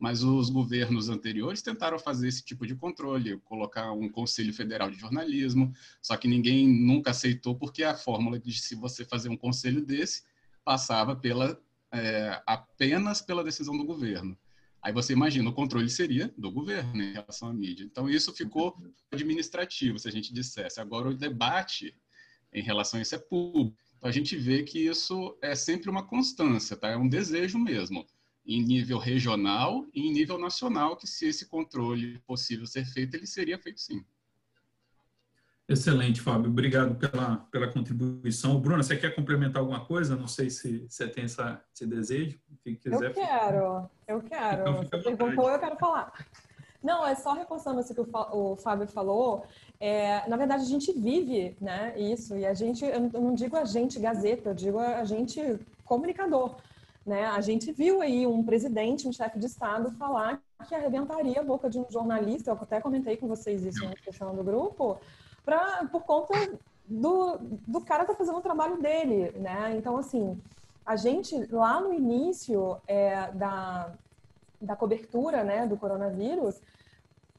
Mas 0.00 0.24
os 0.24 0.48
governos 0.48 1.10
anteriores 1.10 1.60
tentaram 1.60 1.98
fazer 1.98 2.26
esse 2.26 2.42
tipo 2.42 2.66
de 2.66 2.74
controle, 2.74 3.36
colocar 3.44 3.92
um 3.92 4.08
Conselho 4.08 4.52
Federal 4.54 4.90
de 4.90 4.98
Jornalismo, 4.98 5.74
só 6.00 6.16
que 6.16 6.26
ninguém 6.26 6.66
nunca 6.66 7.10
aceitou, 7.10 7.54
porque 7.54 7.84
a 7.84 7.94
fórmula 7.94 8.40
de 8.40 8.50
se 8.54 8.74
você 8.74 9.04
fazer 9.04 9.28
um 9.28 9.36
conselho 9.36 9.84
desse 9.84 10.22
passava 10.64 11.14
pela, 11.14 11.60
é, 11.92 12.42
apenas 12.46 13.20
pela 13.20 13.44
decisão 13.44 13.76
do 13.76 13.84
governo. 13.84 14.36
Aí 14.82 14.90
você 14.90 15.12
imagina, 15.12 15.50
o 15.50 15.52
controle 15.52 15.90
seria 15.90 16.32
do 16.38 16.50
governo 16.50 17.02
em 17.02 17.12
relação 17.12 17.48
à 17.48 17.52
mídia. 17.52 17.84
Então, 17.84 18.08
isso 18.08 18.32
ficou 18.32 18.74
administrativo, 19.12 19.98
se 19.98 20.08
a 20.08 20.10
gente 20.10 20.32
dissesse. 20.32 20.80
Agora, 20.80 21.10
o 21.10 21.14
debate 21.14 21.94
em 22.52 22.62
relação 22.62 22.98
a 22.98 23.02
isso 23.02 23.14
é 23.14 23.18
público. 23.18 23.76
Então, 23.98 24.08
a 24.08 24.12
gente 24.12 24.34
vê 24.34 24.62
que 24.62 24.78
isso 24.78 25.36
é 25.42 25.54
sempre 25.54 25.90
uma 25.90 26.06
constância, 26.06 26.74
tá? 26.74 26.88
É 26.88 26.96
um 26.96 27.06
desejo 27.06 27.58
mesmo, 27.58 28.06
em 28.44 28.62
nível 28.62 28.98
regional 28.98 29.86
e 29.94 30.06
em 30.06 30.12
nível 30.12 30.38
nacional, 30.38 30.96
que 30.96 31.06
se 31.06 31.26
esse 31.26 31.46
controle 31.46 32.18
possível 32.20 32.66
ser 32.66 32.84
feito, 32.84 33.14
ele 33.14 33.26
seria 33.26 33.58
feito 33.58 33.80
sim. 33.80 34.04
Excelente, 35.70 36.20
Fábio. 36.20 36.50
Obrigado 36.50 36.96
pela, 36.96 37.46
pela 37.48 37.68
contribuição. 37.68 38.60
Bruna, 38.60 38.82
você 38.82 38.96
quer 38.96 39.14
complementar 39.14 39.62
alguma 39.62 39.84
coisa? 39.84 40.16
Não 40.16 40.26
sei 40.26 40.50
se 40.50 40.84
você 40.88 41.06
tem 41.06 41.24
essa, 41.24 41.62
esse 41.72 41.86
desejo. 41.86 42.40
Quem 42.64 42.74
quiser. 42.74 43.10
Eu 43.10 43.14
quero, 43.14 43.90
eu 44.08 44.20
quero. 44.20 44.60
Então, 44.62 44.76
você 44.78 44.98
perguntou, 44.98 45.48
eu 45.48 45.60
quero 45.60 45.76
falar. 45.76 46.12
Não, 46.82 47.06
é 47.06 47.14
só 47.14 47.34
reforçando 47.34 47.80
isso 47.80 47.94
que 47.94 48.00
o 48.00 48.56
Fábio 48.56 48.88
falou. 48.88 49.46
É, 49.78 50.28
na 50.28 50.36
verdade, 50.36 50.64
a 50.64 50.66
gente 50.66 50.92
vive 50.92 51.56
né, 51.60 51.94
isso. 51.96 52.36
E 52.36 52.44
a 52.44 52.52
gente, 52.52 52.84
eu 52.84 53.00
não 53.00 53.34
digo 53.34 53.56
a 53.56 53.64
gente 53.64 54.00
gazeta, 54.00 54.50
eu 54.50 54.54
digo 54.54 54.78
a 54.78 55.04
gente 55.04 55.40
comunicador. 55.84 56.56
Né? 57.04 57.26
A 57.26 57.40
gente 57.40 57.72
viu 57.72 58.02
aí 58.02 58.26
um 58.26 58.42
presidente, 58.44 59.08
um 59.08 59.12
chefe 59.12 59.38
de 59.38 59.46
Estado 59.46 59.90
falar 59.92 60.40
que 60.68 60.74
arrebentaria 60.74 61.40
a 61.40 61.44
boca 61.44 61.68
de 61.70 61.78
um 61.78 61.86
jornalista. 61.90 62.50
Eu 62.50 62.58
até 62.60 62.80
comentei 62.80 63.16
com 63.16 63.26
vocês 63.26 63.64
isso 63.64 63.84
na 63.84 63.92
discussão 63.92 64.34
do 64.34 64.44
grupo 64.44 64.98
pra, 65.44 65.86
por 65.90 66.02
conta 66.02 66.34
do, 66.86 67.38
do 67.66 67.80
cara 67.80 68.04
tá 68.04 68.14
fazendo 68.14 68.38
o 68.38 68.42
trabalho 68.42 68.80
dele, 68.80 69.30
né? 69.38 69.74
Então, 69.76 69.96
assim, 69.96 70.40
a 70.84 70.96
gente 70.96 71.46
lá 71.52 71.80
no 71.80 71.94
início 71.94 72.76
é, 72.86 73.30
da, 73.32 73.92
da 74.60 74.76
cobertura 74.76 75.44
né, 75.44 75.66
do 75.66 75.76
coronavírus, 75.76 76.60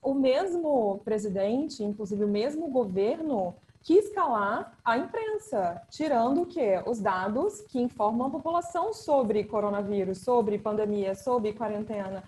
o 0.02 0.14
mesmo 0.14 1.00
presidente, 1.04 1.84
inclusive 1.84 2.24
o 2.24 2.28
mesmo 2.28 2.70
governo, 2.70 3.54
quis 3.84 4.10
calar 4.10 4.78
a 4.84 4.98
imprensa, 4.98 5.82
tirando 5.90 6.44
o 6.44 6.46
quê? 6.46 6.82
Os 6.86 7.00
dados 7.00 7.62
que 7.62 7.80
informam 7.80 8.28
a 8.28 8.32
população 8.32 8.94
sobre 8.94 9.44
coronavírus, 9.44 10.20
sobre 10.20 10.58
pandemia, 10.58 11.16
sobre 11.16 11.54
quarentena 11.54 12.24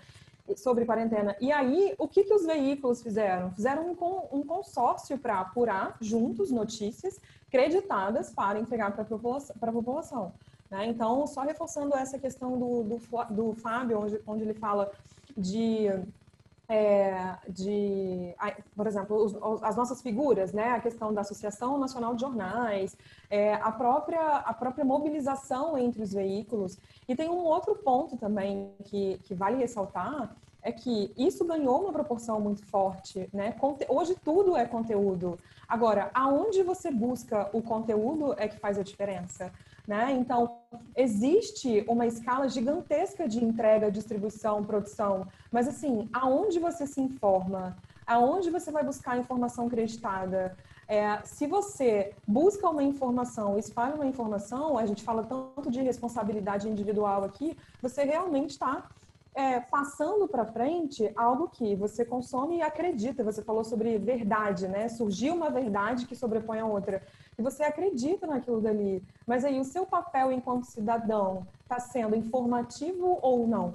sobre 0.56 0.84
quarentena. 0.84 1.34
E 1.40 1.50
aí, 1.50 1.94
o 1.96 2.06
que, 2.06 2.22
que 2.22 2.34
os 2.34 2.44
veículos 2.44 3.02
fizeram? 3.02 3.50
Fizeram 3.52 3.96
um, 4.30 4.44
consórcio 4.44 5.16
para 5.16 5.40
apurar 5.40 5.96
juntos 6.02 6.50
notícias 6.50 7.18
creditadas 7.50 8.28
para 8.28 8.58
entregar 8.58 8.92
para 8.92 9.04
a 9.04 9.06
população. 9.06 9.56
população 9.58 10.32
né? 10.70 10.86
Então, 10.86 11.26
só 11.26 11.42
reforçando 11.42 11.94
essa 11.94 12.18
questão 12.18 12.58
do, 12.58 12.82
do, 12.82 13.24
do 13.30 13.54
Fábio, 13.54 14.00
onde, 14.00 14.20
onde 14.26 14.42
ele 14.42 14.54
fala 14.54 14.90
de 15.36 15.86
é, 16.68 17.36
de, 17.48 18.34
por 18.74 18.86
exemplo, 18.86 19.58
as 19.62 19.76
nossas 19.76 20.00
figuras, 20.00 20.52
né, 20.52 20.70
a 20.70 20.80
questão 20.80 21.12
da 21.12 21.20
Associação 21.20 21.78
Nacional 21.78 22.14
de 22.14 22.22
Jornais, 22.22 22.96
é, 23.30 23.54
a, 23.54 23.70
própria, 23.70 24.38
a 24.38 24.54
própria 24.54 24.84
mobilização 24.84 25.76
entre 25.76 26.02
os 26.02 26.12
veículos. 26.12 26.78
E 27.06 27.14
tem 27.14 27.28
um 27.28 27.44
outro 27.44 27.74
ponto 27.74 28.16
também 28.16 28.72
que, 28.84 29.18
que 29.24 29.34
vale 29.34 29.56
ressaltar, 29.58 30.34
é 30.62 30.72
que 30.72 31.12
isso 31.16 31.44
ganhou 31.44 31.82
uma 31.82 31.92
proporção 31.92 32.40
muito 32.40 32.64
forte, 32.64 33.28
né? 33.34 33.54
Hoje 33.86 34.16
tudo 34.24 34.56
é 34.56 34.64
conteúdo. 34.64 35.38
Agora, 35.68 36.10
aonde 36.14 36.62
você 36.62 36.90
busca 36.90 37.50
o 37.52 37.60
conteúdo 37.60 38.34
é 38.38 38.48
que 38.48 38.58
faz 38.58 38.78
a 38.78 38.82
diferença. 38.82 39.52
Né? 39.86 40.12
Então, 40.12 40.60
existe 40.96 41.84
uma 41.86 42.06
escala 42.06 42.48
gigantesca 42.48 43.28
de 43.28 43.44
entrega, 43.44 43.90
distribuição, 43.90 44.64
produção, 44.64 45.26
mas 45.52 45.68
assim, 45.68 46.08
aonde 46.10 46.58
você 46.58 46.86
se 46.86 47.00
informa? 47.02 47.76
Aonde 48.06 48.50
você 48.50 48.70
vai 48.70 48.82
buscar 48.82 49.18
informação 49.18 49.68
creditada? 49.68 50.56
É, 50.88 51.18
se 51.24 51.46
você 51.46 52.14
busca 52.26 52.68
uma 52.68 52.82
informação, 52.82 53.58
espalha 53.58 53.94
uma 53.94 54.06
informação, 54.06 54.78
a 54.78 54.86
gente 54.86 55.02
fala 55.02 55.22
tanto 55.22 55.70
de 55.70 55.82
responsabilidade 55.82 56.68
individual 56.68 57.24
aqui, 57.24 57.56
você 57.80 58.04
realmente 58.04 58.50
está 58.50 58.88
é, 59.34 59.58
passando 59.58 60.28
para 60.28 60.46
frente 60.46 61.10
algo 61.16 61.48
que 61.48 61.74
você 61.74 62.04
consome 62.04 62.58
e 62.58 62.62
acredita. 62.62 63.24
Você 63.24 63.42
falou 63.42 63.64
sobre 63.64 63.98
verdade, 63.98 64.68
né? 64.68 64.88
Surgiu 64.88 65.34
uma 65.34 65.50
verdade 65.50 66.06
que 66.06 66.14
sobrepõe 66.14 66.60
a 66.60 66.66
outra 66.66 67.02
e 67.36 67.42
você 67.42 67.64
acredita 67.64 68.26
naquilo 68.26 68.60
dali. 68.60 69.02
Mas 69.26 69.44
aí 69.44 69.58
o 69.58 69.64
seu 69.64 69.84
papel 69.84 70.30
enquanto 70.30 70.64
cidadão 70.64 71.46
está 71.62 71.80
sendo 71.80 72.14
informativo 72.14 73.18
ou 73.20 73.46
não? 73.46 73.74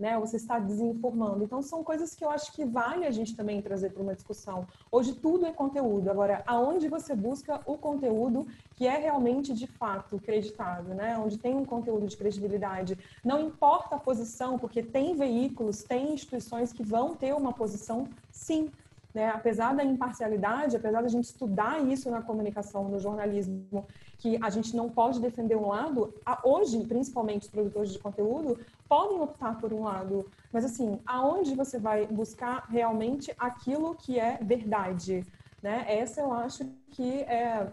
Né? 0.00 0.18
Você 0.18 0.36
está 0.36 0.58
desinformando. 0.58 1.44
Então 1.44 1.60
são 1.60 1.84
coisas 1.84 2.14
que 2.14 2.24
eu 2.24 2.30
acho 2.30 2.52
que 2.52 2.64
vale 2.64 3.04
a 3.04 3.10
gente 3.10 3.36
também 3.36 3.60
trazer 3.60 3.90
para 3.90 4.02
uma 4.02 4.14
discussão. 4.14 4.66
Hoje 4.90 5.12
tudo 5.12 5.44
é 5.44 5.52
conteúdo. 5.52 6.10
Agora, 6.10 6.42
aonde 6.46 6.88
você 6.88 7.14
busca 7.14 7.60
o 7.66 7.76
conteúdo 7.76 8.46
que 8.76 8.86
é 8.86 8.96
realmente 8.96 9.52
de 9.52 9.66
fato 9.66 10.16
acreditado, 10.16 10.94
né? 10.94 11.18
Onde 11.18 11.36
tem 11.36 11.54
um 11.54 11.66
conteúdo 11.66 12.06
de 12.06 12.16
credibilidade. 12.16 12.96
Não 13.22 13.38
importa 13.38 13.96
a 13.96 13.98
posição, 13.98 14.58
porque 14.58 14.82
tem 14.82 15.14
veículos, 15.14 15.82
tem 15.82 16.14
instituições 16.14 16.72
que 16.72 16.82
vão 16.82 17.14
ter 17.14 17.34
uma 17.34 17.52
posição, 17.52 18.08
sim, 18.32 18.70
né? 19.14 19.28
Apesar 19.28 19.74
da 19.74 19.84
imparcialidade, 19.84 20.76
apesar 20.76 21.02
da 21.02 21.08
gente 21.08 21.24
estudar 21.24 21.80
isso 21.84 22.10
na 22.10 22.22
comunicação, 22.22 22.88
no 22.88 22.98
jornalismo, 22.98 23.86
que 24.18 24.38
a 24.42 24.50
gente 24.50 24.76
não 24.76 24.88
pode 24.88 25.20
defender 25.20 25.56
um 25.56 25.68
lado, 25.68 26.14
hoje, 26.44 26.84
principalmente 26.84 27.42
os 27.42 27.48
produtores 27.48 27.92
de 27.92 27.98
conteúdo, 27.98 28.58
podem 28.88 29.20
optar 29.20 29.58
por 29.58 29.72
um 29.72 29.84
lado. 29.84 30.26
Mas 30.52 30.64
assim, 30.64 31.00
aonde 31.06 31.54
você 31.54 31.78
vai 31.78 32.06
buscar 32.06 32.66
realmente 32.68 33.32
aquilo 33.38 33.94
que 33.94 34.18
é 34.18 34.38
verdade? 34.42 35.24
Né? 35.62 35.84
Essa 35.88 36.20
eu 36.20 36.32
acho 36.32 36.64
que 36.90 37.20
é, 37.22 37.66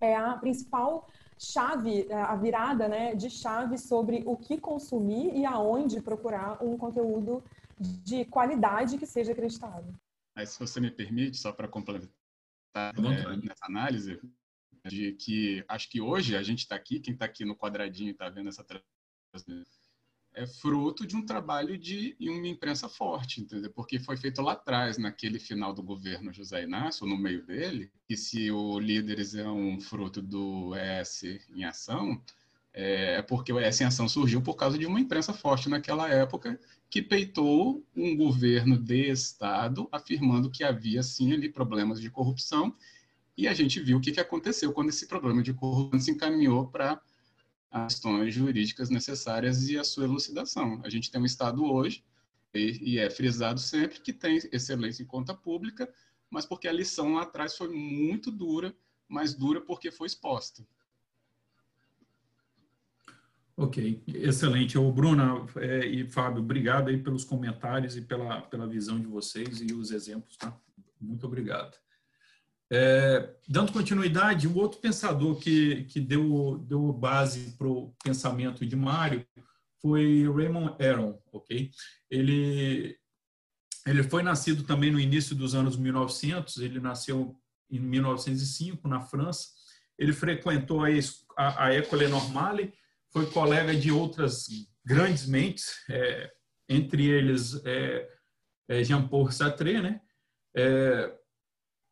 é 0.00 0.16
a 0.16 0.34
principal 0.34 1.06
chave, 1.38 2.06
é, 2.10 2.14
a 2.14 2.34
virada 2.34 2.88
né, 2.88 3.14
de 3.14 3.30
chave 3.30 3.78
sobre 3.78 4.22
o 4.26 4.36
que 4.36 4.58
consumir 4.58 5.34
e 5.34 5.46
aonde 5.46 6.00
procurar 6.00 6.62
um 6.62 6.76
conteúdo 6.76 7.42
de 7.78 8.24
qualidade 8.24 8.98
que 8.98 9.06
seja 9.06 9.32
acreditado. 9.32 9.86
Mas 10.38 10.50
se 10.50 10.60
você 10.60 10.78
me 10.78 10.88
permite, 10.88 11.36
só 11.36 11.50
para 11.50 11.66
complementar 11.66 12.12
é, 12.76 13.36
nessa 13.38 13.66
análise, 13.66 14.20
de 14.86 15.12
que 15.14 15.64
acho 15.66 15.90
que 15.90 16.00
hoje 16.00 16.36
a 16.36 16.44
gente 16.44 16.60
está 16.60 16.76
aqui, 16.76 17.00
quem 17.00 17.12
está 17.12 17.24
aqui 17.24 17.44
no 17.44 17.56
quadradinho 17.56 18.12
está 18.12 18.28
vendo 18.28 18.48
essa 18.48 18.64
transmissão, 18.64 19.66
é 20.34 20.46
fruto 20.46 21.04
de 21.04 21.16
um 21.16 21.26
trabalho 21.26 21.76
de 21.76 22.16
uma 22.20 22.46
imprensa 22.46 22.88
forte, 22.88 23.40
entendeu? 23.40 23.72
Porque 23.72 23.98
foi 23.98 24.16
feito 24.16 24.40
lá 24.40 24.52
atrás, 24.52 24.96
naquele 24.96 25.40
final 25.40 25.74
do 25.74 25.82
governo 25.82 26.32
José 26.32 26.62
Inácio, 26.62 27.04
no 27.04 27.18
meio 27.18 27.44
dele, 27.44 27.90
e 28.08 28.16
se 28.16 28.48
o 28.52 28.78
Líderes 28.78 29.34
é 29.34 29.48
um 29.48 29.80
fruto 29.80 30.22
do 30.22 30.72
ES 30.76 31.24
em 31.48 31.64
ação, 31.64 32.22
é, 32.72 33.14
é 33.14 33.22
porque 33.22 33.52
o 33.52 33.58
ES 33.58 33.80
em 33.80 33.86
ação 33.86 34.08
surgiu 34.08 34.40
por 34.40 34.54
causa 34.54 34.78
de 34.78 34.86
uma 34.86 35.00
imprensa 35.00 35.32
forte 35.32 35.68
naquela 35.68 36.08
época 36.08 36.60
que 36.90 37.02
peitou 37.02 37.84
um 37.94 38.16
governo 38.16 38.78
de 38.78 39.10
Estado 39.10 39.88
afirmando 39.92 40.50
que 40.50 40.64
havia, 40.64 41.02
sim, 41.02 41.32
ali 41.32 41.48
problemas 41.48 42.00
de 42.00 42.10
corrupção 42.10 42.74
e 43.38 43.46
a 43.46 43.54
gente 43.54 43.78
viu 43.78 43.98
o 43.98 44.00
que, 44.00 44.18
aconteceu 44.18 44.72
quando 44.72 44.88
esse 44.88 45.06
problema 45.06 45.40
de 45.40 45.54
corrupção 45.54 46.00
se 46.00 46.10
encaminhou 46.10 46.66
para 46.66 47.00
as 47.70 47.94
questões 47.94 48.34
jurídicas 48.34 48.90
necessárias 48.90 49.68
e 49.68 49.78
a 49.78 49.84
sua 49.84 50.02
elucidação. 50.02 50.80
A 50.82 50.90
gente 50.90 51.08
tem 51.08 51.20
um 51.20 51.24
Estado 51.24 51.64
hoje, 51.64 52.04
e, 52.52 52.94
e 52.94 52.98
é 52.98 53.08
frisado 53.08 53.60
sempre, 53.60 54.00
que 54.00 54.12
tem 54.12 54.38
excelência 54.50 55.04
em 55.04 55.06
conta 55.06 55.32
pública, 55.34 55.88
mas 56.28 56.46
porque 56.46 56.66
a 56.66 56.72
lição 56.72 57.14
lá 57.14 57.22
atrás 57.22 57.56
foi 57.56 57.68
muito 57.68 58.32
dura, 58.32 58.76
mas 59.06 59.34
dura 59.34 59.60
porque 59.60 59.92
foi 59.92 60.08
exposta. 60.08 60.66
Ok, 63.60 64.04
excelente. 64.06 64.78
O 64.78 64.92
Bruna 64.92 65.44
é, 65.56 65.84
e 65.84 66.08
Fábio, 66.08 66.40
obrigado 66.40 66.90
aí 66.90 66.96
pelos 66.96 67.24
comentários 67.24 67.96
e 67.96 68.00
pela, 68.00 68.40
pela 68.42 68.68
visão 68.68 69.00
de 69.00 69.08
vocês 69.08 69.60
e 69.60 69.74
os 69.74 69.90
exemplos, 69.90 70.36
tá? 70.36 70.56
Muito 71.00 71.26
obrigado. 71.26 71.76
É, 72.70 73.34
dando 73.48 73.72
continuidade, 73.72 74.46
o 74.46 74.56
outro 74.56 74.78
pensador 74.78 75.34
que, 75.40 75.82
que 75.86 75.98
deu, 75.98 76.64
deu 76.68 76.92
base 76.92 77.56
para 77.58 77.66
o 77.66 77.92
pensamento 78.04 78.64
de 78.64 78.76
Mário 78.76 79.26
foi 79.82 80.24
Raymond 80.30 80.80
Aron, 80.80 81.20
ok? 81.32 81.72
Ele, 82.08 82.96
ele 83.84 84.04
foi 84.04 84.22
nascido 84.22 84.62
também 84.62 84.92
no 84.92 85.00
início 85.00 85.34
dos 85.34 85.56
anos 85.56 85.76
1900, 85.76 86.58
ele 86.58 86.78
nasceu 86.78 87.36
em 87.68 87.80
1905 87.80 88.86
na 88.86 89.00
França, 89.00 89.48
ele 89.98 90.12
frequentou 90.12 90.84
a, 90.84 90.88
a, 91.36 91.64
a 91.64 91.74
École 91.74 92.06
Normale, 92.06 92.72
foi 93.10 93.30
colega 93.30 93.74
de 93.74 93.90
outras 93.90 94.46
grandes 94.84 95.26
mentes, 95.26 95.84
é, 95.90 96.30
entre 96.68 97.06
eles 97.06 97.60
é, 97.64 98.08
é 98.68 98.84
Jean-Paul 98.84 99.30
Sartre, 99.30 99.80
né? 99.80 100.00
É, 100.56 101.14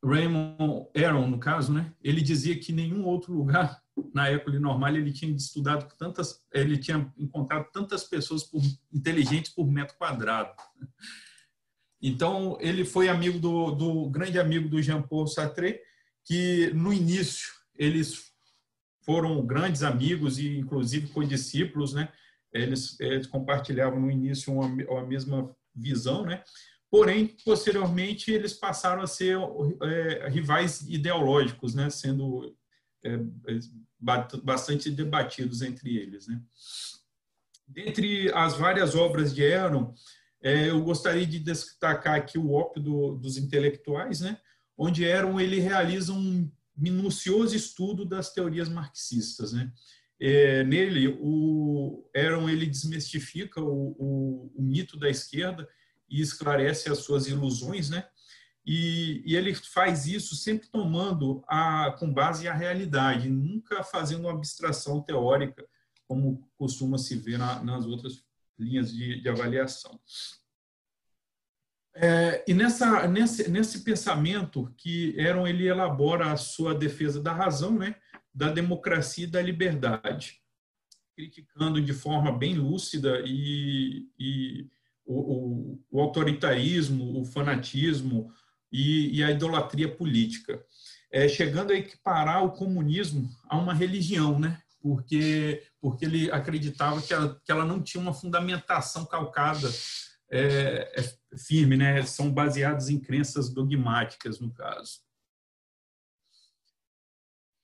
Raymond 0.05 0.89
Aron, 0.97 1.29
no 1.29 1.39
caso, 1.39 1.73
né? 1.73 1.93
Ele 2.03 2.21
dizia 2.21 2.59
que 2.59 2.73
nenhum 2.73 3.05
outro 3.05 3.33
lugar 3.33 3.83
na 4.13 4.29
época 4.29 4.59
normal 4.61 4.95
ele 4.95 5.13
tinha 5.13 5.35
estudado 5.35 5.91
tantas, 5.97 6.43
ele 6.53 6.77
tinha 6.77 7.13
encontrado 7.19 7.71
tantas 7.73 8.05
pessoas 8.05 8.45
por, 8.45 8.63
inteligentes 8.93 9.53
por 9.53 9.67
metro 9.71 9.97
quadrado. 9.97 10.55
Então 12.01 12.59
ele 12.61 12.85
foi 12.85 13.09
amigo 13.09 13.39
do, 13.39 13.71
do 13.73 14.11
grande 14.11 14.39
amigo 14.39 14.69
do 14.69 14.83
Jean-Paul 14.83 15.27
Sartre, 15.27 15.81
que 16.25 16.71
no 16.75 16.93
início 16.93 17.49
eles 17.75 18.33
foram 19.07 19.47
grandes 19.47 19.85
amigos 19.85 20.39
e 20.39 20.59
inclusive 20.59 21.07
co-discípulos, 21.07 21.95
né? 21.95 22.13
Eles, 22.53 22.99
eles, 22.99 23.27
compartilhavam 23.27 24.01
no 24.01 24.11
início 24.11 24.53
uma, 24.53 24.67
uma 24.67 25.07
mesma 25.07 25.55
visão, 25.75 26.25
né? 26.25 26.43
Porém, 26.91 27.37
posteriormente, 27.45 28.33
eles 28.33 28.53
passaram 28.53 29.03
a 29.03 29.07
ser 29.07 29.39
é, 29.83 30.29
rivais 30.29 30.83
ideológicos, 30.83 31.75
né? 31.75 31.89
Sendo 31.89 32.57
é, 33.05 33.19
bastante 34.43 34.91
debatidos 34.91 35.63
entre 35.63 35.97
eles, 35.97 36.27
né? 36.27 36.43
Dentre 37.69 38.31
as 38.33 38.55
várias 38.55 38.95
obras 38.95 39.35
de 39.35 39.53
Aaron, 39.53 39.95
é, 40.43 40.71
eu 40.71 40.83
gostaria 40.83 41.27
de 41.27 41.39
destacar 41.39 42.15
aqui 42.15 42.39
o 42.39 42.53
ópio 42.53 42.83
do, 42.83 43.17
dos 43.17 43.37
intelectuais, 43.37 44.21
né? 44.21 44.39
Onde 44.77 45.11
Aaron 45.11 45.39
ele 45.41 45.61
realiza 45.61 46.13
um 46.13 46.51
minucioso 46.77 47.57
estudo 47.57 48.05
das 48.05 48.33
teorias 48.33 48.69
marxistas. 48.69 49.53
Né? 49.53 49.73
É, 50.21 50.65
nele, 50.65 51.09
o 51.21 52.09
Aaron 52.15 52.49
ele 52.49 52.67
desmistifica 52.67 53.61
o, 53.61 53.97
o, 53.99 54.53
o, 54.55 54.63
mito 54.63 54.99
da 54.99 55.09
esquerda 55.09 55.69
e 56.09 56.21
esclarece 56.21 56.91
as 56.91 56.99
suas 56.99 57.27
ilusões, 57.27 57.91
né? 57.91 58.07
E, 58.65 59.23
e, 59.25 59.37
ele 59.37 59.55
faz 59.55 60.07
isso 60.07 60.35
sempre 60.35 60.69
tomando 60.69 61.45
a, 61.47 61.95
com 62.01 62.13
base 62.13 62.49
a 62.49 62.53
realidade, 62.53 63.29
nunca 63.29 63.85
fazendo 63.85 64.23
uma 64.23 64.33
abstração 64.33 65.01
teórica, 65.01 65.65
como 66.09 66.49
costuma 66.57 66.99
se 66.99 67.15
ver 67.15 67.39
na, 67.39 67.63
nas 67.63 67.87
outras 67.87 68.25
linhas 68.59 68.93
de, 68.93 69.21
de 69.21 69.29
avaliação. 69.29 70.01
É, 71.99 72.45
e 72.47 72.53
nessa, 72.53 73.09
nesse, 73.09 73.51
nesse 73.51 73.81
pensamento 73.81 74.71
que 74.77 75.15
Eron 75.19 75.47
ele 75.47 75.67
elabora 75.67 76.31
a 76.31 76.37
sua 76.37 76.75
defesa 76.75 77.23
da 77.23 77.33
razão, 77.33 77.79
né, 77.79 77.97
da 78.35 78.51
democracia 78.51 79.25
e 79.25 79.31
da 79.31 79.41
liberdade, 79.41 80.43
criticando 81.15 81.81
de 81.81 81.95
forma 81.95 82.31
bem 82.31 82.55
lúcida 82.55 83.23
e, 83.25 84.07
e 84.19 84.69
o, 85.07 85.15
o, 85.15 85.85
o, 85.91 86.01
autoritarismo, 86.01 87.19
o 87.19 87.25
fanatismo 87.25 88.31
e, 88.71 89.19
e 89.19 89.25
a 89.25 89.31
idolatria 89.31 89.89
política, 89.89 90.63
é, 91.11 91.27
chegando 91.27 91.73
a 91.73 91.77
equiparar 91.77 92.45
o 92.45 92.53
comunismo 92.53 93.31
a 93.49 93.57
uma 93.57 93.73
religião, 93.73 94.39
né, 94.39 94.61
porque 94.83 95.63
porque 95.81 96.05
ele 96.05 96.31
acreditava 96.31 97.01
que 97.01 97.15
ela, 97.15 97.41
que 97.43 97.51
ela 97.51 97.65
não 97.65 97.81
tinha 97.81 98.03
uma 98.03 98.13
fundamentação 98.13 99.07
calcada 99.07 99.71
é, 100.31 100.93
é 100.97 101.03
firme, 101.37 101.77
né? 101.77 102.03
São 102.05 102.33
baseados 102.33 102.89
em 102.89 102.99
crenças 102.99 103.49
dogmáticas, 103.49 104.41
no 104.41 104.53
caso. 104.53 105.01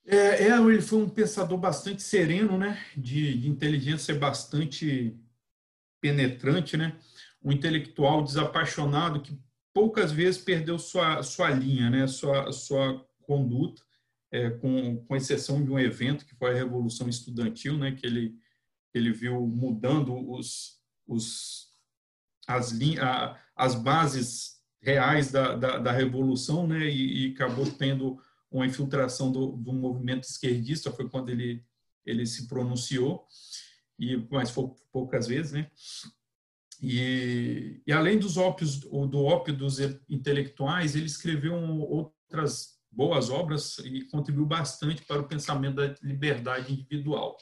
É, 0.04 0.48
é, 0.48 0.58
ele 0.58 0.82
foi 0.82 0.98
um 0.98 1.08
pensador 1.08 1.58
bastante 1.58 2.02
sereno, 2.02 2.58
né? 2.58 2.84
De, 2.96 3.38
de 3.38 3.48
inteligência 3.48 4.14
bastante 4.14 5.16
penetrante, 6.00 6.76
né? 6.76 6.98
Um 7.42 7.52
intelectual 7.52 8.22
desapaixonado 8.22 9.20
que 9.20 9.38
poucas 9.72 10.12
vezes 10.12 10.40
perdeu 10.40 10.78
sua, 10.78 11.22
sua 11.22 11.50
linha, 11.50 11.88
né? 11.88 12.06
Sua, 12.06 12.50
sua 12.52 13.06
conduta, 13.22 13.82
é, 14.30 14.50
com, 14.50 14.96
com 15.04 15.16
exceção 15.16 15.62
de 15.64 15.70
um 15.70 15.78
evento 15.78 16.26
que 16.26 16.34
foi 16.34 16.50
a 16.50 16.54
Revolução 16.54 17.08
Estudantil, 17.08 17.78
né? 17.78 17.92
Que 17.92 18.06
ele, 18.06 18.36
ele 18.92 19.12
viu 19.12 19.46
mudando 19.46 20.14
os, 20.30 20.80
os 21.06 21.72
as, 22.46 22.72
a, 23.00 23.38
as 23.56 23.74
bases 23.74 24.60
reais 24.80 25.30
da, 25.30 25.54
da, 25.54 25.78
da 25.78 25.92
revolução, 25.92 26.66
né, 26.66 26.88
e, 26.88 27.28
e, 27.28 27.32
acabou 27.34 27.70
tendo 27.70 28.18
uma 28.50 28.66
infiltração 28.66 29.30
do, 29.30 29.52
do 29.52 29.72
movimento 29.72 30.24
esquerdista, 30.24 30.90
foi 30.90 31.08
quando 31.08 31.30
ele, 31.30 31.64
ele 32.04 32.26
se 32.26 32.48
pronunciou, 32.48 33.26
e 33.98 34.16
mas 34.30 34.50
foi 34.50 34.70
poucas 34.92 35.28
vezes, 35.28 35.52
né, 35.52 35.70
e, 36.82 37.80
e 37.86 37.92
além 37.92 38.18
dos 38.18 38.36
ópios, 38.36 38.80
do 38.80 39.24
ópio 39.24 39.54
dos 39.54 39.78
intelectuais, 40.10 40.96
ele 40.96 41.06
escreveu 41.06 41.54
outras 41.54 42.72
boas 42.90 43.30
obras 43.30 43.78
e 43.78 44.02
contribuiu 44.06 44.44
bastante 44.44 45.02
para 45.02 45.20
o 45.20 45.28
pensamento 45.28 45.76
da 45.76 45.94
liberdade 46.02 46.72
individual. 46.72 47.36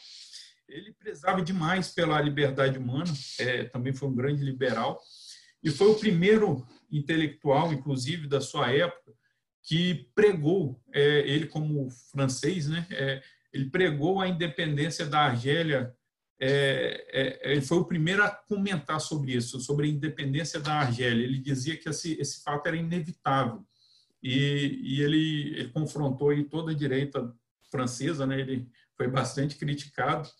Ele 0.68 0.92
prezava 0.92 1.42
demais 1.42 1.88
pela 1.88 2.20
liberdade 2.20 2.78
humana, 2.78 3.10
é, 3.38 3.64
também 3.64 3.94
foi 3.94 4.08
um 4.08 4.14
grande 4.14 4.44
liberal, 4.44 5.00
e 5.62 5.70
foi 5.70 5.88
o 5.88 5.98
primeiro 5.98 6.66
intelectual, 6.90 7.72
inclusive, 7.72 8.26
da 8.26 8.40
sua 8.40 8.72
época, 8.72 9.12
que 9.62 10.08
pregou, 10.14 10.80
é, 10.92 11.20
ele 11.20 11.46
como 11.46 11.90
francês, 12.10 12.68
né, 12.68 12.86
é, 12.90 13.22
ele 13.52 13.70
pregou 13.70 14.20
a 14.20 14.28
independência 14.28 15.06
da 15.06 15.20
Argélia 15.20 15.94
é, 16.42 17.04
é, 17.12 17.52
ele 17.52 17.60
foi 17.60 17.76
o 17.76 17.84
primeiro 17.84 18.24
a 18.24 18.30
comentar 18.30 18.98
sobre 18.98 19.32
isso, 19.32 19.60
sobre 19.60 19.86
a 19.86 19.90
independência 19.90 20.58
da 20.58 20.72
Argélia. 20.72 21.22
Ele 21.22 21.38
dizia 21.38 21.76
que 21.76 21.86
esse, 21.86 22.18
esse 22.18 22.42
fato 22.42 22.66
era 22.66 22.76
inevitável 22.76 23.62
e, 24.22 24.80
e 24.82 25.02
ele, 25.02 25.54
ele, 25.58 25.68
confrontou 25.68 26.30
aí 26.30 26.44
toda 26.44 26.72
a 26.72 26.74
direita 26.74 27.30
francesa, 27.70 28.26
né? 28.26 28.40
Ele 28.40 28.66
foi 28.96 29.06
bastante 29.06 29.56
criticado 29.56 30.30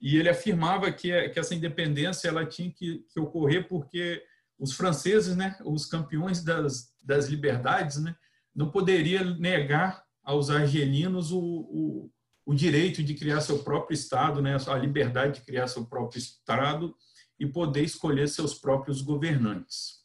e 0.00 0.16
ele 0.16 0.28
afirmava 0.28 0.90
que, 0.92 1.28
que 1.30 1.40
essa 1.40 1.54
independência 1.54 2.28
ela 2.28 2.46
tinha 2.46 2.70
que, 2.70 3.04
que 3.12 3.18
ocorrer 3.18 3.66
porque 3.66 4.22
os 4.60 4.74
franceses, 4.74 5.34
né, 5.34 5.56
os 5.64 5.86
campeões 5.86 6.44
das, 6.44 6.94
das 7.02 7.26
liberdades, 7.26 7.96
né, 7.96 8.14
não 8.54 8.70
poderia 8.70 9.24
negar 9.24 10.04
aos 10.22 10.50
argelinos 10.50 11.32
o, 11.32 11.40
o 11.40 12.10
o 12.50 12.54
direito 12.54 13.00
de 13.00 13.14
criar 13.14 13.40
seu 13.40 13.62
próprio 13.62 13.94
Estado, 13.94 14.42
né, 14.42 14.56
a 14.66 14.76
liberdade 14.76 15.38
de 15.38 15.46
criar 15.46 15.68
seu 15.68 15.86
próprio 15.86 16.18
Estado 16.18 16.96
e 17.38 17.46
poder 17.46 17.84
escolher 17.84 18.28
seus 18.28 18.54
próprios 18.54 19.00
governantes. 19.02 20.00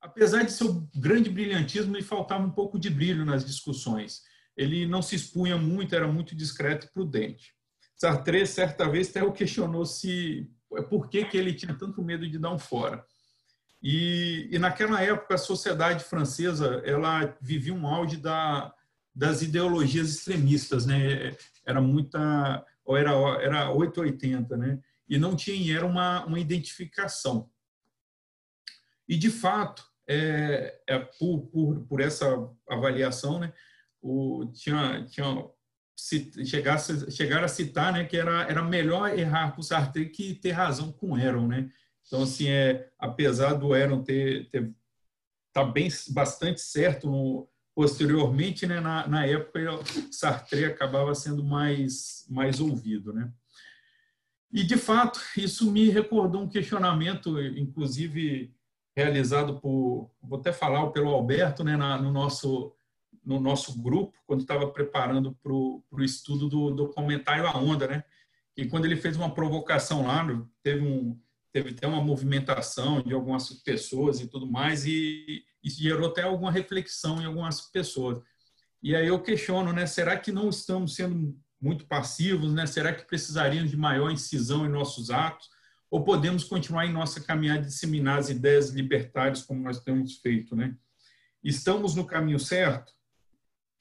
Apesar 0.00 0.42
de 0.42 0.50
seu 0.50 0.88
grande 0.92 1.30
brilhantismo, 1.30 1.94
lhe 1.94 2.02
faltava 2.02 2.44
um 2.44 2.50
pouco 2.50 2.76
de 2.76 2.90
brilho 2.90 3.24
nas 3.24 3.44
discussões. 3.44 4.22
Ele 4.56 4.84
não 4.84 5.00
se 5.00 5.14
expunha 5.14 5.56
muito, 5.56 5.94
era 5.94 6.08
muito 6.08 6.34
discreto 6.34 6.86
e 6.86 6.90
prudente. 6.90 7.54
Sartre, 7.94 8.44
certa 8.44 8.88
vez, 8.88 9.10
até 9.10 9.22
o 9.22 9.32
questionou 9.32 9.86
se 9.86 10.50
por 10.88 11.08
que, 11.08 11.24
que 11.24 11.36
ele 11.36 11.54
tinha 11.54 11.74
tanto 11.74 12.02
medo 12.02 12.28
de 12.28 12.38
dar 12.38 12.52
um 12.52 12.58
fora. 12.58 13.04
E, 13.82 14.48
e 14.50 14.58
naquela 14.58 15.00
época, 15.02 15.34
a 15.34 15.38
sociedade 15.38 16.04
francesa 16.04 16.82
ela 16.84 17.36
vivia 17.40 17.74
um 17.74 17.86
auge 17.86 18.16
da, 18.16 18.74
das 19.14 19.42
ideologias 19.42 20.10
extremistas, 20.10 20.86
né? 20.86 21.36
Era 21.66 21.80
muita, 21.80 22.64
ou 22.84 22.96
era 22.96 23.10
era 23.42 23.70
880, 23.70 24.56
né? 24.56 24.78
E 25.08 25.18
não 25.18 25.34
tinha 25.34 25.76
era 25.76 25.86
uma 25.86 26.24
uma 26.26 26.38
identificação. 26.38 27.50
E 29.08 29.16
de 29.16 29.30
fato, 29.30 29.82
é, 30.06 30.80
é 30.86 30.98
por, 30.98 31.46
por, 31.46 31.80
por 31.86 32.00
essa 32.00 32.26
avaliação, 32.68 33.38
né? 33.38 33.52
O 34.02 34.46
tinha 34.52 35.04
tinha 35.06 35.50
se 36.00 36.44
chegasse 36.44 37.10
chegar 37.10 37.44
a 37.44 37.48
citar, 37.48 37.92
né, 37.92 38.04
que 38.04 38.16
era 38.16 38.42
era 38.44 38.62
melhor 38.62 39.18
errar 39.18 39.54
com 39.54 39.62
Sartre 39.62 40.08
que 40.08 40.34
ter 40.34 40.52
razão 40.52 40.92
com 40.92 41.18
Eron, 41.18 41.46
né? 41.46 41.70
Então 42.06 42.22
assim 42.22 42.48
é 42.48 42.88
apesar 42.98 43.54
do 43.54 43.74
Eron 43.74 44.02
ter, 44.02 44.48
ter 44.50 44.72
tá 45.52 45.64
bem 45.64 45.88
bastante 46.10 46.60
certo 46.60 47.08
no, 47.08 47.48
posteriormente, 47.74 48.66
né, 48.66 48.80
na, 48.80 49.06
na 49.06 49.26
época, 49.26 49.60
Sartre 50.10 50.64
acabava 50.64 51.14
sendo 51.14 51.42
mais, 51.42 52.26
mais 52.28 52.60
ouvido. 52.60 53.12
Né? 53.12 53.32
E, 54.52 54.62
de 54.64 54.76
fato, 54.76 55.20
isso 55.36 55.70
me 55.70 55.88
recordou 55.88 56.42
um 56.42 56.48
questionamento, 56.48 57.40
inclusive 57.40 58.54
realizado 58.96 59.60
por, 59.60 60.10
vou 60.22 60.38
até 60.38 60.52
falar 60.52 60.90
pelo 60.90 61.08
Alberto, 61.08 61.64
né, 61.64 61.76
na, 61.76 61.96
no, 61.96 62.12
nosso, 62.12 62.72
no 63.24 63.40
nosso 63.40 63.80
grupo, 63.80 64.16
quando 64.26 64.40
estava 64.40 64.66
preparando 64.70 65.36
para 65.42 65.52
o 65.52 65.82
estudo 66.00 66.48
do, 66.48 66.70
do 66.70 66.88
comentário 66.88 67.46
à 67.46 67.56
onda, 67.56 67.86
né? 67.86 68.04
E 68.56 68.66
quando 68.66 68.84
ele 68.84 68.96
fez 68.96 69.16
uma 69.16 69.32
provocação 69.32 70.06
lá, 70.06 70.26
teve 70.62 70.82
um, 70.82 71.18
teve 71.52 71.70
até 71.70 71.86
uma 71.86 72.02
movimentação 72.02 73.02
de 73.02 73.12
algumas 73.12 73.50
pessoas 73.50 74.20
e 74.20 74.26
tudo 74.26 74.46
mais, 74.46 74.84
e 74.86 75.44
isso 75.62 75.82
gerou 75.82 76.08
até 76.08 76.22
alguma 76.22 76.50
reflexão 76.50 77.20
em 77.20 77.26
algumas 77.26 77.60
pessoas. 77.60 78.20
E 78.82 78.96
aí 78.96 79.06
eu 79.06 79.20
questiono, 79.20 79.72
né, 79.72 79.86
será 79.86 80.16
que 80.18 80.32
não 80.32 80.48
estamos 80.48 80.94
sendo 80.94 81.38
muito 81.60 81.86
passivos, 81.86 82.54
né? 82.54 82.64
Será 82.64 82.94
que 82.94 83.06
precisaríamos 83.06 83.70
de 83.70 83.76
maior 83.76 84.10
incisão 84.10 84.64
em 84.64 84.70
nossos 84.70 85.10
atos? 85.10 85.50
Ou 85.90 86.02
podemos 86.02 86.44
continuar 86.44 86.86
em 86.86 86.92
nossa 86.92 87.20
caminhada 87.20 87.62
de 87.62 87.66
disseminar 87.66 88.18
as 88.18 88.30
ideias 88.30 88.70
libertárias 88.70 89.42
como 89.42 89.62
nós 89.62 89.80
temos 89.80 90.16
feito, 90.18 90.56
né? 90.56 90.74
Estamos 91.42 91.94
no 91.94 92.06
caminho 92.06 92.38
certo? 92.38 92.92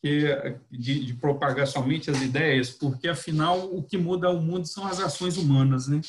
Que, 0.02 0.58
de, 0.72 1.06
de 1.06 1.14
propagar 1.14 1.68
somente 1.68 2.10
as 2.10 2.22
ideias, 2.22 2.70
porque 2.70 3.10
afinal 3.10 3.66
o 3.76 3.84
que 3.84 3.98
muda 3.98 4.30
o 4.30 4.42
mundo 4.42 4.66
são 4.66 4.88
as 4.88 5.00
ações 5.02 5.36
humanas, 5.36 5.90
né? 5.90 6.00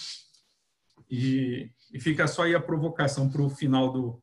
E, 1.10 1.68
e 1.92 1.98
fica 1.98 2.28
só 2.28 2.44
aí 2.44 2.54
a 2.54 2.60
provocação 2.60 3.28
para 3.28 3.42
o 3.42 3.50
final 3.50 3.92
do, 3.92 4.22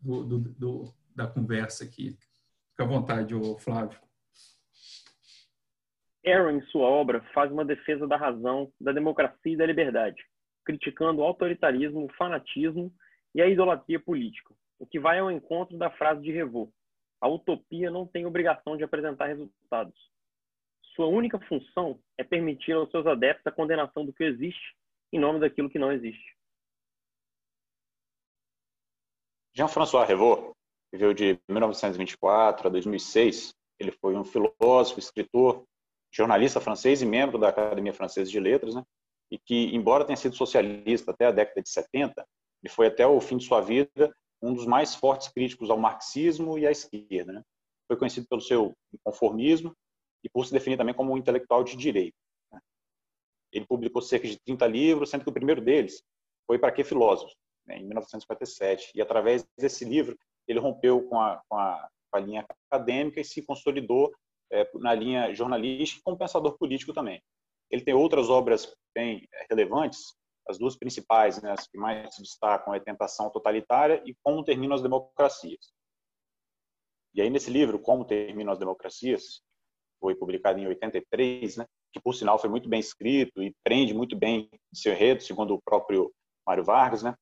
do, 0.00 0.24
do, 0.24 0.38
do, 0.38 0.94
da 1.14 1.26
conversa 1.26 1.84
aqui. 1.84 2.16
Fica 2.70 2.84
à 2.84 2.86
vontade, 2.86 3.34
Flávio. 3.58 3.98
Aaron, 6.26 6.58
em 6.58 6.62
sua 6.66 6.88
obra, 6.88 7.22
faz 7.32 7.52
uma 7.52 7.64
defesa 7.64 8.06
da 8.06 8.16
razão, 8.16 8.72
da 8.80 8.92
democracia 8.92 9.52
e 9.52 9.56
da 9.56 9.64
liberdade, 9.64 10.20
criticando 10.64 11.20
o 11.20 11.24
autoritarismo, 11.24 12.04
o 12.04 12.12
fanatismo 12.14 12.92
e 13.34 13.40
a 13.40 13.48
idolatria 13.48 14.00
política, 14.00 14.52
o 14.78 14.86
que 14.86 14.98
vai 14.98 15.20
ao 15.20 15.30
encontro 15.30 15.78
da 15.78 15.90
frase 15.90 16.22
de 16.22 16.32
Revaux. 16.32 16.72
A 17.20 17.28
utopia 17.28 17.90
não 17.90 18.06
tem 18.06 18.26
obrigação 18.26 18.76
de 18.76 18.84
apresentar 18.84 19.26
resultados. 19.26 19.98
Sua 20.94 21.06
única 21.06 21.38
função 21.40 22.00
é 22.16 22.24
permitir 22.24 22.72
aos 22.72 22.90
seus 22.90 23.06
adeptos 23.06 23.46
a 23.46 23.52
condenação 23.52 24.04
do 24.04 24.12
que 24.12 24.24
existe 24.24 24.74
em 25.12 25.18
nome 25.18 25.40
daquilo 25.40 25.70
que 25.70 25.78
não 25.78 25.92
existe. 25.92 26.36
Jean-François 29.54 30.06
Revaux 30.06 30.52
viveu 30.92 31.14
de 31.14 31.38
1924 31.48 32.68
a 32.68 32.70
2006. 32.70 33.54
Ele 33.78 33.92
foi 33.92 34.14
um 34.14 34.24
filósofo, 34.24 34.98
escritor, 34.98 35.64
jornalista 36.12 36.60
francês 36.60 37.02
e 37.02 37.06
membro 37.06 37.38
da 37.38 37.48
Academia 37.48 37.92
Francesa 37.92 38.30
de 38.30 38.40
Letras, 38.40 38.74
né? 38.74 38.82
e 39.30 39.38
que, 39.38 39.74
embora 39.74 40.04
tenha 40.04 40.16
sido 40.16 40.36
socialista 40.36 41.10
até 41.10 41.26
a 41.26 41.32
década 41.32 41.62
de 41.62 41.68
70, 41.68 42.26
ele 42.62 42.72
foi 42.72 42.86
até 42.86 43.06
o 43.06 43.20
fim 43.20 43.36
de 43.36 43.44
sua 43.46 43.60
vida 43.60 44.14
um 44.46 44.54
dos 44.54 44.66
mais 44.66 44.94
fortes 44.94 45.28
críticos 45.28 45.70
ao 45.70 45.78
marxismo 45.78 46.58
e 46.58 46.66
à 46.66 46.70
esquerda. 46.70 47.32
Né? 47.32 47.42
Foi 47.88 47.96
conhecido 47.96 48.26
pelo 48.28 48.40
seu 48.40 48.74
inconformismo 48.92 49.74
e 50.24 50.28
por 50.28 50.44
se 50.44 50.52
definir 50.52 50.76
também 50.76 50.94
como 50.94 51.12
um 51.12 51.16
intelectual 51.16 51.62
de 51.64 51.76
direito. 51.76 52.16
Né? 52.52 52.60
Ele 53.52 53.66
publicou 53.66 54.02
cerca 54.02 54.26
de 54.26 54.38
30 54.40 54.66
livros, 54.66 55.10
sendo 55.10 55.24
que 55.24 55.30
o 55.30 55.32
primeiro 55.32 55.60
deles 55.60 56.02
foi 56.46 56.58
Para 56.58 56.72
Que 56.72 56.84
Filósofos, 56.84 57.34
né, 57.66 57.78
em 57.78 57.84
1957. 57.84 58.92
E 58.94 59.02
através 59.02 59.44
desse 59.58 59.84
livro, 59.84 60.16
ele 60.46 60.60
rompeu 60.60 61.02
com 61.08 61.20
a, 61.20 61.42
com 61.48 61.58
a, 61.58 61.88
com 62.10 62.18
a 62.18 62.20
linha 62.20 62.46
acadêmica 62.70 63.20
e 63.20 63.24
se 63.24 63.42
consolidou 63.42 64.12
é, 64.52 64.68
na 64.74 64.94
linha 64.94 65.34
jornalística 65.34 66.00
como 66.04 66.16
pensador 66.16 66.56
político 66.56 66.92
também. 66.92 67.20
Ele 67.70 67.82
tem 67.82 67.94
outras 67.94 68.30
obras 68.30 68.72
bem 68.94 69.28
relevantes, 69.50 70.14
as 70.48 70.58
duas 70.58 70.76
principais, 70.76 71.40
né, 71.42 71.52
as 71.52 71.66
que 71.66 71.76
mais 71.76 72.14
se 72.14 72.22
destacam 72.22 72.74
é 72.74 72.80
Tentação 72.80 73.30
Totalitária 73.30 74.02
e 74.06 74.14
Como 74.22 74.44
Terminam 74.44 74.74
as 74.74 74.82
Democracias. 74.82 75.72
E 77.14 77.20
aí, 77.20 77.30
nesse 77.30 77.50
livro, 77.50 77.78
Como 77.78 78.04
Terminam 78.04 78.52
as 78.52 78.58
Democracias, 78.58 79.42
foi 80.00 80.14
publicado 80.14 80.58
em 80.58 80.66
83, 80.66 81.56
né, 81.56 81.66
que, 81.92 82.00
por 82.00 82.14
sinal, 82.14 82.38
foi 82.38 82.50
muito 82.50 82.68
bem 82.68 82.80
escrito 82.80 83.42
e 83.42 83.54
prende 83.64 83.94
muito 83.94 84.16
bem 84.16 84.48
seu 84.72 84.92
enredo, 84.92 85.22
segundo 85.22 85.54
o 85.54 85.62
próprio 85.62 86.12
Mário 86.46 86.64
Vargas, 86.64 87.02
né, 87.02 87.14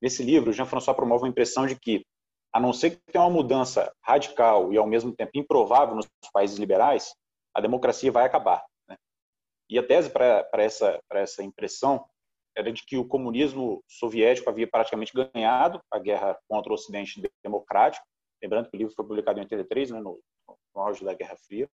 Nesse 0.00 0.22
livro, 0.22 0.52
Jean-François 0.52 0.96
promove 0.96 1.26
a 1.26 1.28
impressão 1.28 1.66
de 1.66 1.78
que, 1.78 2.04
a 2.52 2.60
não 2.60 2.72
ser 2.72 2.90
que 2.90 3.12
tenha 3.12 3.24
uma 3.24 3.30
mudança 3.30 3.92
radical 4.02 4.72
e, 4.72 4.78
ao 4.78 4.86
mesmo 4.86 5.14
tempo, 5.14 5.32
improvável 5.34 5.96
nos 5.96 6.08
países 6.32 6.56
liberais, 6.56 7.12
a 7.54 7.60
democracia 7.60 8.12
vai 8.12 8.24
acabar. 8.24 8.64
Né? 8.88 8.96
E 9.68 9.78
a 9.78 9.86
tese 9.86 10.08
para 10.10 10.46
essa, 10.54 11.00
essa 11.12 11.42
impressão 11.42 12.04
era 12.58 12.72
de 12.72 12.84
que 12.84 12.96
o 12.96 13.06
comunismo 13.06 13.84
soviético 13.86 14.50
havia 14.50 14.66
praticamente 14.66 15.12
ganhado 15.14 15.80
a 15.92 15.98
guerra 16.00 16.36
contra 16.48 16.72
o 16.72 16.74
Ocidente 16.74 17.22
democrático, 17.40 18.04
lembrando 18.42 18.68
que 18.68 18.76
o 18.76 18.78
livro 18.78 18.92
foi 18.96 19.06
publicado 19.06 19.38
em 19.38 19.42
83, 19.42 19.92
né, 19.92 20.00
no, 20.00 20.20
no 20.74 20.80
auge 20.80 21.04
da 21.04 21.14
Guerra 21.14 21.36
Fria, 21.36 21.70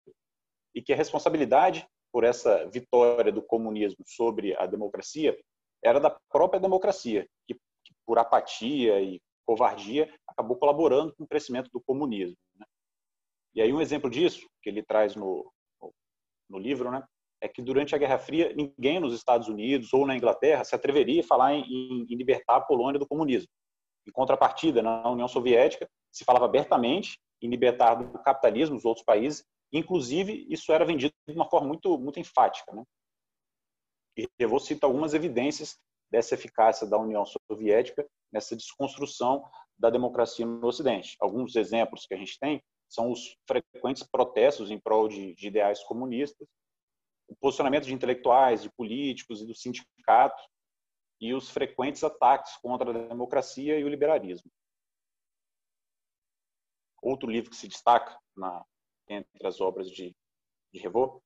e 0.75 0.83
que 0.83 0.93
a 0.93 0.97
responsabilidade 0.97 1.89
por 2.13 2.23
essa 2.23 2.69
vitória 2.69 3.33
do 3.33 3.43
comunismo 3.43 4.05
sobre 4.07 4.55
a 4.59 4.67
democracia 4.67 5.35
era 5.83 5.99
da 5.99 6.11
própria 6.31 6.61
democracia, 6.61 7.27
que 7.47 7.59
por 8.07 8.19
apatia 8.19 9.01
e 9.01 9.23
covardia, 9.47 10.15
acabou 10.29 10.59
colaborando 10.59 11.15
com 11.15 11.25
o 11.25 11.27
crescimento 11.27 11.71
do 11.73 11.81
comunismo. 11.81 12.37
Né? 12.57 12.67
E 13.55 13.63
aí 13.63 13.73
um 13.73 13.81
exemplo 13.81 14.11
disso, 14.11 14.47
que 14.63 14.69
ele 14.69 14.83
traz 14.83 15.17
no, 15.17 15.51
no 16.49 16.59
livro, 16.59 16.91
né, 16.91 17.03
é 17.41 17.49
que 17.49 17.63
durante 17.63 17.95
a 17.95 17.99
Guerra 17.99 18.19
Fria, 18.19 18.55
ninguém 18.55 18.99
nos 19.01 19.15
Estados 19.15 19.49
Unidos 19.49 19.93
ou 19.93 20.07
na 20.07 20.17
Inglaterra 20.17 20.65
se 20.65 20.75
atreveria 20.75 21.21
a 21.21 21.27
falar 21.27 21.55
em, 21.55 22.07
em 22.09 22.17
libertar 22.17 22.57
a 22.57 22.61
Polônia 22.61 22.99
do 22.99 23.07
comunismo. 23.07 23.49
Em 24.07 24.13
contrapartida, 24.13 24.83
na 24.83 25.11
União 25.11 25.29
Soviética, 25.29 25.89
se 26.13 26.25
falava 26.25 26.45
abertamente 26.45 27.19
em 27.43 27.49
libertar 27.49 27.95
do 27.95 28.19
capitalismo 28.21 28.77
os 28.77 28.85
outros 28.85 29.05
países, 29.05 29.45
inclusive 29.73 30.47
isso 30.49 30.73
era 30.73 30.85
vendido 30.85 31.13
de 31.29 31.35
uma 31.35 31.49
forma 31.49 31.69
muito, 31.69 31.99
muito 31.99 32.21
enfática. 32.21 32.73
Né? 32.73 32.83
E 34.17 34.29
eu 34.39 34.49
vou 34.49 34.61
citar 34.61 34.89
algumas 34.89 35.15
evidências 35.15 35.77
dessa 36.11 36.35
eficácia 36.35 36.87
da 36.87 36.99
União 36.99 37.25
Soviética 37.51 38.07
nessa 38.33 38.55
desconstrução 38.55 39.45
da 39.79 39.91
democracia 39.91 40.47
no 40.47 40.67
Ocidente. 40.67 41.17
Alguns 41.21 41.57
exemplos 41.57 42.07
que 42.07 42.15
a 42.15 42.17
gente 42.17 42.39
tem 42.39 42.63
são 42.89 43.11
os 43.11 43.37
frequentes 43.47 44.05
protestos 44.05 44.71
em 44.71 44.79
prol 44.79 45.09
de, 45.09 45.35
de 45.35 45.49
ideais 45.49 45.83
comunistas 45.83 46.47
o 47.29 47.37
posicionamento 47.37 47.85
de 47.85 47.95
intelectuais, 47.95 48.63
de 48.63 48.71
políticos 48.71 49.41
e 49.41 49.47
do 49.47 49.55
sindicato 49.55 50.43
e 51.21 51.33
os 51.33 51.51
frequentes 51.51 52.05
ataques 52.05 52.57
contra 52.59 52.91
a 52.91 53.09
democracia 53.09 53.79
e 53.79 53.85
o 53.85 53.89
liberalismo. 53.89 54.51
Outro 57.03 57.31
livro 57.31 57.51
que 57.51 57.57
se 57.57 57.69
destaca 57.69 58.19
na, 58.37 58.65
entre 59.09 59.47
as 59.47 59.61
obras 59.61 59.91
de, 59.91 60.15
de 60.73 60.81
Revaux 60.81 61.21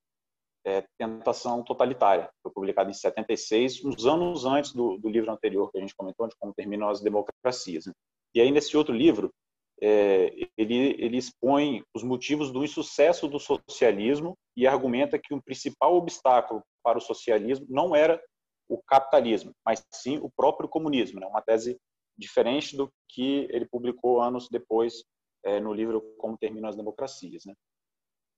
é 0.64 0.84
Tentação 0.98 1.62
Totalitária, 1.62 2.30
foi 2.42 2.52
publicado 2.52 2.90
em 2.90 2.94
76, 2.94 3.84
uns 3.84 4.04
anos 4.04 4.44
antes 4.44 4.72
do, 4.72 4.98
do 4.98 5.08
livro 5.08 5.30
anterior 5.30 5.70
que 5.70 5.78
a 5.78 5.80
gente 5.80 5.94
comentou, 5.94 6.28
de 6.28 6.36
como 6.36 6.52
terminam 6.52 6.88
as 6.88 7.00
democracias. 7.00 7.86
Né? 7.86 7.92
E 8.34 8.40
aí, 8.40 8.50
nesse 8.50 8.76
outro 8.76 8.94
livro, 8.94 9.32
é, 9.80 10.34
ele, 10.56 10.96
ele 10.98 11.16
expõe 11.16 11.84
os 11.94 12.02
motivos 12.02 12.50
do 12.50 12.64
insucesso 12.64 13.28
do 13.28 13.38
socialismo 13.38 14.36
e 14.56 14.66
argumenta 14.66 15.18
que 15.18 15.32
o 15.32 15.42
principal 15.42 15.94
obstáculo 15.94 16.62
para 16.82 16.98
o 16.98 17.00
socialismo 17.00 17.66
não 17.68 17.94
era 17.94 18.20
o 18.68 18.82
capitalismo, 18.82 19.52
mas 19.64 19.84
sim 19.92 20.18
o 20.18 20.30
próprio 20.30 20.68
comunismo. 20.68 21.20
Né? 21.20 21.26
Uma 21.26 21.42
tese 21.42 21.78
diferente 22.16 22.76
do 22.76 22.90
que 23.08 23.46
ele 23.50 23.66
publicou 23.66 24.20
anos 24.20 24.48
depois 24.50 25.04
é, 25.44 25.60
no 25.60 25.72
livro 25.72 26.02
Como 26.18 26.36
Terminam 26.36 26.68
as 26.68 26.76
Democracias. 26.76 27.44
Né? 27.46 27.54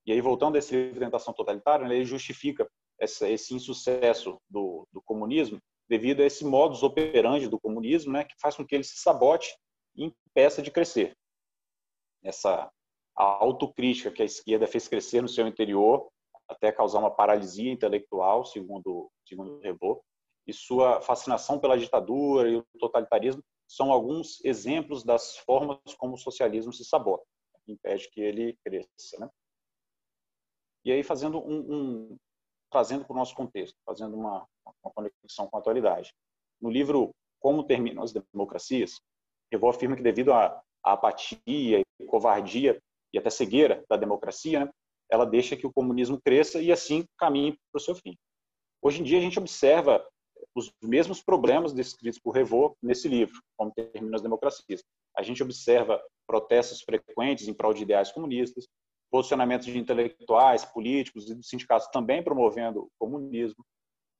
E 0.07 0.13
aí, 0.13 0.21
voltando 0.21 0.57
a 0.57 0.59
esse 0.59 0.75
livro 0.75 1.01
Tentação 1.01 1.33
Totalitária, 1.33 1.89
né, 1.89 1.97
ele 1.97 2.05
justifica 2.05 2.69
essa, 2.99 3.29
esse 3.29 3.55
insucesso 3.55 4.39
do, 4.49 4.87
do, 4.93 5.01
comunismo 5.03 5.59
devido 5.89 6.21
a 6.21 6.27
esse 6.27 6.45
modus 6.45 6.83
operandi 6.83 7.49
do 7.49 7.59
comunismo, 7.59 8.13
né, 8.13 8.25
que 8.25 8.35
faz 8.41 8.55
com 8.55 8.65
que 8.65 8.75
ele 8.75 8.85
se 8.85 8.99
sabote 8.99 9.57
e 9.97 10.05
impeça 10.05 10.63
de 10.63 10.71
crescer 10.71 11.17
essa 12.23 12.71
autocrítica 13.15 14.11
que 14.11 14.23
a 14.23 14.25
esquerda 14.25 14.67
fez 14.67 14.89
crescer 14.89 15.21
no 15.21 15.29
seu 15.29 15.47
interior 15.47 16.09
até 16.49 16.73
causar 16.73 16.99
uma 16.99 17.11
paralisia 17.11 17.71
intelectual, 17.71 18.45
segundo 18.45 19.11
segundo 19.27 19.61
Revaux, 19.61 20.03
e 20.47 20.53
sua 20.53 21.01
fascinação 21.01 21.61
pela 21.61 21.79
ditadura 21.79 22.49
e 22.49 22.57
o 22.57 22.65
totalitarismo 22.79 23.43
são 23.69 23.93
alguns 23.93 24.45
exemplos 24.45 25.05
das 25.05 25.37
formas 25.39 25.79
como 25.97 26.15
o 26.15 26.19
socialismo 26.19 26.73
se 26.73 26.85
sabota, 26.85 27.25
impede 27.69 28.11
que 28.11 28.21
ele 28.21 28.59
cresça, 28.65 29.19
né? 29.21 29.31
E 30.85 30.91
aí 30.91 31.05
fazendo 31.05 31.39
um, 31.39 31.75
um 31.75 32.17
trazendo 32.69 33.05
para 33.05 33.15
o 33.15 33.17
nosso 33.17 33.35
contexto, 33.35 33.77
fazendo 33.85 34.17
uma, 34.17 34.45
uma 34.83 34.93
conexão 34.93 35.47
com 35.49 35.57
a 35.57 35.61
atualidade. 35.61 36.13
No 36.61 36.71
livro 36.71 37.15
Como 37.39 37.65
Terminam 37.65 38.03
as 38.03 38.13
Democracias, 38.13 39.01
Revaux 39.53 39.77
afirma 39.77 39.97
que 39.97 40.03
devido 40.03 40.33
à 40.33 40.61
apatia 40.83 41.83
covardia 42.07 42.81
e 43.13 43.19
até 43.19 43.31
cegueira 43.31 43.85
da 43.89 43.97
democracia, 43.97 44.65
né, 44.65 44.71
ela 45.11 45.25
deixa 45.25 45.57
que 45.57 45.67
o 45.67 45.73
comunismo 45.73 46.21
cresça 46.21 46.61
e 46.61 46.73
assim 46.73 47.05
caminhe 47.19 47.53
para 47.73 47.79
o 47.79 47.81
seu 47.81 47.95
fim. 47.95 48.17
Hoje 48.83 49.01
em 49.01 49.05
dia 49.05 49.19
a 49.19 49.21
gente 49.21 49.39
observa 49.39 50.05
os 50.55 50.73
mesmos 50.83 51.23
problemas 51.23 51.73
descritos 51.73 52.19
por 52.19 52.33
Revaux 52.33 52.75
nesse 52.83 53.09
livro, 53.09 53.41
como 53.57 53.73
termina 53.73 54.17
as 54.17 54.23
democracias. 54.23 54.83
A 55.17 55.23
gente 55.23 55.43
observa 55.43 56.03
protestos 56.27 56.83
frequentes 56.83 57.47
em 57.47 57.55
prol 57.55 57.75
de 57.75 57.83
ideais 57.83 58.11
comunistas, 58.11 58.67
posicionamentos 59.11 59.67
de 59.67 59.77
intelectuais, 59.77 60.65
políticos 60.65 61.29
e 61.29 61.35
dos 61.35 61.49
sindicatos 61.49 61.89
também 61.89 62.23
promovendo 62.23 62.83
o 62.83 62.91
comunismo, 62.99 63.65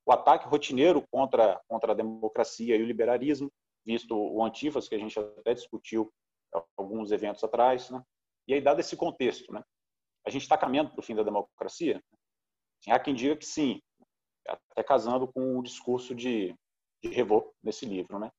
o 0.07 0.13
ataque 0.13 0.49
rotineiro 0.49 1.05
contra, 1.11 1.61
contra 1.69 1.93
a 1.93 1.95
democracia 1.95 2.77
e 2.77 2.83
o 2.83 2.87
liberalismo, 2.87 3.51
visto 3.87 4.17
o 4.17 4.45
Antifas, 4.45 4.89
que 4.89 4.95
a 4.95 4.99
gente 4.99 5.19
até 5.19 5.55
discutiu 5.55 6.11
alguns 6.77 7.13
eventos 7.13 7.43
atrás, 7.45 7.91
né? 7.91 8.03
E 8.47 8.55
aí, 8.55 8.61
dado 8.61 8.81
esse 8.81 8.97
contexto, 8.97 9.53
né? 9.53 9.63
A 10.27 10.31
gente 10.31 10.43
está 10.43 10.57
caminhando 10.59 10.91
para 10.91 11.01
o 11.01 11.03
fim 11.03 11.15
da 11.15 11.23
democracia? 11.23 12.03
Há 12.89 12.99
quem 12.99 13.15
diga 13.15 13.37
que 13.37 13.47
sim, 13.47 13.81
até 14.47 14.83
casando 14.83 15.31
com 15.33 15.59
o 15.59 15.63
discurso 15.63 16.15
de, 16.15 16.55
de 17.03 17.09
Revaux 17.11 17.53
nesse 17.63 17.87
livro, 17.87 18.19
né? 18.19 18.31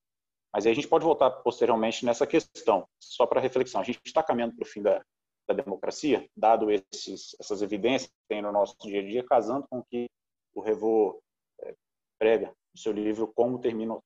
Mas 0.53 0.65
aí 0.65 0.71
a 0.71 0.75
gente 0.75 0.87
pode 0.87 1.05
voltar 1.05 1.31
posteriormente 1.31 2.05
nessa 2.05 2.27
questão, 2.27 2.85
só 2.99 3.25
para 3.25 3.39
reflexão. 3.39 3.79
A 3.79 3.83
gente 3.83 4.01
está 4.05 4.21
caminhando 4.21 4.55
para 4.55 4.63
o 4.63 4.67
fim 4.67 4.81
da, 4.81 5.01
da 5.47 5.53
democracia, 5.53 6.27
dado 6.35 6.69
esses, 6.69 7.35
essas 7.39 7.61
evidências 7.61 8.09
que 8.09 8.27
tem 8.27 8.41
no 8.41 8.51
nosso 8.51 8.75
dia 8.79 8.99
a 8.99 9.03
dia, 9.03 9.23
casando 9.23 9.65
com 9.69 9.79
o 9.79 9.85
que 9.85 10.09
o 10.53 10.61
Revaux 10.61 11.19
é, 11.61 11.73
prega 12.19 12.53
no 12.73 12.79
seu 12.79 12.91
livro 12.91 13.31
Como 13.33 13.59
Terminam 13.59 14.01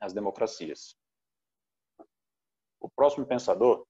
as 0.00 0.12
Democracias. 0.12 0.94
O 2.80 2.88
próximo 2.88 3.26
pensador 3.26 3.84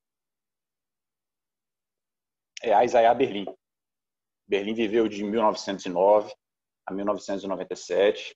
é 2.62 2.84
Isaiah 2.84 3.14
Berlin. 3.14 3.46
Berlim 4.46 4.74
viveu 4.74 5.08
de 5.08 5.22
1909 5.22 6.32
a 6.86 6.92
1997 6.92 8.34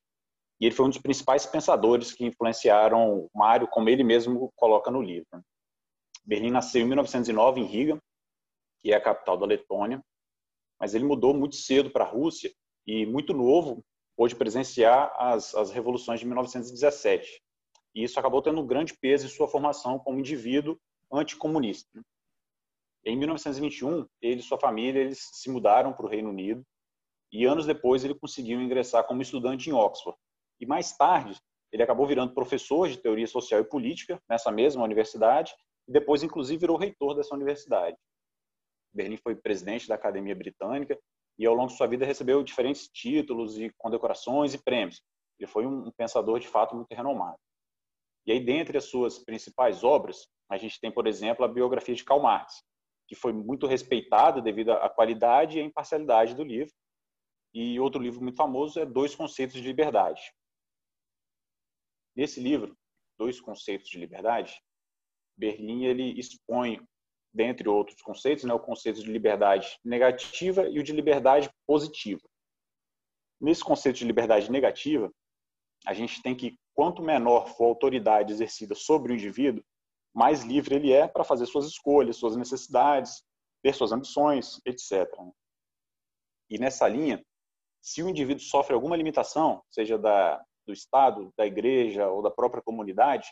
e 0.60 0.66
ele 0.66 0.74
foi 0.74 0.86
um 0.86 0.90
dos 0.90 0.98
principais 0.98 1.46
pensadores 1.46 2.12
que 2.12 2.24
influenciaram 2.24 3.28
Mário, 3.34 3.66
como 3.66 3.88
ele 3.88 4.04
mesmo 4.04 4.52
coloca 4.54 4.90
no 4.90 5.00
livro. 5.00 5.42
Berlim 6.24 6.50
nasceu 6.50 6.82
em 6.82 6.86
1909 6.86 7.60
em 7.60 7.64
Riga, 7.64 7.98
que 8.82 8.92
é 8.92 8.96
a 8.96 9.00
capital 9.00 9.36
da 9.36 9.46
Letônia, 9.46 10.00
mas 10.78 10.94
ele 10.94 11.04
mudou 11.04 11.34
muito 11.34 11.56
cedo 11.56 11.90
para 11.90 12.04
a 12.04 12.08
Rússia 12.08 12.52
e 12.86 13.06
muito 13.06 13.32
novo 13.32 13.82
pôde 14.16 14.36
presenciar 14.36 15.12
as, 15.16 15.54
as 15.54 15.70
revoluções 15.70 16.20
de 16.20 16.26
1917. 16.26 17.42
E 17.94 18.02
isso 18.02 18.18
acabou 18.18 18.40
tendo 18.40 18.60
um 18.60 18.66
grande 18.66 18.94
peso 18.94 19.26
em 19.26 19.30
sua 19.30 19.48
formação 19.48 19.98
como 19.98 20.18
indivíduo 20.18 20.78
anticomunista. 21.12 22.00
Em 23.04 23.16
1921, 23.16 24.06
ele 24.20 24.40
e 24.40 24.42
sua 24.42 24.58
família 24.58 25.00
eles 25.00 25.28
se 25.32 25.50
mudaram 25.50 25.92
para 25.92 26.06
o 26.06 26.08
Reino 26.08 26.30
Unido 26.30 26.64
e 27.32 27.44
anos 27.44 27.66
depois 27.66 28.04
ele 28.04 28.14
conseguiu 28.14 28.60
ingressar 28.60 29.04
como 29.06 29.22
estudante 29.22 29.68
em 29.68 29.72
Oxford. 29.72 30.18
E 30.60 30.66
mais 30.66 30.96
tarde, 30.96 31.36
ele 31.72 31.82
acabou 31.82 32.06
virando 32.06 32.34
professor 32.34 32.88
de 32.88 32.98
teoria 32.98 33.26
social 33.26 33.60
e 33.60 33.64
política 33.64 34.22
nessa 34.28 34.52
mesma 34.52 34.84
universidade 34.84 35.52
e 35.88 35.92
depois, 35.92 36.22
inclusive, 36.22 36.60
virou 36.60 36.76
reitor 36.76 37.14
dessa 37.14 37.34
universidade. 37.34 37.96
Berlim 38.92 39.16
foi 39.16 39.34
presidente 39.34 39.88
da 39.88 39.94
Academia 39.94 40.34
Britânica 40.34 40.98
e, 41.38 41.46
ao 41.46 41.54
longo 41.54 41.70
de 41.70 41.76
sua 41.76 41.86
vida, 41.86 42.04
recebeu 42.04 42.42
diferentes 42.42 42.88
títulos 42.88 43.58
e 43.58 43.70
condecorações 43.78 44.54
e 44.54 44.58
prêmios. 44.58 45.02
Ele 45.38 45.50
foi 45.50 45.66
um 45.66 45.90
pensador, 45.92 46.38
de 46.38 46.46
fato, 46.46 46.76
muito 46.76 46.94
renomado. 46.94 47.38
E 48.26 48.32
aí, 48.32 48.40
dentre 48.40 48.78
as 48.78 48.84
suas 48.84 49.18
principais 49.18 49.82
obras, 49.82 50.28
a 50.48 50.56
gente 50.56 50.80
tem, 50.80 50.92
por 50.92 51.06
exemplo, 51.06 51.44
a 51.44 51.48
biografia 51.48 51.94
de 51.94 52.04
Karl 52.04 52.22
Marx, 52.22 52.62
que 53.08 53.14
foi 53.14 53.32
muito 53.32 53.66
respeitada 53.66 54.40
devido 54.40 54.72
à 54.72 54.88
qualidade 54.88 55.58
e 55.58 55.60
à 55.60 55.64
imparcialidade 55.64 56.34
do 56.34 56.44
livro. 56.44 56.72
E 57.54 57.78
outro 57.80 58.00
livro 58.00 58.22
muito 58.22 58.36
famoso 58.36 58.80
é 58.80 58.86
Dois 58.86 59.14
Conceitos 59.14 59.56
de 59.56 59.66
Liberdade. 59.66 60.22
Nesse 62.14 62.40
livro, 62.40 62.76
Dois 63.18 63.40
Conceitos 63.40 63.88
de 63.88 63.98
Liberdade, 63.98 64.60
Berlim 65.36 65.84
ele 65.84 66.18
expõe, 66.18 66.80
dentre 67.32 67.68
outros 67.68 68.00
conceitos, 68.02 68.44
né, 68.44 68.52
o 68.52 68.60
conceito 68.60 69.02
de 69.02 69.10
liberdade 69.10 69.78
negativa 69.84 70.68
e 70.68 70.78
o 70.78 70.82
de 70.82 70.92
liberdade 70.92 71.50
positiva. 71.66 72.22
Nesse 73.40 73.64
conceito 73.64 73.96
de 73.96 74.04
liberdade 74.04 74.50
negativa, 74.50 75.12
a 75.86 75.92
gente 75.92 76.22
tem 76.22 76.34
que 76.34 76.58
quanto 76.74 77.02
menor 77.02 77.48
for 77.48 77.64
a 77.64 77.68
autoridade 77.68 78.32
exercida 78.32 78.74
sobre 78.74 79.12
o 79.12 79.14
indivíduo, 79.14 79.64
mais 80.14 80.42
livre 80.42 80.74
ele 80.74 80.92
é 80.92 81.06
para 81.08 81.24
fazer 81.24 81.46
suas 81.46 81.66
escolhas, 81.66 82.16
suas 82.16 82.36
necessidades, 82.36 83.22
ter 83.62 83.74
suas 83.74 83.92
ambições, 83.92 84.60
etc. 84.66 85.08
E 86.50 86.58
nessa 86.58 86.86
linha, 86.88 87.24
se 87.80 88.02
o 88.02 88.08
indivíduo 88.08 88.42
sofre 88.42 88.74
alguma 88.74 88.96
limitação, 88.96 89.62
seja 89.70 89.98
da, 89.98 90.42
do 90.66 90.72
Estado, 90.72 91.32
da 91.36 91.46
igreja 91.46 92.08
ou 92.08 92.22
da 92.22 92.30
própria 92.30 92.62
comunidade, 92.62 93.28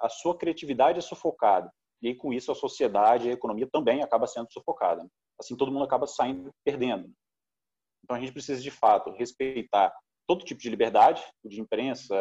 a 0.00 0.08
sua 0.08 0.36
criatividade 0.36 0.98
é 0.98 1.02
sufocada. 1.02 1.70
E 2.02 2.14
com 2.14 2.32
isso, 2.32 2.50
a 2.50 2.54
sociedade 2.54 3.26
e 3.26 3.30
a 3.30 3.34
economia 3.34 3.68
também 3.70 4.02
acaba 4.02 4.26
sendo 4.26 4.50
sufocada. 4.50 5.06
Assim, 5.38 5.56
todo 5.56 5.70
mundo 5.70 5.84
acaba 5.84 6.06
saindo 6.06 6.50
perdendo. 6.64 7.12
Então, 8.02 8.16
a 8.16 8.20
gente 8.20 8.32
precisa, 8.32 8.60
de 8.60 8.70
fato, 8.70 9.10
respeitar 9.10 9.94
todo 10.30 10.44
tipo 10.44 10.60
de 10.60 10.70
liberdade, 10.70 11.20
de 11.44 11.60
imprensa, 11.60 12.14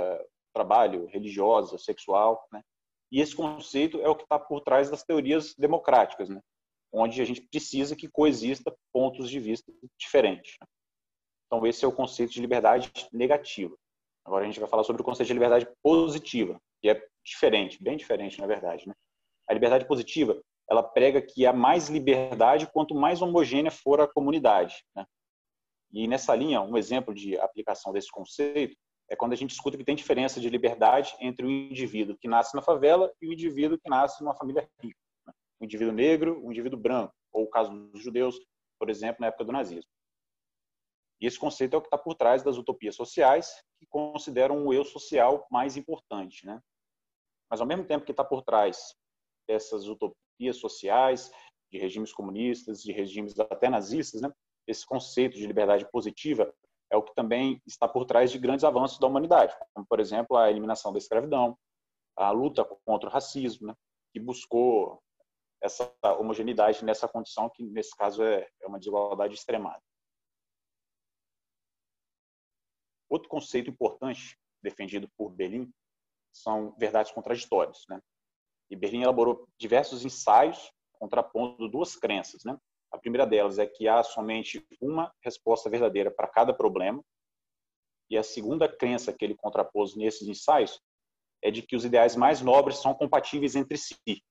trabalho, 0.52 1.06
religiosa, 1.06 1.78
sexual, 1.78 2.44
né? 2.52 2.64
E 3.12 3.22
esse 3.22 3.36
conceito 3.36 4.02
é 4.02 4.10
o 4.10 4.16
que 4.16 4.24
está 4.24 4.40
por 4.40 4.62
trás 4.62 4.90
das 4.90 5.04
teorias 5.04 5.54
democráticas, 5.56 6.28
né? 6.28 6.42
onde 6.92 7.22
a 7.22 7.26
gente 7.26 7.42
precisa 7.42 7.96
que 7.96 8.10
coexista 8.10 8.76
pontos 8.92 9.30
de 9.30 9.40
vista 9.40 9.72
diferentes. 9.96 10.58
Então, 11.46 11.68
esse 11.68 11.86
é 11.86 11.88
o 11.88 11.92
conceito 11.92 12.34
de 12.34 12.42
liberdade 12.42 12.92
negativa. 13.14 13.76
Agora 14.26 14.44
a 14.44 14.48
gente 14.48 14.60
vai 14.60 14.68
falar 14.68 14.84
sobre 14.84 15.04
o 15.04 15.06
conceito 15.06 15.28
de 15.28 15.34
liberdade 15.34 15.68
positiva, 15.84 16.60
que 16.82 16.90
é 16.90 17.08
diferente, 17.24 17.82
bem 17.82 17.96
diferente, 17.96 18.42
na 18.42 18.48
verdade. 18.48 18.88
Né? 18.88 18.96
A 19.48 19.54
liberdade 19.54 19.86
positiva, 19.88 20.42
ela 20.68 20.82
prega 20.82 21.22
que 21.22 21.46
há 21.46 21.54
mais 21.54 21.90
liberdade 21.90 22.68
quanto 22.74 22.96
mais 22.96 23.22
homogênea 23.22 23.70
for 23.70 24.02
a 24.02 24.08
comunidade. 24.08 24.84
Né? 24.96 25.06
E 25.92 26.08
nessa 26.08 26.36
linha, 26.36 26.62
um 26.62 26.78
exemplo 26.78 27.14
de 27.14 27.38
aplicação 27.40 27.92
desse 27.92 28.12
conceito 28.12 28.76
é 29.10 29.16
quando 29.16 29.34
a 29.34 29.36
gente 29.36 29.52
escuta 29.52 29.78
que 29.78 29.84
tem 29.84 29.96
diferença 29.96 30.40
de 30.40 30.50
liberdade 30.50 31.16
entre 31.20 31.46
o 31.46 31.50
indivíduo 31.50 32.18
que 32.18 32.28
nasce 32.28 32.56
na 32.56 32.62
favela 32.62 33.12
e 33.20 33.28
o 33.28 33.34
indivíduo 33.34 33.80
que 33.80 33.90
nasce 33.90 34.22
numa 34.24 34.36
família 34.36 34.70
rica. 34.80 35.00
Né? 35.26 35.34
O 35.60 35.66
indivíduo 35.66 35.94
negro, 35.94 36.46
o 36.46 36.52
indivíduo 36.52 36.80
branco, 36.80 37.14
ou 37.32 37.44
o 37.44 37.50
caso 37.50 37.72
dos 37.72 38.04
judeus, 38.04 38.40
por 38.78 38.90
exemplo, 38.90 39.18
na 39.20 39.28
época 39.28 39.46
do 39.46 39.52
nazismo. 39.52 39.90
E 41.20 41.26
esse 41.26 41.40
conceito 41.40 41.74
é 41.74 41.78
o 41.78 41.82
que 41.82 41.88
está 41.88 41.98
por 41.98 42.16
trás 42.16 42.44
das 42.44 42.56
utopias 42.56 42.96
sociais, 42.96 43.52
que 43.80 43.86
consideram 43.88 44.66
o 44.66 44.74
eu 44.74 44.86
social 44.86 45.46
mais 45.52 45.76
importante. 45.76 46.46
Né? 46.46 46.62
Mas, 47.50 47.60
ao 47.60 47.68
mesmo 47.68 47.86
tempo 47.86 48.06
que 48.06 48.12
está 48.12 48.24
por 48.24 48.44
trás 48.44 48.96
dessas 49.48 49.88
utopias 49.88 50.58
sociais, 50.58 51.32
de 51.72 51.78
regimes 51.78 52.14
comunistas, 52.14 52.82
de 52.82 52.92
regimes 52.92 53.38
até 53.40 53.70
nazistas, 53.70 54.22
né? 54.22 54.32
Esse 54.70 54.86
conceito 54.86 55.36
de 55.36 55.48
liberdade 55.48 55.90
positiva 55.92 56.54
é 56.92 56.98
o 56.98 57.04
que 57.04 57.14
também 57.14 57.62
está 57.66 57.88
por 57.88 58.06
trás 58.06 58.32
de 58.32 58.38
grandes 58.38 58.64
avanços 58.64 59.00
da 59.00 59.08
humanidade, 59.08 59.56
como, 59.74 59.86
por 59.86 60.00
exemplo, 60.00 60.38
a 60.38 60.50
eliminação 60.50 60.92
da 60.92 60.98
escravidão, 60.98 61.58
a 62.16 62.32
luta 62.32 62.64
contra 62.86 63.10
o 63.10 63.12
racismo, 63.12 63.68
né? 63.68 63.76
que 64.12 64.20
buscou 64.20 65.02
essa 65.62 65.92
homogeneidade 66.20 66.84
nessa 66.84 67.08
condição 67.08 67.50
que, 67.50 67.64
nesse 67.64 67.96
caso, 67.96 68.24
é, 68.24 68.48
é 68.62 68.68
uma 68.68 68.80
desigualdade 68.80 69.34
extremada. 69.34 69.82
Outro 73.10 73.28
conceito 73.28 73.70
importante 73.70 74.38
defendido 74.62 75.10
por 75.18 75.32
Berlim 75.32 75.72
são 76.32 76.76
verdades 76.78 77.12
contraditórias. 77.12 77.84
Né? 77.90 78.00
E 78.70 78.76
Berlim 78.76 79.02
elaborou 79.02 79.48
diversos 79.58 80.06
ensaios 80.06 80.72
contrapondo 80.94 81.68
duas 81.70 81.96
crenças. 81.96 82.44
Né? 82.44 82.58
A 82.92 82.98
primeira 82.98 83.26
delas 83.26 83.60
é 83.60 83.66
que 83.66 83.88
há 83.88 84.04
somente 84.04 84.66
uma 84.82 85.14
resposta 85.24 85.70
verdadeira 85.70 86.10
para 86.12 86.28
cada 86.28 86.54
problema. 86.54 87.04
E 88.10 88.18
a 88.18 88.24
segunda 88.24 88.68
crença 88.68 89.14
que 89.14 89.24
ele 89.24 89.36
contrapôs 89.36 89.96
nesses 89.96 90.28
ensaios 90.28 90.82
é 91.42 91.52
de 91.52 91.62
que 91.62 91.76
os 91.76 91.86
ideais 91.86 92.16
mais 92.16 92.42
nobres 92.42 92.78
são 92.78 92.94
compatíveis 92.94 93.56
entre 93.56 93.78
si. 93.78 94.24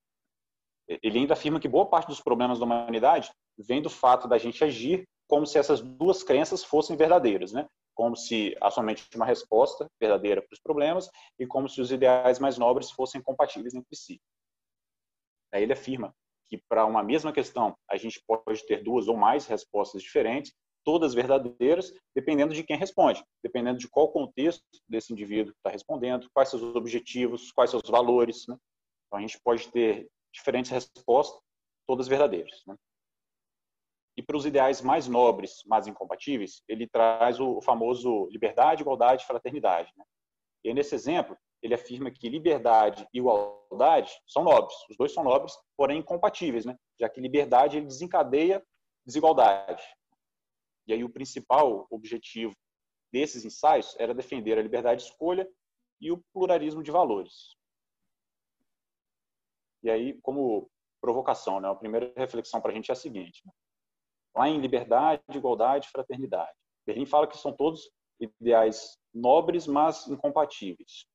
Ele 0.89 1.21
ainda 1.21 1.35
afirma 1.35 1.61
que 1.61 1.69
boa 1.69 1.87
parte 1.87 2.09
dos 2.09 2.21
problemas 2.21 2.59
da 2.59 2.65
humanidade 2.65 3.31
vem 3.57 3.81
do 3.81 3.91
fato 3.91 4.27
da 4.27 4.39
gente 4.39 4.65
agir 4.65 5.07
como 5.29 5.47
se 5.47 5.59
essas 5.59 5.81
duas 5.81 6.23
crenças 6.23 6.65
fossem 6.65 6.97
verdadeiras, 6.97 7.53
né? 7.53 7.69
como 7.99 8.15
se 8.15 8.57
há 8.61 8.71
somente 8.71 9.05
uma 9.17 9.27
resposta 9.27 9.91
verdadeira 10.01 10.41
para 10.41 10.55
os 10.55 10.61
problemas 10.61 11.11
e 11.37 11.45
como 11.45 11.69
se 11.69 11.81
os 11.81 11.91
ideais 11.91 12.39
mais 12.39 12.57
nobres 12.57 12.93
fossem 12.93 13.21
compatíveis 13.21 13.75
entre 13.75 13.97
si. 13.97 14.21
Aí 15.53 15.65
ele 15.65 15.73
afirma 15.73 16.15
que 16.49 16.59
para 16.68 16.86
uma 16.86 17.03
mesma 17.03 17.32
questão 17.32 17.76
a 17.88 17.96
gente 17.96 18.22
pode 18.26 18.66
ter 18.66 18.82
duas 18.82 19.09
ou 19.09 19.16
mais 19.16 19.46
respostas 19.46 20.03
diferentes, 20.03 20.53
todas 20.84 21.12
verdadeiras, 21.12 21.92
dependendo 22.14 22.55
de 22.55 22.64
quem 22.64 22.76
responde, 22.76 23.22
dependendo 23.42 23.78
de 23.78 23.88
qual 23.88 24.11
contexto 24.11 24.62
desse 24.88 25.12
indivíduo 25.12 25.53
está 25.53 25.70
respondendo, 25.70 26.30
quais 26.32 26.49
seus 26.49 26.62
objetivos, 26.62 27.53
quais 27.53 27.70
seus 27.70 27.82
valores. 27.88 28.46
Né? 28.49 28.57
Então 29.07 29.18
a 29.18 29.20
gente 29.20 29.38
pode 29.44 29.68
ter 29.70 30.09
diferentes 30.32 30.70
respostas, 30.70 31.38
todas 31.86 32.09
verdadeiras. 32.09 32.62
Né? 32.66 32.74
E 34.16 34.22
para 34.22 34.36
os 34.36 34.46
ideais 34.46 34.80
mais 34.80 35.07
nobres, 35.07 35.62
mas 35.66 35.86
incompatíveis, 35.86 36.62
ele 36.66 36.88
traz 36.88 37.38
o 37.38 37.61
famoso 37.61 38.26
liberdade, 38.30 38.82
igualdade 38.82 39.26
fraternidade. 39.26 39.92
Né? 39.96 40.05
E 40.64 40.72
nesse 40.72 40.94
exemplo, 40.94 41.36
ele 41.63 41.75
afirma 41.75 42.11
que 42.11 42.29
liberdade 42.29 43.07
e 43.13 43.19
igualdade 43.19 44.13
são 44.27 44.45
nobres. 44.45 44.77
Os 44.91 44.97
dois 44.97 45.13
são 45.13 45.25
nobres, 45.25 45.55
porém 45.77 45.99
incompatíveis, 45.99 46.65
né? 46.65 46.77
já 46.99 47.09
que 47.09 47.21
liberdade 47.21 47.77
ele 47.77 47.87
desencadeia 47.87 48.65
desigualdade. 49.05 49.83
E 50.87 50.93
aí 50.93 51.05
o 51.05 51.11
principal 51.11 51.87
objetivo 51.91 52.55
desses 53.13 53.45
ensaios 53.45 53.97
era 53.99 54.15
defender 54.15 54.59
a 54.59 54.63
liberdade 54.63 55.03
de 55.03 55.11
escolha 55.11 55.49
e 56.01 56.13
o 56.13 56.23
pluralismo 56.33 56.83
de 56.83 56.91
valores. 56.91 57.57
E 59.83 59.91
aí, 59.91 60.21
como 60.23 60.71
provocação, 61.01 61.61
né? 61.61 61.69
a 61.69 61.75
primeira 61.75 62.13
reflexão 62.17 62.61
para 62.61 62.73
a 62.73 62.75
gente 62.75 62.91
é 62.91 62.93
a 62.93 62.97
seguinte. 62.97 63.43
Né? 63.47 63.53
lá 64.39 64.49
em 64.49 64.61
liberdade, 64.61 65.23
igualdade, 65.31 65.89
fraternidade. 65.89 66.53
Berlim 66.87 67.05
fala 67.05 67.27
que 67.27 67.37
são 67.37 67.53
todos 67.53 67.91
ideais 68.21 68.97
nobres, 69.13 69.67
mas 69.67 70.07
incompatíveis. 70.07 71.07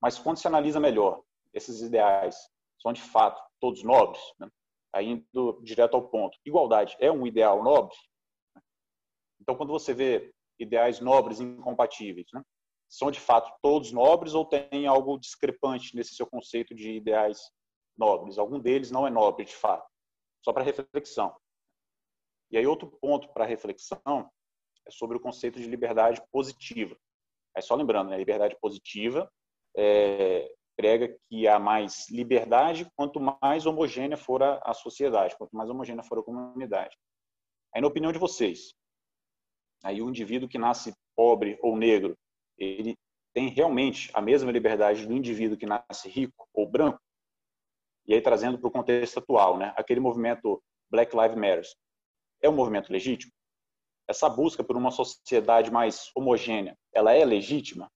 Mas 0.00 0.18
quando 0.18 0.38
se 0.38 0.46
analisa 0.46 0.78
melhor, 0.78 1.22
esses 1.52 1.80
ideais 1.80 2.36
são 2.80 2.92
de 2.92 3.00
fato 3.00 3.40
todos 3.60 3.82
nobres, 3.82 4.22
né? 4.38 4.48
indo 5.02 5.60
direto 5.62 5.94
ao 5.94 6.08
ponto. 6.08 6.38
Igualdade 6.44 6.96
é 7.00 7.10
um 7.10 7.26
ideal 7.26 7.62
nobre? 7.62 7.96
Então, 9.40 9.54
quando 9.54 9.70
você 9.70 9.92
vê 9.92 10.32
ideais 10.58 11.00
nobres 11.00 11.40
incompatíveis, 11.40 12.26
né? 12.32 12.42
são 12.88 13.10
de 13.10 13.20
fato 13.20 13.52
todos 13.60 13.92
nobres 13.92 14.32
ou 14.34 14.44
tem 14.44 14.86
algo 14.86 15.18
discrepante 15.18 15.94
nesse 15.94 16.14
seu 16.14 16.26
conceito 16.26 16.74
de 16.74 16.92
ideais 16.92 17.38
nobres? 17.96 18.38
Algum 18.38 18.58
deles 18.58 18.90
não 18.90 19.06
é 19.06 19.10
nobre, 19.10 19.44
de 19.44 19.54
fato. 19.54 19.86
Só 20.42 20.52
para 20.52 20.64
reflexão. 20.64 21.34
E 22.50 22.56
aí 22.56 22.66
outro 22.66 22.88
ponto 23.00 23.28
para 23.32 23.44
reflexão 23.44 24.30
é 24.86 24.90
sobre 24.90 25.16
o 25.16 25.20
conceito 25.20 25.58
de 25.58 25.66
liberdade 25.66 26.22
positiva. 26.30 26.96
Aí 27.54 27.62
só 27.62 27.74
lembrando, 27.74 28.10
né, 28.10 28.16
liberdade 28.16 28.56
positiva 28.60 29.30
é, 29.76 30.50
prega 30.76 31.16
que 31.28 31.46
há 31.48 31.58
mais 31.58 32.08
liberdade 32.10 32.90
quanto 32.94 33.20
mais 33.42 33.66
homogênea 33.66 34.16
for 34.16 34.42
a, 34.42 34.60
a 34.64 34.74
sociedade, 34.74 35.36
quanto 35.36 35.56
mais 35.56 35.70
homogênea 35.70 36.02
for 36.02 36.18
a 36.18 36.22
comunidade. 36.22 36.96
Aí 37.74 37.80
na 37.80 37.88
opinião 37.88 38.12
de 38.12 38.18
vocês, 38.18 38.74
aí 39.82 40.00
o 40.02 40.08
indivíduo 40.08 40.48
que 40.48 40.58
nasce 40.58 40.94
pobre 41.14 41.58
ou 41.62 41.76
negro, 41.76 42.16
ele 42.58 42.96
tem 43.34 43.48
realmente 43.48 44.10
a 44.14 44.20
mesma 44.20 44.50
liberdade 44.50 45.06
do 45.06 45.12
indivíduo 45.12 45.58
que 45.58 45.66
nasce 45.66 46.08
rico 46.08 46.48
ou 46.54 46.68
branco? 46.68 47.00
E 48.06 48.14
aí 48.14 48.20
trazendo 48.20 48.58
para 48.58 48.68
o 48.68 48.72
contexto 48.72 49.18
atual, 49.18 49.58
né, 49.58 49.74
aquele 49.76 50.00
movimento 50.00 50.62
Black 50.90 51.14
Lives 51.16 51.36
Matter, 51.36 51.64
é 52.42 52.48
um 52.48 52.54
movimento 52.54 52.92
legítimo? 52.92 53.32
Essa 54.08 54.28
busca 54.28 54.62
por 54.62 54.76
uma 54.76 54.90
sociedade 54.90 55.70
mais 55.70 56.10
homogênea, 56.14 56.78
ela 56.94 57.12
é 57.12 57.24
legítima? 57.24 57.90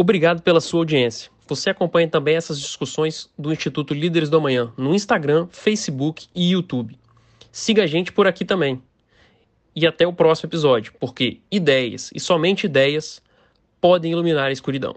Obrigado 0.00 0.42
pela 0.42 0.60
sua 0.60 0.82
audiência. 0.82 1.28
Você 1.48 1.70
acompanha 1.70 2.06
também 2.06 2.36
essas 2.36 2.60
discussões 2.60 3.28
do 3.36 3.52
Instituto 3.52 3.92
Líderes 3.92 4.30
do 4.30 4.36
Amanhã 4.36 4.72
no 4.76 4.94
Instagram, 4.94 5.48
Facebook 5.50 6.28
e 6.32 6.52
YouTube. 6.52 6.96
Siga 7.50 7.82
a 7.82 7.86
gente 7.86 8.12
por 8.12 8.24
aqui 8.24 8.44
também. 8.44 8.80
E 9.74 9.88
até 9.88 10.06
o 10.06 10.12
próximo 10.12 10.48
episódio, 10.48 10.92
porque 11.00 11.40
ideias 11.50 12.12
e 12.14 12.20
somente 12.20 12.66
ideias 12.66 13.20
podem 13.80 14.12
iluminar 14.12 14.46
a 14.46 14.52
escuridão. 14.52 14.94